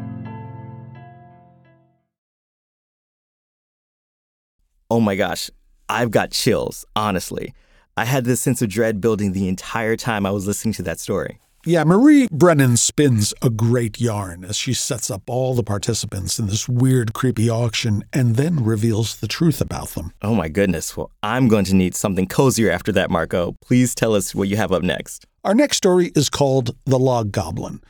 Oh 4.91 5.01
my 5.01 5.15
gosh, 5.15 5.51
I've 5.89 6.11
got 6.11 6.31
chills, 6.31 6.85
honestly. 6.97 7.55
I 7.97 8.05
had 8.05 8.25
this 8.25 8.41
sense 8.41 8.61
of 8.63 8.69
dread 8.69 9.01
building 9.01 9.33
the 9.33 9.49
entire 9.49 9.97
time 9.97 10.27
I 10.27 10.31
was 10.31 10.47
listening 10.47 10.75
to 10.75 10.83
that 10.83 10.99
story. 10.99 11.39
Yeah, 11.67 11.85
Marie 11.85 12.29
Brennan 12.31 12.77
spins 12.77 13.33
a 13.41 13.49
great 13.49 13.99
yarn 13.99 14.45
as 14.45 14.55
she 14.55 14.75
sets 14.75 15.11
up 15.11 15.23
all 15.27 15.55
the 15.55 15.63
participants 15.63 16.39
in 16.39 16.47
this 16.47 16.69
weird, 16.69 17.15
creepy 17.15 17.49
auction 17.49 18.05
and 18.13 18.37
then 18.37 18.63
reveals 18.63 19.17
the 19.17 19.27
truth 19.27 19.63
about 19.63 19.89
them. 19.91 20.13
Oh 20.21 20.35
my 20.35 20.49
goodness. 20.49 20.95
Well, 20.95 21.11
I'm 21.23 21.49
going 21.49 21.65
to 21.65 21.75
need 21.75 21.95
something 21.95 22.27
cozier 22.27 22.71
after 22.71 22.93
that, 22.93 23.11
Marco. 23.11 23.57
Please 23.63 23.95
tell 23.95 24.15
us 24.15 24.35
what 24.35 24.49
you 24.49 24.59
have 24.59 24.73
up 24.73 24.83
next. 24.83 25.25
Our 25.43 25.55
next 25.55 25.79
story 25.79 26.13
is 26.15 26.29
called 26.29 26.77
The 26.85 26.99
Log 26.99 27.33
Goblin. 27.33 27.81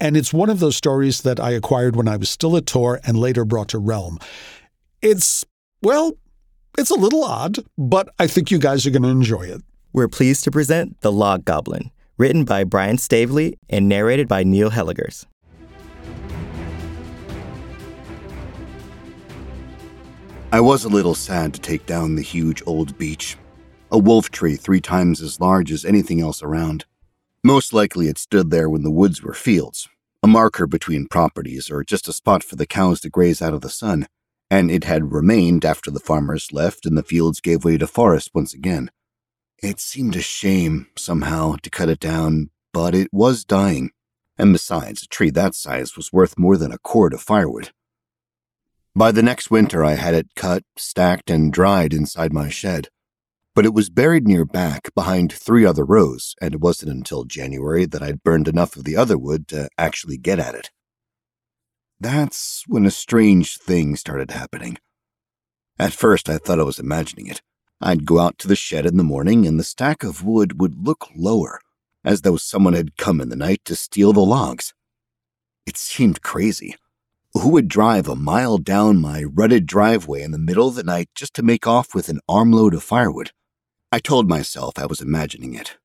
And 0.00 0.16
it's 0.16 0.32
one 0.32 0.48
of 0.48 0.60
those 0.60 0.76
stories 0.76 1.20
that 1.20 1.38
I 1.38 1.50
acquired 1.50 1.96
when 1.96 2.08
I 2.08 2.16
was 2.16 2.30
still 2.30 2.56
at 2.56 2.64
Tor 2.64 3.00
and 3.04 3.18
later 3.18 3.44
brought 3.44 3.68
to 3.68 3.78
Realm. 3.78 4.18
It's, 5.02 5.44
well, 5.82 6.12
it's 6.78 6.90
a 6.90 6.94
little 6.94 7.24
odd, 7.24 7.58
but 7.76 8.08
I 8.18 8.26
think 8.26 8.50
you 8.50 8.58
guys 8.58 8.86
are 8.86 8.90
going 8.90 9.02
to 9.02 9.08
enjoy 9.08 9.42
it. 9.42 9.62
We're 9.92 10.08
pleased 10.08 10.44
to 10.44 10.50
present 10.50 11.00
The 11.00 11.12
Log 11.12 11.44
Goblin 11.44 11.90
written 12.20 12.44
by 12.44 12.62
Brian 12.64 12.98
Staveley 12.98 13.58
and 13.70 13.88
narrated 13.88 14.28
by 14.28 14.44
Neil 14.44 14.70
Hellegers. 14.70 15.24
I 20.52 20.60
was 20.60 20.84
a 20.84 20.90
little 20.90 21.14
sad 21.14 21.54
to 21.54 21.60
take 21.60 21.86
down 21.86 22.16
the 22.16 22.22
huge 22.22 22.62
old 22.66 22.98
beech, 22.98 23.38
a 23.90 23.96
wolf 23.96 24.30
tree 24.30 24.56
three 24.56 24.82
times 24.82 25.22
as 25.22 25.40
large 25.40 25.72
as 25.72 25.86
anything 25.86 26.20
else 26.20 26.42
around. 26.42 26.84
Most 27.42 27.72
likely 27.72 28.08
it 28.08 28.18
stood 28.18 28.50
there 28.50 28.68
when 28.68 28.82
the 28.82 28.90
woods 28.90 29.22
were 29.22 29.32
fields, 29.32 29.88
a 30.22 30.26
marker 30.26 30.66
between 30.66 31.08
properties 31.08 31.70
or 31.70 31.84
just 31.84 32.06
a 32.06 32.12
spot 32.12 32.44
for 32.44 32.56
the 32.56 32.66
cows 32.66 33.00
to 33.00 33.08
graze 33.08 33.40
out 33.40 33.54
of 33.54 33.62
the 33.62 33.70
sun, 33.70 34.06
and 34.50 34.70
it 34.70 34.84
had 34.84 35.12
remained 35.12 35.64
after 35.64 35.90
the 35.90 36.00
farmers 36.00 36.52
left 36.52 36.84
and 36.84 36.98
the 36.98 37.02
fields 37.02 37.40
gave 37.40 37.64
way 37.64 37.78
to 37.78 37.86
forest 37.86 38.30
once 38.34 38.52
again. 38.52 38.90
It 39.62 39.78
seemed 39.78 40.16
a 40.16 40.22
shame, 40.22 40.88
somehow, 40.96 41.56
to 41.62 41.70
cut 41.70 41.88
it 41.88 42.00
down, 42.00 42.50
but 42.72 42.94
it 42.94 43.08
was 43.12 43.44
dying. 43.44 43.90
And 44.36 44.52
besides, 44.52 45.02
a 45.02 45.06
tree 45.06 45.30
that 45.30 45.54
size 45.54 45.96
was 45.96 46.12
worth 46.12 46.38
more 46.38 46.56
than 46.56 46.72
a 46.72 46.78
cord 46.78 47.12
of 47.12 47.20
firewood. 47.20 47.70
By 48.96 49.12
the 49.12 49.22
next 49.22 49.50
winter, 49.50 49.84
I 49.84 49.94
had 49.94 50.14
it 50.14 50.34
cut, 50.34 50.64
stacked, 50.76 51.30
and 51.30 51.52
dried 51.52 51.92
inside 51.92 52.32
my 52.32 52.48
shed. 52.48 52.88
But 53.54 53.66
it 53.66 53.74
was 53.74 53.90
buried 53.90 54.26
near 54.26 54.44
back 54.44 54.92
behind 54.94 55.32
three 55.32 55.64
other 55.64 55.84
rows, 55.84 56.34
and 56.40 56.54
it 56.54 56.60
wasn't 56.60 56.92
until 56.92 57.24
January 57.24 57.84
that 57.84 58.02
I'd 58.02 58.22
burned 58.22 58.48
enough 58.48 58.76
of 58.76 58.84
the 58.84 58.96
other 58.96 59.18
wood 59.18 59.46
to 59.48 59.68
actually 59.76 60.16
get 60.16 60.38
at 60.38 60.54
it. 60.54 60.70
That's 62.00 62.64
when 62.66 62.86
a 62.86 62.90
strange 62.90 63.58
thing 63.58 63.94
started 63.94 64.30
happening. 64.30 64.78
At 65.78 65.92
first, 65.92 66.30
I 66.30 66.38
thought 66.38 66.58
I 66.58 66.64
was 66.64 66.78
imagining 66.78 67.26
it. 67.26 67.42
I'd 67.80 68.06
go 68.06 68.18
out 68.18 68.38
to 68.38 68.48
the 68.48 68.56
shed 68.56 68.86
in 68.86 68.96
the 68.96 69.04
morning, 69.04 69.46
and 69.46 69.58
the 69.58 69.64
stack 69.64 70.02
of 70.02 70.24
wood 70.24 70.60
would 70.60 70.86
look 70.86 71.08
lower, 71.14 71.60
as 72.02 72.22
though 72.22 72.36
someone 72.36 72.72
had 72.72 72.96
come 72.96 73.20
in 73.20 73.28
the 73.28 73.36
night 73.36 73.62
to 73.66 73.76
steal 73.76 74.14
the 74.14 74.20
logs. 74.20 74.72
It 75.66 75.76
seemed 75.76 76.22
crazy. 76.22 76.74
Who 77.34 77.50
would 77.50 77.68
drive 77.68 78.08
a 78.08 78.16
mile 78.16 78.58
down 78.58 79.00
my 79.00 79.22
rutted 79.22 79.66
driveway 79.66 80.22
in 80.22 80.32
the 80.32 80.38
middle 80.38 80.68
of 80.68 80.74
the 80.74 80.82
night 80.82 81.10
just 81.14 81.34
to 81.34 81.42
make 81.42 81.66
off 81.66 81.94
with 81.94 82.08
an 82.08 82.20
armload 82.28 82.74
of 82.74 82.82
firewood? 82.82 83.30
I 83.92 83.98
told 83.98 84.28
myself 84.28 84.78
I 84.78 84.86
was 84.86 85.00
imagining 85.00 85.54
it. 85.54 85.76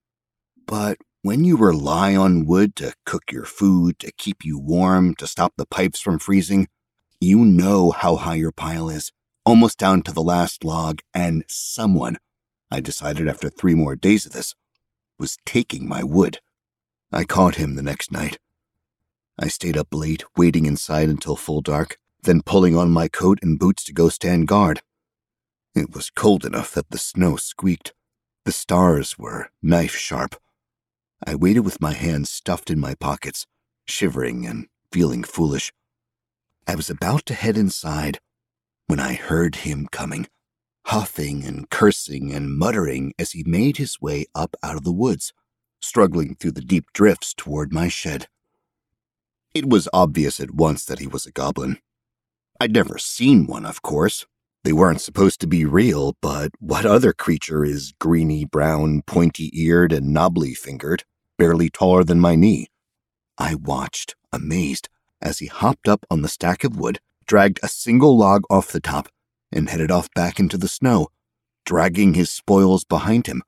But 0.66 0.97
when 1.26 1.43
you 1.43 1.57
rely 1.57 2.15
on 2.15 2.45
wood 2.45 2.76
to 2.76 2.93
cook 3.03 3.32
your 3.32 3.45
food, 3.45 3.97
to 3.97 4.11
keep 4.11 4.45
you 4.45 4.59
warm, 4.59 5.15
to 5.15 5.26
stop 5.26 5.51
the 5.57 5.65
pipes 5.65 5.99
from 5.99 6.19
freezing, 6.19 6.67
you 7.19 7.39
know 7.39 7.89
how 7.89 8.15
high 8.15 8.36
your 8.36 8.51
pile 8.51 8.89
is 8.89 9.11
almost 9.43 9.80
down 9.80 10.03
to 10.03 10.11
the 10.11 10.21
last 10.21 10.63
log, 10.63 11.01
and 11.15 11.43
someone, 11.47 12.17
I 12.69 12.80
decided 12.80 13.28
after 13.28 13.49
three 13.49 13.73
more 13.73 13.95
days 13.95 14.28
of 14.28 14.34
this, 14.34 14.53
was 15.17 15.39
taking 15.47 15.89
my 15.89 16.03
wood. 16.03 16.41
I 17.11 17.23
caught 17.23 17.55
him 17.55 17.73
the 17.73 17.82
next 17.82 18.11
night. 18.11 18.38
I 19.39 19.47
stayed 19.47 19.78
up 19.78 19.88
late, 19.91 20.23
waiting 20.38 20.67
inside 20.67 21.09
until 21.09 21.36
full 21.36 21.61
dark, 21.61 21.97
then 22.21 22.43
pulling 22.43 22.78
on 22.78 22.91
my 22.91 23.07
coat 23.07 23.39
and 23.41 23.57
boots 23.57 23.84
to 23.86 23.93
go 23.93 24.09
stand 24.09 24.47
guard. 24.47 24.84
It 25.73 25.91
was 25.91 26.11
cold 26.11 26.45
enough 26.45 26.71
that 26.76 26.91
the 26.91 26.99
snow 26.99 27.36
squeaked. 27.36 27.95
The 28.43 28.51
stars 28.51 29.17
were 29.17 29.49
knife 29.63 29.95
sharp. 29.95 30.36
I 31.24 31.36
waited 31.36 31.61
with 31.61 31.82
my 31.82 31.93
hands 31.93 32.30
stuffed 32.30 32.70
in 32.70 32.80
my 32.80 32.95
pockets, 32.95 33.45
shivering 33.86 34.45
and 34.45 34.68
feeling 34.91 35.24
foolish. 35.24 35.72
I 36.68 36.76
was 36.76 36.89
about 36.89 37.26
to 37.28 37.34
head 37.34 37.57
inside 37.57 38.20
when 38.88 38.99
I 38.99 39.13
heard 39.13 39.57
him 39.57 39.88
coming, 39.91 40.28
huffing 40.86 41.43
and 41.43 41.70
cursing 41.70 42.34
and 42.34 42.57
muttering 42.57 43.13
as 43.18 43.32
he 43.32 43.43
made 43.45 43.78
his 43.78 44.01
way 44.01 44.26
up 44.34 44.55
out 44.63 44.76
of 44.76 44.84
the 44.84 44.91
woods, 44.91 45.34
struggling 45.80 46.36
through 46.36 46.51
the 46.51 46.61
deep 46.61 46.86
drifts 46.93 47.34
toward 47.34 47.72
my 47.72 47.88
shed. 47.88 48.28
It 49.53 49.70
was 49.70 49.88
obvious 49.93 50.39
at 50.39 50.53
once 50.53 50.86
that 50.86 50.99
he 50.99 51.07
was 51.07 51.26
a 51.26 51.32
goblin. 51.32 51.80
I'd 52.59 52.74
never 52.74 52.97
seen 52.97 53.47
one, 53.47 53.66
of 53.66 53.82
course. 53.82 54.26
They 54.66 54.74
weren't 54.74 54.99
supposed 54.99 55.41
to 55.41 55.47
be 55.47 55.63
real, 55.63 56.18
but 56.24 56.49
what 56.57 56.88
other 56.88 57.13
creature 57.13 57.63
is 57.63 57.93
greeny 57.99 58.45
brown, 58.45 59.03
pointy 59.03 59.51
eared, 59.53 59.93
and 59.93 60.11
knobbly 60.11 60.55
fingered, 60.55 61.03
barely 61.38 61.70
taller 61.70 62.03
than 62.03 62.20
my 62.20 62.34
knee? 62.34 62.70
I 63.38 63.53
watched, 63.53 64.16
amazed, 64.34 64.89
as 65.22 65.38
he 65.38 65.45
hopped 65.45 65.88
up 65.88 66.03
on 66.09 66.24
the 66.24 66.28
stack 66.28 66.63
of 66.63 66.78
wood 66.78 66.99
dragged 67.28 67.59
a 67.61 67.68
single 67.68 68.18
log 68.18 68.41
off 68.49 68.72
the 68.72 68.80
top, 68.80 69.07
and 69.51 69.70
headed 69.70 69.91
off 69.91 70.09
back 70.16 70.39
into 70.39 70.57
the 70.57 70.68
snow, 70.68 71.09
dragging 71.63 72.16
his 72.16 72.32
spoils 72.32 72.84
behind 72.84 73.28
him. 73.28 73.43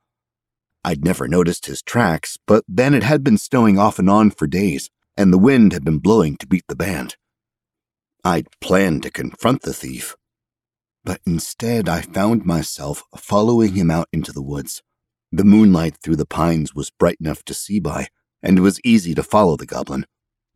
I'd 0.83 1.03
never 1.03 1.27
noticed 1.27 1.65
his 1.65 1.81
tracks, 1.81 2.37
but 2.45 2.63
then 2.67 2.93
it 2.93 3.01
had 3.01 3.23
been 3.23 3.39
snowing 3.39 3.79
off 3.79 3.97
and 3.97 4.07
on 4.07 4.29
for 4.29 4.45
days, 4.45 4.91
and 5.17 5.33
the 5.33 5.39
wind 5.39 5.73
had 5.73 5.83
been 5.83 5.97
blowing 5.97 6.37
to 6.37 6.47
beat 6.47 6.65
the 6.67 6.75
band. 6.75 7.15
I'd 8.23 8.45
planned 8.61 9.01
to 9.01 9.09
confront 9.09 9.63
the 9.63 9.73
thief, 9.73 10.15
but 11.07 11.21
instead 11.25 11.87
I 11.87 12.01
found 12.01 12.45
myself 12.45 13.01
following 13.15 13.75
him 13.75 13.89
out 13.89 14.09
into 14.11 14.33
the 14.33 14.41
woods. 14.41 14.83
The 15.31 15.45
moonlight 15.45 15.95
through 16.03 16.17
the 16.17 16.25
pines 16.25 16.75
was 16.75 16.89
bright 16.89 17.15
enough 17.21 17.45
to 17.45 17.53
see 17.53 17.79
by, 17.79 18.07
and 18.43 18.57
it 18.57 18.61
was 18.61 18.81
easy 18.83 19.15
to 19.15 19.23
follow 19.23 19.55
the 19.55 19.65
goblin. 19.65 20.05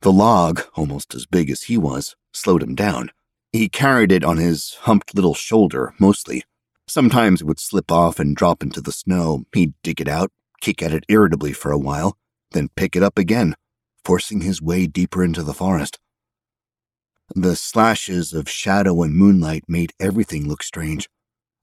The 0.01 0.11
log, 0.11 0.63
almost 0.75 1.15
as 1.15 1.25
big 1.25 1.49
as 1.49 1.63
he 1.63 1.77
was, 1.77 2.17
slowed 2.33 2.61
him 2.61 2.75
down. 2.75 3.11
He 3.53 3.69
carried 3.69 4.11
it 4.11 4.25
on 4.25 4.39
his 4.39 4.73
humped 4.81 5.15
little 5.15 5.35
shoulder, 5.35 5.93
mostly. 6.01 6.43
Sometimes 6.85 7.39
it 7.39 7.47
would 7.47 7.61
slip 7.61 7.89
off 7.89 8.19
and 8.19 8.35
drop 8.35 8.61
into 8.61 8.81
the 8.81 8.91
snow. 8.91 9.45
He'd 9.53 9.73
dig 9.83 10.01
it 10.01 10.09
out, 10.09 10.33
kick 10.59 10.83
at 10.83 10.91
it 10.91 11.05
irritably 11.07 11.53
for 11.53 11.71
a 11.71 11.79
while, 11.79 12.17
then 12.51 12.67
pick 12.75 12.97
it 12.97 13.03
up 13.03 13.17
again, 13.17 13.55
forcing 14.03 14.41
his 14.41 14.61
way 14.61 14.85
deeper 14.85 15.23
into 15.23 15.43
the 15.43 15.53
forest. 15.53 15.97
The 17.35 17.55
slashes 17.55 18.33
of 18.33 18.49
shadow 18.49 19.01
and 19.03 19.15
moonlight 19.15 19.63
made 19.67 19.93
everything 19.99 20.47
look 20.47 20.63
strange. 20.63 21.09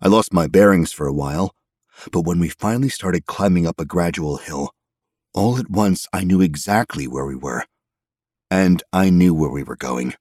I 0.00 0.08
lost 0.08 0.32
my 0.32 0.46
bearings 0.46 0.92
for 0.92 1.06
a 1.06 1.12
while, 1.12 1.54
but 2.10 2.22
when 2.22 2.38
we 2.38 2.48
finally 2.48 2.88
started 2.88 3.26
climbing 3.26 3.66
up 3.66 3.80
a 3.80 3.84
gradual 3.84 4.38
hill, 4.38 4.70
all 5.34 5.58
at 5.58 5.70
once 5.70 6.06
I 6.12 6.24
knew 6.24 6.40
exactly 6.40 7.06
where 7.06 7.26
we 7.26 7.36
were 7.36 7.64
and 8.50 8.82
I 8.92 9.10
knew 9.10 9.34
where 9.34 9.50
we 9.50 9.62
were 9.62 9.76
going. 9.76 10.14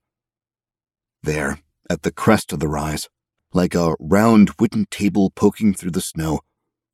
There, 1.22 1.60
at 1.88 2.02
the 2.02 2.12
crest 2.12 2.52
of 2.52 2.60
the 2.60 2.68
rise, 2.68 3.08
like 3.52 3.74
a 3.74 3.96
round 3.98 4.50
wooden 4.58 4.86
table 4.90 5.30
poking 5.30 5.74
through 5.74 5.92
the 5.92 6.00
snow, 6.00 6.40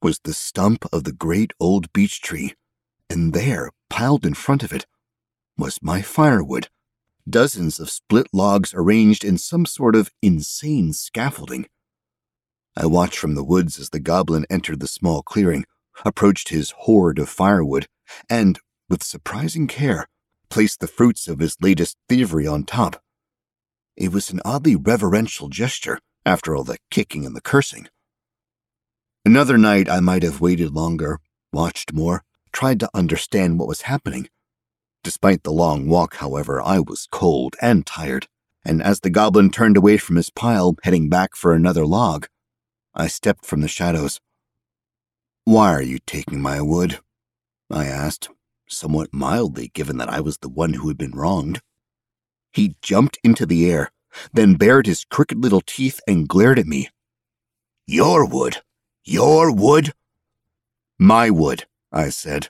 was 0.01 0.21
the 0.21 0.35
stump 0.35 0.85
of 0.93 1.05
the 1.05 1.13
great 1.13 1.53
old 1.59 1.93
beech 1.93 2.21
tree, 2.21 2.55
and 3.11 3.33
there, 3.33 3.71
piled 3.91 4.25
in 4.25 4.35
front 4.35 4.63
of 4.63 4.73
it, 4.73 4.87
was 5.57 5.83
my 5.83 6.03
firewood, 6.03 6.69
dozens 7.29 7.81
of 7.81 7.91
split 7.91 8.27
logs 8.33 8.73
arranged 8.75 9.25
in 9.25 9.39
some 9.39 9.67
sort 9.67 9.97
of 9.97 10.11
insane 10.23 10.93
scaffolding. 10.93 11.67
I 12.77 12.87
watched 12.87 13.19
from 13.19 13.35
the 13.35 13.45
woods 13.45 13.79
as 13.79 13.91
the 13.91 14.01
goblin 14.01 14.47
entered 14.51 14.81
the 14.81 14.89
small 14.89 15.23
clearing, 15.23 15.65
approached 16.05 16.49
his 16.49 16.73
hoard 16.79 17.19
of 17.19 17.29
firewood, 17.29 17.87
and, 18.29 18.59
with 18.89 19.03
surprising 19.03 19.67
care, 19.67 20.09
placed 20.51 20.81
the 20.81 20.87
fruits 20.87 21.29
of 21.29 21.39
his 21.39 21.57
latest 21.61 21.97
thievery 22.09 22.47
on 22.47 22.65
top. 22.65 23.03
It 23.97 24.13
was 24.13 24.31
an 24.31 24.41
oddly 24.45 24.77
reverential 24.77 25.49
gesture 25.49 26.01
after 26.27 26.55
all 26.55 26.65
the 26.65 26.79
kicking 26.91 27.25
and 27.25 27.37
the 27.37 27.41
cursing. 27.41 27.89
Another 29.25 29.57
night, 29.57 29.89
I 29.89 30.01
might 30.01 30.23
have 30.23 30.41
waited 30.41 30.73
longer, 30.73 31.21
watched 31.53 31.93
more, 31.93 32.25
tried 32.53 32.81
to 32.81 32.91
understand 32.93 33.59
what 33.59 33.69
was 33.69 33.83
happening. 33.83 34.29
Despite 35.05 35.43
the 35.43 35.53
long 35.53 35.87
walk, 35.87 36.17
however, 36.17 36.63
I 36.63 36.81
was 36.81 37.09
cold 37.13 37.57
and 37.61 37.85
tired, 37.85 38.27
and 38.65 38.83
as 38.83 39.01
the 39.01 39.11
goblin 39.11 39.51
turned 39.51 39.77
away 39.77 39.99
from 39.99 40.17
his 40.17 40.31
pile, 40.31 40.77
heading 40.83 41.11
back 41.11 41.37
for 41.37 41.53
another 41.53 41.85
log, 41.85 42.27
I 42.95 43.09
stepped 43.09 43.45
from 43.45 43.61
the 43.61 43.69
shadows. 43.69 44.19
Why 45.45 45.75
are 45.75 45.83
you 45.83 45.99
taking 46.07 46.41
my 46.41 46.63
wood? 46.63 47.01
I 47.71 47.85
asked, 47.85 48.31
somewhat 48.67 49.13
mildly 49.13 49.71
given 49.75 49.99
that 49.99 50.09
I 50.09 50.23
was 50.23 50.39
the 50.39 50.49
one 50.49 50.73
who 50.73 50.89
had 50.89 50.97
been 50.97 51.13
wronged. 51.13 51.61
He 52.51 52.77
jumped 52.81 53.19
into 53.23 53.45
the 53.45 53.71
air, 53.71 53.93
then 54.33 54.55
bared 54.55 54.87
his 54.87 55.05
crooked 55.05 55.37
little 55.37 55.61
teeth 55.61 56.01
and 56.09 56.27
glared 56.27 56.59
at 56.59 56.67
me. 56.67 56.89
Your 57.87 58.27
wood? 58.27 58.63
Your 59.05 59.53
wood? 59.53 59.93
My 60.99 61.29
wood, 61.29 61.67
I 61.93 62.09
said. 62.09 62.49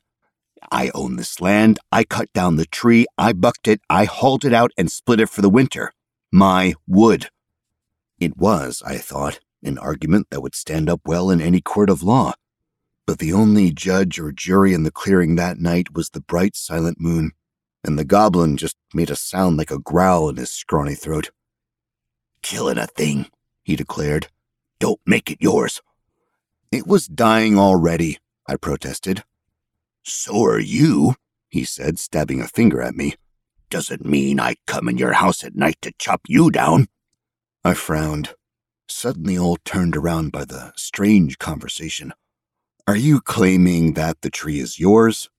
I 0.71 0.91
own 0.95 1.17
this 1.17 1.41
land. 1.41 1.79
I 1.93 2.05
cut 2.05 2.33
down 2.33 2.57
the 2.57 2.67
tree. 2.67 3.07
I 3.17 3.33
bucked 3.33 3.69
it. 3.69 3.81
I 3.89 4.05
hauled 4.05 4.45
it 4.45 4.53
out 4.53 4.71
and 4.77 4.91
split 4.91 5.21
it 5.21 5.29
for 5.29 5.43
the 5.43 5.51
winter. 5.51 5.93
My 6.33 6.75
wood. 6.87 7.29
It 8.19 8.37
was, 8.37 8.83
I 8.85 8.99
thought, 8.99 9.41
an 9.62 9.79
argument 9.79 10.29
that 10.31 10.41
would 10.41 10.55
stand 10.55 10.89
up 10.89 11.01
well 11.05 11.31
in 11.31 11.41
any 11.41 11.61
court 11.61 11.91
of 11.91 12.03
law. 12.03 12.35
But 13.07 13.19
the 13.19 13.33
only 13.33 13.71
judge 13.71 14.19
or 14.19 14.33
jury 14.33 14.73
in 14.73 14.83
the 14.83 14.91
clearing 14.91 15.37
that 15.37 15.59
night 15.59 15.95
was 15.95 16.11
the 16.11 16.21
bright, 16.21 16.57
silent 16.57 16.99
moon, 17.01 17.33
and 17.85 17.99
the 17.99 18.05
goblin 18.05 18.57
just 18.57 18.77
made 18.95 19.11
a 19.11 19.17
sound 19.17 19.59
like 19.59 19.71
a 19.71 19.79
growl 19.79 20.29
in 20.29 20.37
his 20.37 20.51
scrawny 20.51 20.95
throat. 20.95 21.31
Killing 22.43 22.79
a 22.79 22.87
thing, 22.87 23.27
he 23.62 23.77
declared. 23.77 24.29
Don't 24.79 25.01
make 25.07 25.31
it 25.31 25.39
yours. 25.41 25.83
It 26.73 26.87
was 26.87 27.07
dying 27.07 27.59
already, 27.59 28.19
I 28.47 28.57
protested. 28.57 29.23
So 30.05 30.45
are 30.45 30.61
you, 30.61 31.15
he 31.49 31.65
said, 31.65 31.99
stabbing 31.99 32.41
a 32.41 32.47
finger 32.47 32.83
at 32.83 32.95
me. 32.95 33.15
Doesn't 33.71 34.05
mean 34.05 34.39
I 34.39 34.57
come 34.67 34.89
in 34.89 34.99
your 34.99 35.15
house 35.15 35.43
at 35.43 35.57
night 35.57 35.79
to 35.81 35.93
chop 35.99 36.21
you 36.29 36.51
down. 36.51 36.87
I 37.65 37.73
frowned, 37.73 38.35
suddenly 38.87 39.39
all 39.39 39.57
turned 39.65 39.97
around 39.97 40.31
by 40.31 40.45
the 40.45 40.73
strange 40.77 41.39
conversation. 41.39 42.13
Are 42.87 42.97
you 42.97 43.23
claiming 43.23 43.95
that 43.95 44.21
the 44.21 44.29
tree 44.31 44.61
is 44.61 44.79
yours? 44.79 45.31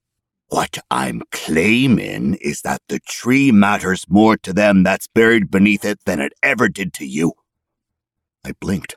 What 0.47 0.79
I'm 0.89 1.21
claiming 1.31 2.35
is 2.41 2.61
that 2.61 2.81
the 2.87 2.99
tree 2.99 3.51
matters 3.51 4.05
more 4.09 4.35
to 4.37 4.51
them 4.51 4.81
that's 4.81 5.07
buried 5.07 5.51
beneath 5.51 5.85
it 5.85 5.99
than 6.05 6.19
it 6.19 6.33
ever 6.41 6.69
did 6.69 6.91
to 6.93 7.05
you. 7.05 7.33
I 8.43 8.53
blinked. 8.59 8.95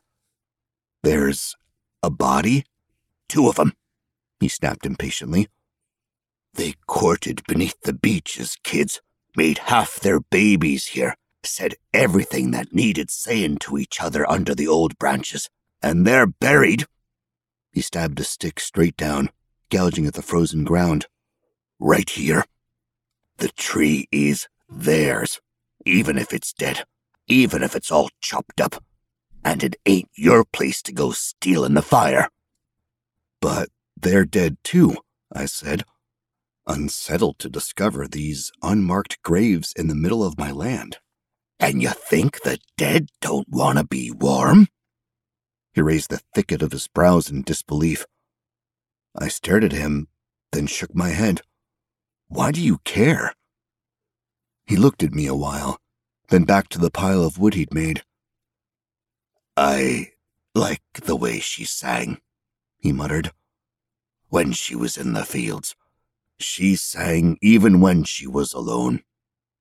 There's 1.03 1.55
a 2.03 2.11
body? 2.11 2.65
Two 3.29 3.49
of 3.49 3.57
them, 3.57 3.75
he 4.41 4.49
snapped 4.49 4.87
impatiently. 4.87 5.49
They 6.59 6.75
courted 6.89 7.45
beneath 7.47 7.81
the 7.83 7.93
beech 7.93 8.41
as 8.41 8.57
kids, 8.65 9.01
made 9.37 9.59
half 9.59 10.01
their 10.01 10.19
babies 10.19 10.89
here, 10.89 11.15
said 11.45 11.77
everything 11.95 12.51
that 12.51 12.75
needed 12.75 13.13
saying 13.13 13.59
to 13.59 13.79
each 13.79 14.03
other 14.03 14.29
under 14.29 14.57
the 14.57 14.67
old 14.67 14.99
branches, 14.99 15.49
and 15.81 16.05
they're 16.05 16.27
buried. 16.27 16.87
He 17.71 17.81
stabbed 17.81 18.19
a 18.19 18.25
stick 18.25 18.59
straight 18.59 18.97
down, 18.97 19.31
gouging 19.71 20.05
at 20.07 20.15
the 20.15 20.21
frozen 20.21 20.65
ground. 20.65 21.07
Right 21.79 22.11
here. 22.11 22.45
The 23.37 23.51
tree 23.51 24.09
is 24.11 24.49
theirs, 24.69 25.41
even 25.87 26.19
if 26.19 26.33
it's 26.33 26.53
dead, 26.53 26.83
even 27.29 27.63
if 27.63 27.77
it's 27.77 27.93
all 27.93 28.09
chopped 28.21 28.61
up. 28.61 28.83
And 29.45 29.63
it 29.63 29.77
ain't 29.87 30.11
your 30.17 30.45
place 30.45 30.83
to 30.83 30.93
go 30.93 31.13
stealing 31.13 31.75
the 31.75 31.83
fire. 31.83 32.31
But 33.41 33.69
they're 33.97 34.25
dead 34.25 34.57
too, 34.65 34.97
I 35.33 35.45
said, 35.45 35.85
unsettled 36.69 37.39
to 37.39 37.49
discover 37.49 38.07
these 38.07 38.53
unmarked 38.63 39.21
graves 39.23 39.73
in 39.77 39.89
the 39.89 39.95
middle 39.95 40.23
of 40.23 40.39
my 40.39 40.53
land. 40.53 40.99
And 41.59 41.83
you 41.83 41.89
think 41.91 42.43
the 42.43 42.59
dead 42.77 43.09
don't 43.21 43.49
want 43.49 43.79
to 43.79 43.85
be 43.85 44.13
warm? 44.13 44.69
He 45.73 45.81
raised 45.81 46.11
the 46.11 46.21
thicket 46.35 46.63
of 46.63 46.73
his 46.73 46.87
brows 46.87 47.31
in 47.31 47.43
disbelief. 47.43 48.07
I 49.19 49.29
stared 49.29 49.65
at 49.65 49.73
him, 49.73 50.09
then 50.53 50.67
shook 50.67 50.95
my 50.95 51.09
head. 51.09 51.41
Why 52.29 52.53
do 52.53 52.61
you 52.61 52.79
care? 52.85 53.33
He 54.67 54.77
looked 54.77 55.03
at 55.03 55.15
me 55.15 55.27
a 55.27 55.35
while, 55.35 55.79
then 56.29 56.45
back 56.45 56.69
to 56.69 56.79
the 56.79 56.91
pile 56.91 57.25
of 57.25 57.39
wood 57.39 57.55
he'd 57.55 57.73
made. 57.73 58.03
I 59.57 60.13
like 60.55 60.83
the 60.93 61.17
way 61.17 61.41
she 61.41 61.65
sang, 61.65 62.19
he 62.77 62.93
muttered. 62.93 63.33
When 64.29 64.53
she 64.53 64.77
was 64.77 64.97
in 64.97 65.15
the 65.15 65.25
fields, 65.25 65.75
she 66.39 66.77
sang 66.77 67.37
even 67.43 67.81
when 67.81 68.05
she 68.05 68.27
was 68.27 68.53
alone, 68.53 69.03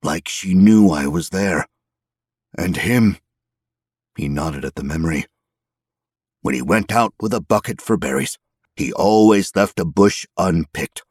like 0.04 0.28
she 0.28 0.54
knew 0.54 0.90
I 0.90 1.08
was 1.08 1.30
there. 1.30 1.66
And 2.58 2.78
him, 2.78 3.18
he 4.16 4.28
nodded 4.28 4.66
at 4.66 4.76
the 4.76 4.84
memory. 4.84 5.26
When 6.42 6.56
he 6.56 6.62
went 6.62 6.92
out 6.92 7.14
with 7.20 7.34
a 7.34 7.42
bucket 7.42 7.82
for 7.82 7.98
berries, 7.98 8.38
he 8.76 8.94
always 8.94 9.56
left 9.56 9.80
a 9.80 9.86
bush 9.86 10.26
unpicked. 10.38 11.04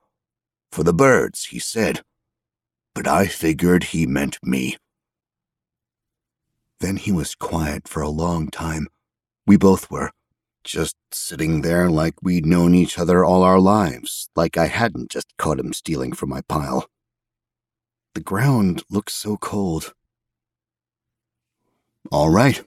For 0.71 0.83
the 0.83 0.95
birds, 0.95 1.47
he 1.47 1.59
said. 1.59 2.03
But 2.95 3.07
I 3.07 3.27
figured 3.27 3.85
he 3.85 4.07
meant 4.07 4.39
me. 4.43 4.77
Then 6.81 6.97
he 6.97 7.13
was 7.13 7.35
quiet 7.35 7.89
for 7.89 8.03
a 8.03 8.09
long 8.09 8.49
time. 8.49 8.89
We 9.47 9.57
both 9.57 9.91
were, 9.91 10.11
just 10.67 10.97
sitting 11.13 11.63
there 11.63 11.89
like 11.89 12.15
we'd 12.23 12.45
known 12.45 12.75
each 12.75 12.99
other 12.99 13.25
all 13.25 13.43
our 13.43 13.61
lives, 13.61 14.29
like 14.35 14.59
I 14.59 14.67
hadn't 14.67 15.11
just 15.11 15.37
caught 15.39 15.61
him 15.61 15.73
stealing 15.73 16.13
from 16.13 16.29
my 16.29 16.43
pile. 16.43 16.89
The 18.15 18.21
ground 18.21 18.83
looked 18.91 19.11
so 19.11 19.37
cold. 19.37 19.95
All 22.11 22.31
right, 22.31 22.63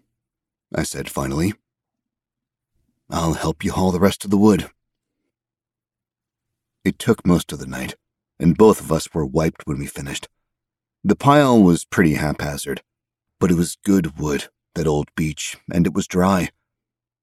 I 0.74 0.84
said 0.84 1.10
finally. 1.10 1.54
I'll 3.10 3.34
help 3.34 3.64
you 3.64 3.72
haul 3.72 3.92
the 3.92 4.00
rest 4.00 4.24
of 4.24 4.32
the 4.32 4.38
wood. 4.38 4.70
It 6.86 7.00
took 7.00 7.26
most 7.26 7.52
of 7.52 7.60
the 7.60 7.68
night, 7.68 7.96
and 8.40 8.58
both 8.58 8.80
of 8.80 8.92
us 8.92 9.14
were 9.14 9.26
wiped 9.26 9.68
when 9.68 9.80
we 9.80 9.88
finished. 9.88 10.30
The 11.04 11.16
pile 11.16 11.62
was 11.62 11.86
pretty 11.86 12.14
haphazard, 12.14 12.82
but 13.40 13.52
it 13.52 13.56
was 13.56 13.78
good 13.84 14.18
wood, 14.20 14.48
that 14.76 14.88
old 14.88 15.10
beech, 15.16 15.58
and 15.72 15.86
it 15.86 15.94
was 15.94 16.08
dry. 16.08 16.50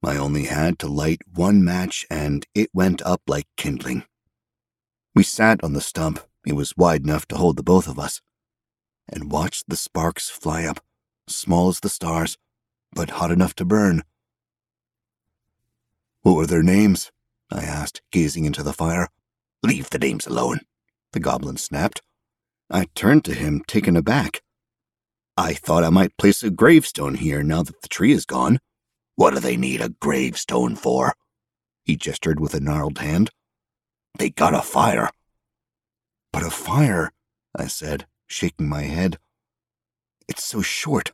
I 0.05 0.17
only 0.17 0.45
had 0.45 0.79
to 0.81 0.89
light 0.89 1.23
one 1.33 1.65
match 1.65 2.07
and 2.11 2.47
it 2.55 2.71
went 2.73 3.03
up 3.03 3.23
like 3.27 3.47
kindling. 3.57 4.05
We 5.15 5.23
sat 5.23 5.65
on 5.65 5.73
the 5.73 5.81
stump, 5.81 6.21
it 6.47 6.53
was 6.53 6.77
wide 6.77 7.03
enough 7.03 7.27
to 7.29 7.37
hold 7.37 7.57
the 7.57 7.63
both 7.63 7.89
of 7.89 7.99
us, 7.99 8.21
and 9.09 9.33
watched 9.33 9.65
the 9.69 9.77
sparks 9.77 10.29
fly 10.29 10.65
up, 10.65 10.81
small 11.27 11.69
as 11.69 11.81
the 11.81 11.89
stars, 11.89 12.39
but 12.93 13.11
hot 13.11 13.31
enough 13.31 13.55
to 13.57 13.65
burn. 13.65 14.03
What 16.23 16.37
were 16.37 16.47
their 16.47 16.63
names? 16.63 17.11
I 17.51 17.63
asked, 17.63 18.03
gazing 18.13 18.45
into 18.45 18.63
the 18.63 18.73
fire. 18.73 19.09
Leave 19.63 19.91
the 19.91 19.99
names 19.99 20.27
alone, 20.27 20.61
the 21.13 21.21
goblin 21.21 21.57
snapped. 21.57 22.03
I 22.71 22.87
turned 22.95 23.25
to 23.25 23.35
him, 23.35 23.63
taken 23.67 23.97
aback. 23.97 24.43
I 25.37 25.55
thought 25.55 25.85
I 25.85 25.91
might 25.91 26.17
place 26.17 26.43
a 26.43 26.51
gravestone 26.51 27.15
here 27.15 27.43
now 27.43 27.63
that 27.63 27.81
the 27.83 27.89
tree 27.89 28.13
is 28.13 28.25
gone. 28.25 28.59
What 29.17 29.33
do 29.33 29.41
they 29.41 29.57
need 29.57 29.81
a 29.81 29.89
gravestone 29.89 30.77
for? 30.77 31.15
He 31.85 31.97
gestured 31.97 32.39
with 32.39 32.55
a 32.55 32.61
gnarled 32.61 32.99
hand. 32.99 33.31
They 34.19 34.31
got 34.31 34.55
a 34.55 34.61
fire. 34.61 35.11
But 36.33 36.43
a 36.43 36.51
fire, 36.51 37.13
I 37.55 37.67
said, 37.67 38.07
shaking 38.27 38.69
my 38.69 38.83
head. 38.83 39.19
It's 40.29 40.45
so 40.45 40.61
short. 40.61 41.13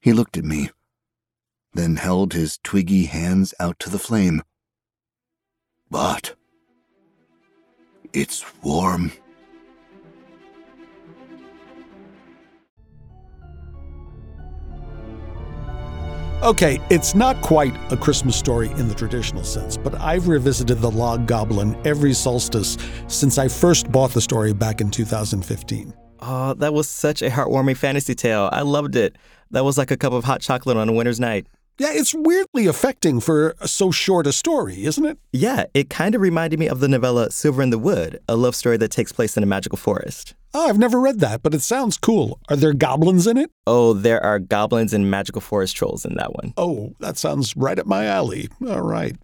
He 0.00 0.12
looked 0.12 0.36
at 0.36 0.44
me, 0.44 0.70
then 1.72 1.96
held 1.96 2.32
his 2.32 2.58
twiggy 2.62 3.06
hands 3.06 3.54
out 3.60 3.78
to 3.80 3.90
the 3.90 3.98
flame. 3.98 4.42
But 5.88 6.34
it's 8.12 8.44
warm. 8.62 9.12
Okay, 16.44 16.78
it's 16.90 17.14
not 17.14 17.40
quite 17.40 17.74
a 17.90 17.96
Christmas 17.96 18.36
story 18.36 18.68
in 18.72 18.86
the 18.86 18.94
traditional 18.94 19.44
sense, 19.44 19.78
but 19.78 19.98
I've 19.98 20.28
revisited 20.28 20.78
the 20.78 20.90
Log 20.90 21.26
Goblin 21.26 21.74
every 21.86 22.12
solstice 22.12 22.76
since 23.08 23.38
I 23.38 23.48
first 23.48 23.90
bought 23.90 24.10
the 24.10 24.20
story 24.20 24.52
back 24.52 24.82
in 24.82 24.90
2015. 24.90 25.94
Oh, 26.20 26.52
that 26.52 26.74
was 26.74 26.86
such 26.86 27.22
a 27.22 27.30
heartwarming 27.30 27.78
fantasy 27.78 28.14
tale. 28.14 28.50
I 28.52 28.60
loved 28.60 28.94
it. 28.94 29.16
That 29.52 29.64
was 29.64 29.78
like 29.78 29.90
a 29.90 29.96
cup 29.96 30.12
of 30.12 30.24
hot 30.24 30.42
chocolate 30.42 30.76
on 30.76 30.86
a 30.86 30.92
winter's 30.92 31.18
night. 31.18 31.46
Yeah, 31.76 31.90
it's 31.90 32.14
weirdly 32.14 32.66
affecting 32.68 33.18
for 33.18 33.56
so 33.64 33.90
short 33.90 34.28
a 34.28 34.32
story, 34.32 34.84
isn't 34.84 35.04
it? 35.04 35.18
Yeah, 35.32 35.64
it 35.74 35.90
kind 35.90 36.14
of 36.14 36.20
reminded 36.20 36.60
me 36.60 36.68
of 36.68 36.78
the 36.78 36.86
novella 36.86 37.32
Silver 37.32 37.62
in 37.62 37.70
the 37.70 37.78
Wood, 37.78 38.20
a 38.28 38.36
love 38.36 38.54
story 38.54 38.76
that 38.76 38.92
takes 38.92 39.10
place 39.10 39.36
in 39.36 39.42
a 39.42 39.46
magical 39.46 39.76
forest. 39.76 40.34
Oh, 40.52 40.68
I've 40.68 40.78
never 40.78 41.00
read 41.00 41.18
that, 41.18 41.42
but 41.42 41.52
it 41.52 41.62
sounds 41.62 41.98
cool. 41.98 42.38
Are 42.48 42.54
there 42.54 42.74
goblins 42.74 43.26
in 43.26 43.36
it? 43.36 43.50
Oh, 43.66 43.92
there 43.92 44.22
are 44.22 44.38
goblins 44.38 44.92
and 44.92 45.10
magical 45.10 45.40
forest 45.40 45.74
trolls 45.74 46.04
in 46.04 46.14
that 46.14 46.36
one. 46.36 46.54
Oh, 46.56 46.94
that 47.00 47.18
sounds 47.18 47.56
right 47.56 47.78
up 47.78 47.86
my 47.86 48.06
alley. 48.06 48.48
All 48.64 48.82
right. 48.82 49.16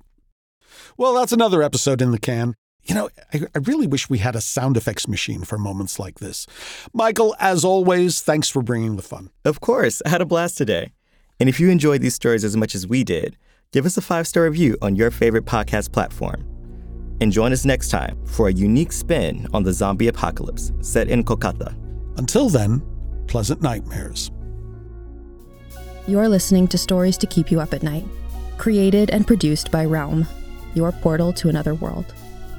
Well, 0.97 1.15
that's 1.15 1.33
another 1.33 1.63
episode 1.63 2.03
in 2.03 2.11
the 2.11 2.19
can. 2.19 2.57
You 2.83 2.97
know, 2.97 3.11
I, 3.33 3.43
I, 3.55 3.59
really 3.59 3.87
wish 3.87 4.11
we 4.11 4.19
had 4.19 4.35
a 4.35 4.41
sound 4.41 4.77
effects 4.77 5.07
machine 5.07 5.45
for 5.45 5.59
moments 5.59 6.01
like 6.01 6.19
this. 6.19 6.47
Michael, 6.93 7.37
as 7.39 7.65
always, 7.65 8.23
thanks 8.23 8.49
for 8.49 8.63
bringing 8.63 8.97
the 8.97 9.03
fun. 9.03 9.31
Of 9.45 9.61
course. 9.61 10.03
I 10.05 10.09
had 10.09 10.23
a 10.23 10.27
blast 10.27 10.57
today. 10.57 10.93
And 11.41 11.49
if 11.49 11.59
you 11.59 11.71
enjoyed 11.71 12.03
these 12.03 12.15
stories 12.15 12.45
as 12.45 12.57
much 12.57 12.75
as 12.75 12.87
we 12.87 13.03
did, 13.03 13.37
give 13.73 13.87
us 13.87 13.97
a 13.97 14.03
five 14.03 14.27
star 14.27 14.45
review 14.45 14.77
on 14.83 14.95
your 14.95 15.11
favorite 15.11 15.47
podcast 15.47 15.91
platform. 15.91 16.47
And 17.21 17.33
join 17.33 17.53
us 17.53 17.65
next 17.65 17.89
time 17.89 18.19
for 18.27 18.49
a 18.49 18.53
unique 18.53 18.93
spin 18.93 19.49
on 19.53 19.63
the 19.63 19.73
zombie 19.73 20.09
apocalypse 20.09 20.73
set 20.81 21.09
in 21.09 21.25
Kolkata. 21.25 21.75
Until 22.19 22.49
then, 22.49 22.83
pleasant 23.27 23.63
nightmares. 23.63 24.31
You're 26.07 26.29
listening 26.29 26.67
to 26.69 26.79
Stories 26.79 27.17
to 27.19 27.27
Keep 27.27 27.51
You 27.51 27.61
Up 27.61 27.73
at 27.73 27.83
Night, 27.83 28.05
created 28.59 29.11
and 29.11 29.27
produced 29.27 29.71
by 29.71 29.85
Realm, 29.85 30.27
your 30.75 30.93
portal 30.93 31.33
to 31.35 31.49
another 31.49 31.75
world. 31.75 32.15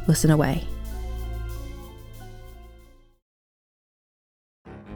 Listen 0.07 0.31
away. 0.31 0.63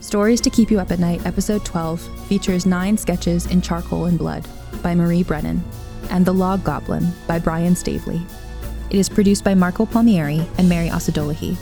Stories 0.00 0.40
to 0.42 0.50
Keep 0.50 0.70
You 0.70 0.78
Up 0.78 0.90
at 0.90 0.98
Night, 0.98 1.24
Episode 1.26 1.64
12, 1.64 2.26
features 2.28 2.66
nine 2.66 2.96
sketches 2.96 3.46
in 3.46 3.60
charcoal 3.60 4.04
and 4.04 4.18
blood 4.18 4.46
by 4.82 4.94
Marie 4.94 5.22
Brennan, 5.22 5.64
and 6.10 6.24
The 6.24 6.32
Log 6.32 6.62
Goblin 6.62 7.12
by 7.26 7.38
Brian 7.38 7.74
Staveley. 7.74 8.20
It 8.90 8.98
is 8.98 9.08
produced 9.08 9.42
by 9.42 9.54
Marco 9.54 9.84
Palmieri 9.84 10.46
and 10.58 10.68
Mary 10.68 10.88
Osadolahi, 10.88 11.56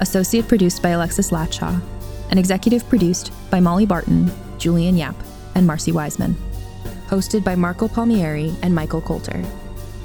associate 0.00 0.46
produced 0.46 0.82
by 0.82 0.90
Alexis 0.90 1.30
Latshaw, 1.30 1.80
and 2.28 2.38
executive 2.38 2.86
produced 2.88 3.32
by 3.50 3.60
Molly 3.60 3.86
Barton, 3.86 4.30
Julian 4.58 4.96
Yap, 4.96 5.16
and 5.54 5.66
Marcy 5.66 5.92
Wiseman. 5.92 6.36
Hosted 7.06 7.44
by 7.44 7.54
Marco 7.54 7.88
Palmieri 7.88 8.54
and 8.62 8.74
Michael 8.74 9.00
Coulter. 9.00 9.42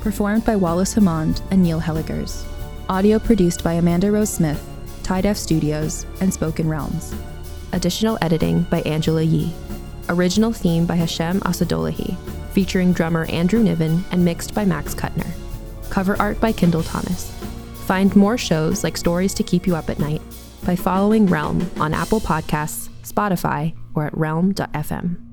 Performed 0.01 0.45
by 0.45 0.55
Walles 0.55 0.93
Hammonde 0.93 1.41
and 1.51 1.61
Neil 1.61 1.81
Hellegers. 1.81 2.45
Audio 2.89 3.19
produced 3.19 3.63
by 3.63 3.73
Amanda 3.73 4.11
Rose 4.11 4.29
Smith, 4.29 4.65
Tide 5.03 5.25
F 5.25 5.35
Studios, 5.37 6.05
and 6.21 6.33
Spoken 6.33 6.69
Realms. 6.69 7.13
Additional 7.73 8.17
editing 8.21 8.63
by 8.63 8.81
Angela 8.81 9.21
Yee. 9.21 9.53
Original 10.09 10.51
theme 10.51 10.85
by 10.85 10.95
Hashem 10.95 11.39
Asadolahi, 11.41 12.17
featuring 12.51 12.91
drummer 12.91 13.25
Andrew 13.25 13.63
Niven 13.63 14.03
and 14.11 14.25
mixed 14.25 14.53
by 14.53 14.65
Max 14.65 14.93
Kuttner. 14.93 15.29
Cover 15.89 16.19
art 16.19 16.39
by 16.41 16.51
Kendall 16.51 16.83
Thomas. 16.83 17.31
Find 17.85 18.15
more 18.15 18.37
shows 18.37 18.83
like 18.83 18.97
Stories 18.97 19.33
to 19.35 19.43
Keep 19.43 19.67
You 19.67 19.75
Up 19.75 19.89
at 19.89 19.99
Night 19.99 20.21
by 20.65 20.75
following 20.75 21.25
Realm 21.25 21.69
on 21.79 21.93
Apple 21.93 22.19
Podcasts, 22.19 22.89
Spotify, 23.03 23.73
or 23.95 24.05
at 24.05 24.17
realm.fm. 24.17 25.30